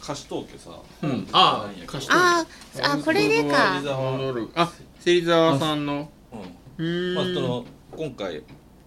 [0.00, 0.70] 貸し統計さ。
[1.02, 1.28] うん。
[1.32, 3.80] あなんやけど貸しあーあこれでか。
[4.54, 6.10] あ芹沢さんの。
[6.32, 6.40] うん
[6.78, 7.14] うーん。
[7.14, 7.64] まあ、その
[7.96, 8.42] 今回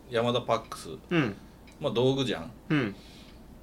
[0.10, 1.36] 山田パックス、うん。
[1.80, 2.52] まあ、道具じゃん。
[2.70, 2.96] うん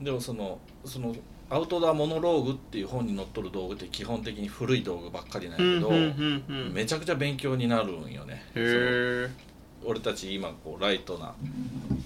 [0.00, 1.14] でもそのその
[1.50, 6.72] アウトドアモノローグっていう本に載っとる道具って基本的に古い道具ばっかりなんやけど、うんうんうんうん。
[6.72, 8.44] めちゃくちゃ勉強になるんよね。
[9.84, 11.34] 俺たち今こうライトな、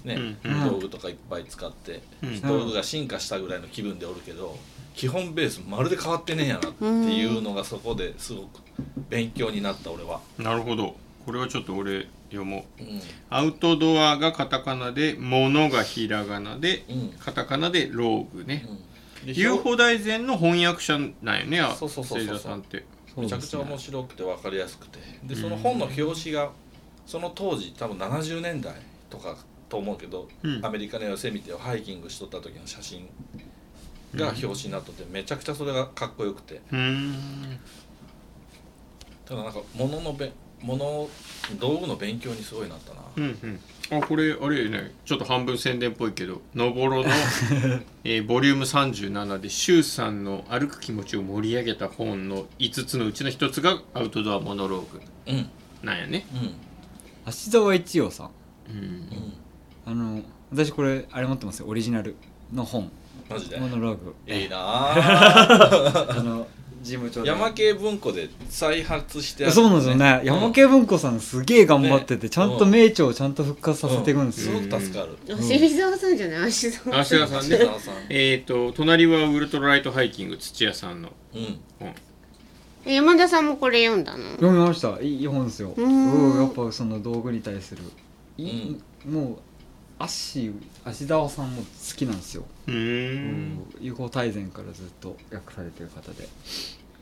[0.04, 0.64] ねうん。
[0.70, 2.40] 道具とかいっぱい使って、うん。
[2.40, 4.56] 道具が進化したぐらいの気分でおるけど
[4.94, 8.60] 基本ベースまるで変わってねえやなっていうのがそこですごく
[9.10, 10.20] 勉強になった俺は。
[10.38, 10.96] なるほど。
[11.26, 12.82] これはちょっと俺読もう。
[12.82, 13.00] うん。
[13.30, 17.08] アウトドアがカタカナで物がひらがなでうん。
[17.18, 18.66] カタカナでローグね。
[19.24, 22.38] で UFO 大全の翻訳者なんよねあそうそうそうそう。
[22.38, 22.84] さんって。
[23.16, 24.98] めちゃくちゃ面白くて分かりやすくて。
[25.24, 26.50] でその本の表紙が
[27.06, 28.74] その当時多分70年代
[29.08, 29.36] とか
[29.68, 30.64] と思うけど、うん。
[30.64, 33.08] アメリカのヨセミテをハイキングしとった時の写真
[34.14, 36.60] が表紙になっとってめちゃくちゃそれがかっこよくて。
[36.70, 37.58] うーん
[39.26, 40.32] ただなんか物のべ
[40.62, 41.08] 物
[41.58, 43.24] 道具の勉強にすごいなったな、うん
[43.90, 43.98] うん。
[43.98, 44.94] あこれあれね。
[45.04, 47.10] ちょっと半分宣伝っぽいけど「のぼろの」
[48.04, 55.46] えーボリューム37で周さんの歩く気持ちを盛り上げた本の5つのうちの1つがアウトドアモノローグうんうん。
[55.82, 55.98] なん。
[55.98, 56.26] やね
[57.26, 58.30] 芦沢一葉さん
[58.70, 58.76] うん。
[58.76, 59.32] うん。
[59.86, 61.66] あの私これあれ持ってますよ。
[61.66, 62.16] オリジナル
[62.52, 62.90] の本。
[63.28, 63.58] マジで？
[63.58, 64.14] モノローグ。
[64.26, 66.06] いいなあ。
[66.08, 66.46] あの
[66.84, 67.28] 事務長で。
[67.28, 70.20] 山系文庫で再発してあるそうなんですよね。
[70.22, 75.16] 山系文庫さんすげえ頑張ってて、ねちゃんと名著をちゃんと復活させていくんですよ、すごく助かる。
[75.42, 76.48] 芹沢さんじゃない？
[76.50, 77.48] 芦沢芦田さん。
[77.48, 81.10] ね芦田さん えっ、と隣はウルトラライトハイキング土屋さんの。
[81.34, 81.58] うん。
[81.80, 81.94] 本
[82.94, 84.30] 山田さんもこれ読んだの？
[84.32, 85.00] 読みました。
[85.00, 85.72] いい本ですよ。
[85.76, 86.32] うーん。
[86.34, 87.82] うんやっぱその道具に対する。
[88.36, 89.38] いもう
[90.04, 90.54] アッシー
[90.84, 91.66] 芦沢さんも好
[91.96, 92.74] きなんですよ、うー。
[92.74, 93.74] ん。
[93.80, 96.28] 友好大全からずっと訳されてる方で。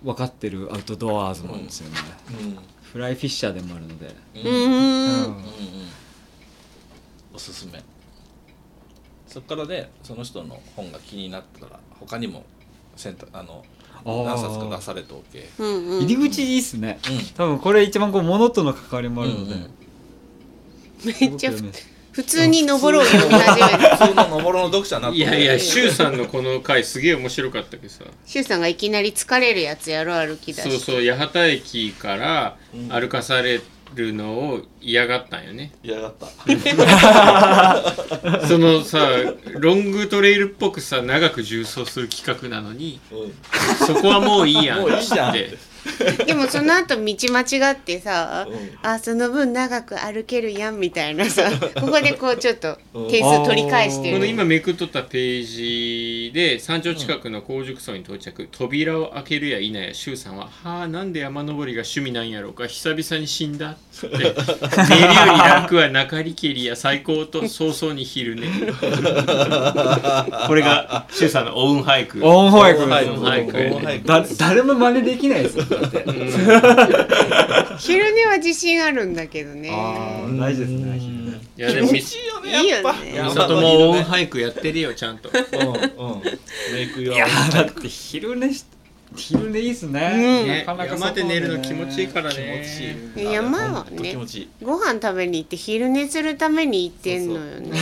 [0.04, 1.96] 分かってるアウトドアーズなんですよね、
[2.30, 2.58] うん。
[2.82, 4.40] フライフィッシャーでもあるので、うん。
[4.40, 4.50] うーん。
[4.50, 5.42] うんうん
[7.34, 7.82] おすすめ。
[9.26, 12.44] そっからでその人の本が気になったら他にも
[12.94, 13.64] 選択あの
[14.04, 14.24] あー。
[14.24, 15.48] 何冊か出されておけ。
[15.58, 17.26] うんうん入り口いいっすね、うん。
[17.34, 19.70] 多分これ一番こう物との関わりもあるので、うんうん。
[21.04, 21.50] めっちゃ
[22.12, 25.18] 普通に登ろう読み始めた普通ののぼろの読者になって。
[25.18, 28.04] いやいや周さんのこの回すげえ面白かったけどさ。
[28.26, 32.88] 周さんがいきなり疲れるやつやろ歩き出そうしそう八幡駅からうん。
[32.88, 33.60] 歩かされ
[33.94, 36.26] るのを嫌がったんよね、嫌がった。
[38.48, 38.98] そのさ
[39.58, 43.34] ロングトレイルっぽくさ長く縦走する企画なのにうん。
[43.86, 45.56] そこはもういいやんもういいじゃんって
[46.26, 48.72] でもその後道間違ってさ、うん。
[48.82, 51.50] あその分長く歩けるやんみたいなさ
[51.80, 52.78] ここでこうちょっと
[53.10, 54.14] 点数取り返してる。
[54.14, 55.46] この今めくっとったペー
[56.26, 62.66] ジで山頂近くの高熟層に到着、扉を開けるや否や周さんは「はあなんで山登りが趣味なんやろうか。
[62.66, 68.46] 久々に死んだ」って「寝るより楽は中りけりや最高と早々に昼寝」
[70.46, 76.04] これが周さんのオウンハイクオンハイクオンハイクだ 誰も真似できないですよだって
[77.78, 79.70] 昼寝は自信あるんだけどね。
[80.38, 81.40] 大事ですね。
[81.56, 82.94] いやでもみ気持ちいいよねやっぱ。
[83.04, 83.28] いいよね。
[83.28, 85.30] 美里もオウン俳句やってるよちゃんと。
[85.30, 86.22] うんうん。
[86.72, 87.12] メイク用。
[87.12, 88.64] いやーだって昼寝し
[89.16, 92.44] 昼寝いいっすね、うなかなか山で寝るの気外持ちいいから気持
[93.14, 93.32] ちいい。
[93.32, 94.14] 山はね
[94.62, 97.78] ご飯食べに行って昼寝するために行ってんのよね。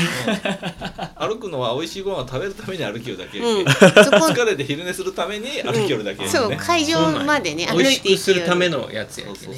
[1.16, 6.28] 歩くのは美味しいご飯を食べるために歩きよるだけ、 疲れて昼寝するために歩きよるだけ、ね。
[6.28, 9.56] そう会場までね歩い美味してくいくするためのやつやそうけね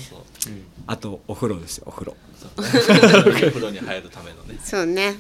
[0.93, 2.17] あとお風呂ですよお風呂。
[2.59, 5.17] お風呂に入るためのね、 そうね。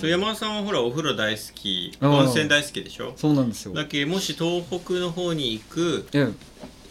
[0.00, 1.92] そう山田さんはほらお風呂大好き。
[2.00, 3.12] うん温泉大好きでしょ？
[3.16, 3.74] そうなんですよ。
[3.74, 6.06] だけどもし東北の方に行く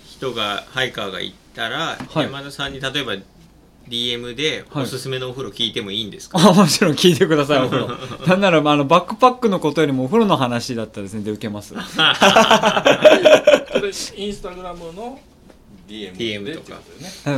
[0.07, 2.25] 人がハイカーが行ったら、はい。
[2.25, 3.15] 山田さんに例えば
[3.89, 4.83] DM ではい。
[4.83, 7.87] おすすめのお風呂聞いてもいいんですか、あもちろん聞いてくださいお風呂。
[8.29, 11.73] なんならまああのバックパックのことよりもお風呂の話だったら全然受けます。
[11.73, 11.79] こ
[13.81, 13.87] れ
[14.17, 15.19] インスタグラムの
[15.89, 16.79] DM で DM とか。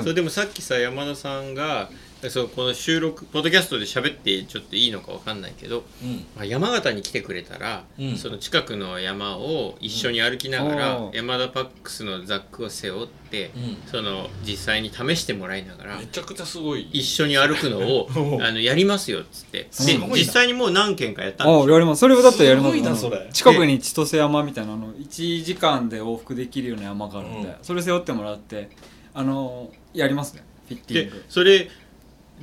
[0.04, 1.90] そうでもさっきさ山田さんが
[2.30, 6.26] そうこの収録ポッドキャストで喋ってちょっといいのかわかんないけど、うん。
[6.36, 8.16] まあ、山形に来てくれたら、うん。
[8.16, 13.78] その近くの山を一緒に歩きながら、うん山田パックスのザックを背負って、うん。
[13.88, 16.88] その実際に試してもらいながらめちゃくちゃすごい。
[16.92, 18.08] 一緒に歩くのを
[18.42, 22.00] あのやりますよっつってで実際にもう何件かやったんであすよやります。
[22.00, 22.78] それだったらやります。
[22.78, 27.56] すごいなそれ近くに千歳山みたいなあの1時間で往復できるような山があるんで、うん。
[27.62, 28.70] それ背負ってもらって
[29.14, 30.44] あのやりますね。
[30.68, 31.26] フィッティでング。
[31.28, 31.70] それ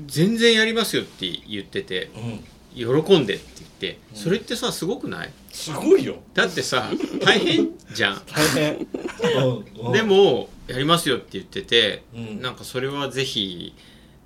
[0.06, 2.44] 全然やりますよって言っててうん。
[2.74, 5.32] 喜んでって言ってそれってさすごくない？
[5.52, 6.16] すごいよ。
[6.34, 6.90] だってさ
[7.24, 8.22] 大変じゃん。
[8.26, 8.86] 大変。
[9.92, 12.40] でもやりますよって言ってて、うん。
[12.40, 13.74] なんかそれはぜひ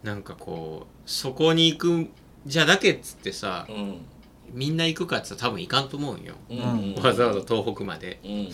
[0.03, 2.09] なんかこうそこに行く
[2.45, 3.97] じゃだけっつってさうん。
[4.53, 6.95] みんな行くかっつったら多分行かんと思うんよ、うん。
[7.03, 8.21] わざわざ東北まで。
[8.25, 8.49] うん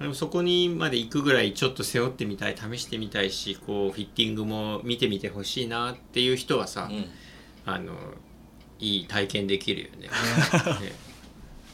[0.00, 7.04] でもそこにまで行くぐらいちょっと背負ってみたい試してみたいしこうフィッティングも見てみてほしいなっていう人はさ、うん。
[7.66, 7.92] あの
[8.78, 10.02] いい体験できるよね。
[10.06, 10.08] ね。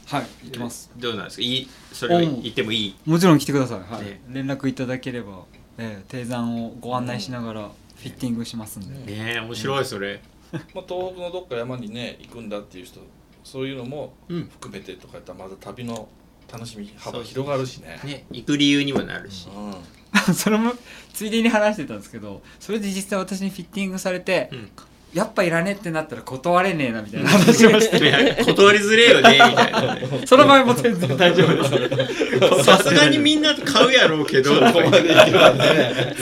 [0.07, 0.91] はい行きます。
[0.97, 1.43] どうなんですか？
[1.43, 2.41] いいそれはうん。
[2.41, 2.95] 言ってもいい？
[3.05, 4.03] もちろん来てください、はい。
[4.03, 4.21] ね。
[4.29, 5.45] 連絡いただければ、
[5.77, 9.35] ええ、低山をご案内しながらフィッティングしますんで、ね。
[9.35, 10.21] え面白いそれ、
[10.51, 12.99] まあ、東北のどっか山にね行くんだっていう人
[13.43, 14.49] そういうのもうん。
[14.49, 16.09] 含めてとかやったらまだ旅の
[16.51, 17.99] 楽しみ幅そう広がるしね。
[18.03, 20.73] ね行く理由にもなるし、う それも
[21.13, 24.69] ついでに話してたんですけどそれで実際私にフィッティングされて、うん。
[25.15, 28.43] やっぱいらねえってなったら断れねえなみたいな 話をして。
[28.43, 30.09] 断りづれえよねみたいなね。
[30.27, 31.15] その場合も全然。
[31.15, 32.63] 大丈夫です。
[32.65, 34.55] さすがにみんな買うやろうけど。
[34.55, 36.15] ん、ここまで行けばね。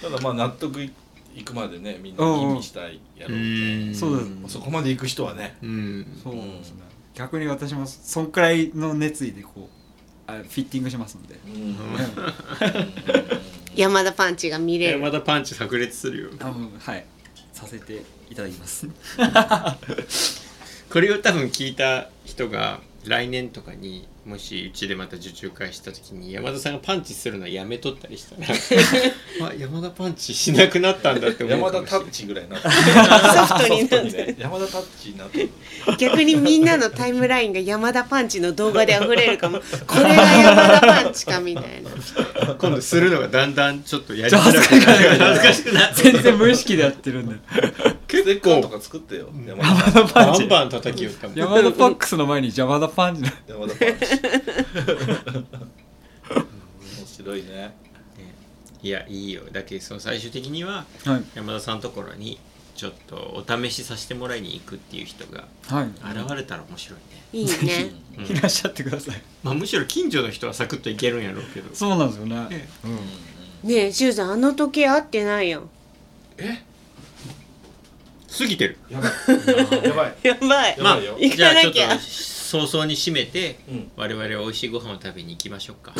[0.00, 0.92] ただまあ納得い
[1.34, 4.30] いくまでねみんな吟味したいやろううんそうです。
[4.30, 5.56] とそこまで行く人はね。
[5.60, 6.06] うん。
[6.22, 6.87] そうですね
[7.18, 9.62] 逆に私もそんくらいの熱意でこう
[10.28, 11.34] あフィッティングしますんで。
[11.46, 11.76] うん。
[13.74, 15.00] 山田パンチが見れる。
[15.00, 16.30] またパンチ炸裂するよ。
[16.38, 17.04] 多分はい。
[17.52, 18.86] させていただきます。
[20.90, 28.46] これを多分聞いた人が来年とかにもしうちでまた受注会した時に山田さんがパンチするのやめとったりしたら
[29.48, 31.90] あ山田パンチしなくなったんだって思う山かもしれない。
[31.90, 32.58] 田タッチぐらいにな。
[32.58, 32.74] ってソ
[33.54, 35.50] フトになっるて山田タッチになってる
[35.98, 39.60] 逆にみんなのタイムラインが山田パンチの動画で溢れるかも。
[39.86, 42.54] これが山田パンチかみたいな。
[42.54, 45.08] 今度するのがだんだんちょっとやりづらくなる。
[45.18, 47.40] 恥ず かしくな全然無意識でやってるん
[48.08, 54.06] でステッカーとか作ってよ山田パンバンバン叩きよったもん山田パックスの前に山田パンチの山田パンチ
[57.00, 57.76] 面白いね
[58.82, 62.38] いやいいよだけどその最終的にははい山田さんのところに
[62.74, 72.68] ちょっとお試しさせてもらいに行くっていう人がはい現れたら面白いね、いいねうんいらっしゃってくださいまあ、むしろ近所の人はサクッといけるんやろうけどそうなんですよねね
[73.64, 75.68] ねえしゅうさんあの時計合ってないよ
[78.36, 78.78] 過ぎてる。
[78.90, 79.12] やばい。
[79.84, 80.14] やばい。
[80.22, 80.76] やばい。
[80.80, 81.16] まあやばいよ。
[81.18, 83.90] 行じゃあちょっと早々に締めて、うん。
[83.96, 85.92] 我々は美味しいご飯を食べに行きましょうか、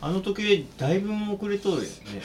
[0.00, 2.22] あの時計だいぶ遅れとるよね。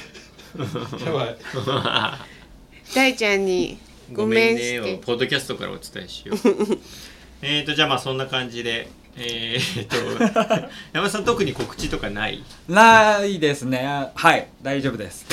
[1.05, 1.37] やばい。
[2.93, 3.77] 大ちゃんに
[4.11, 6.37] ごめんしねをてポッドキャストからお伝えしよう。
[7.41, 9.95] えーとじゃあまあそんな感じでえー、と
[10.93, 12.43] 山田さん特に告知とかない？
[12.67, 14.09] ないですね。
[14.15, 14.47] はい。
[14.61, 15.25] 大丈夫です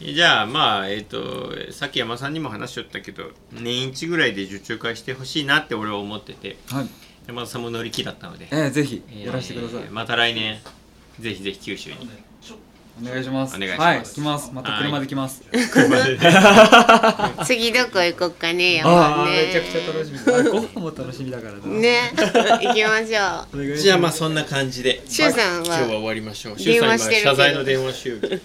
[0.00, 6.56] じゃあまあえっ、とさっき山田さんにも話しとったけど年一ぐらいで受注会してほしいなって俺は思ってて。
[6.68, 6.88] はい。
[7.26, 8.46] 山田さんも乗り気だったので。
[8.52, 10.58] えー、ぜひえーやらせてください、また来年
[11.18, 11.96] ぜひぜひ九州に
[12.98, 13.56] お願いします。
[13.56, 13.88] お願いします。
[13.88, 14.50] はい来ます。
[14.54, 15.42] また車で来ます。
[15.70, 16.18] 車 で
[17.44, 20.32] 次どこ行こっかねああめちゃくちゃ楽しねみ。
[20.32, 21.58] あご飯も楽しみだからな。
[21.66, 22.10] ね
[22.62, 23.76] 行きましょう。
[23.76, 25.02] じゃあまあそんな感じで。
[25.06, 25.66] シュウさんは？
[25.66, 26.56] 今日は終わりましょう。
[26.56, 27.32] 電話シュウさんしてるけど。
[27.32, 28.20] 今謝罪の電話しよう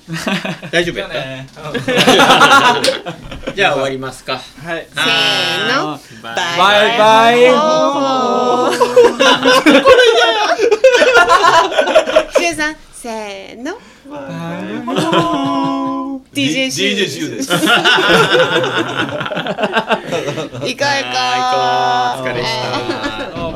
[0.72, 1.14] 大丈夫やった？
[1.16, 1.48] ね。
[3.56, 4.34] じゃあ終わりますか。
[4.34, 4.40] は
[4.76, 4.86] い。
[4.94, 5.98] せーの。
[6.22, 6.98] バイバイ。
[6.98, 8.74] バイおー
[12.38, 13.78] シュウさんせーの
[16.34, 17.52] DJ シュウ DJ シュウです。
[17.56, 17.68] 行こ
[20.60, 20.76] う行
[22.20, 22.66] お疲れした。
[23.36, 23.48] あ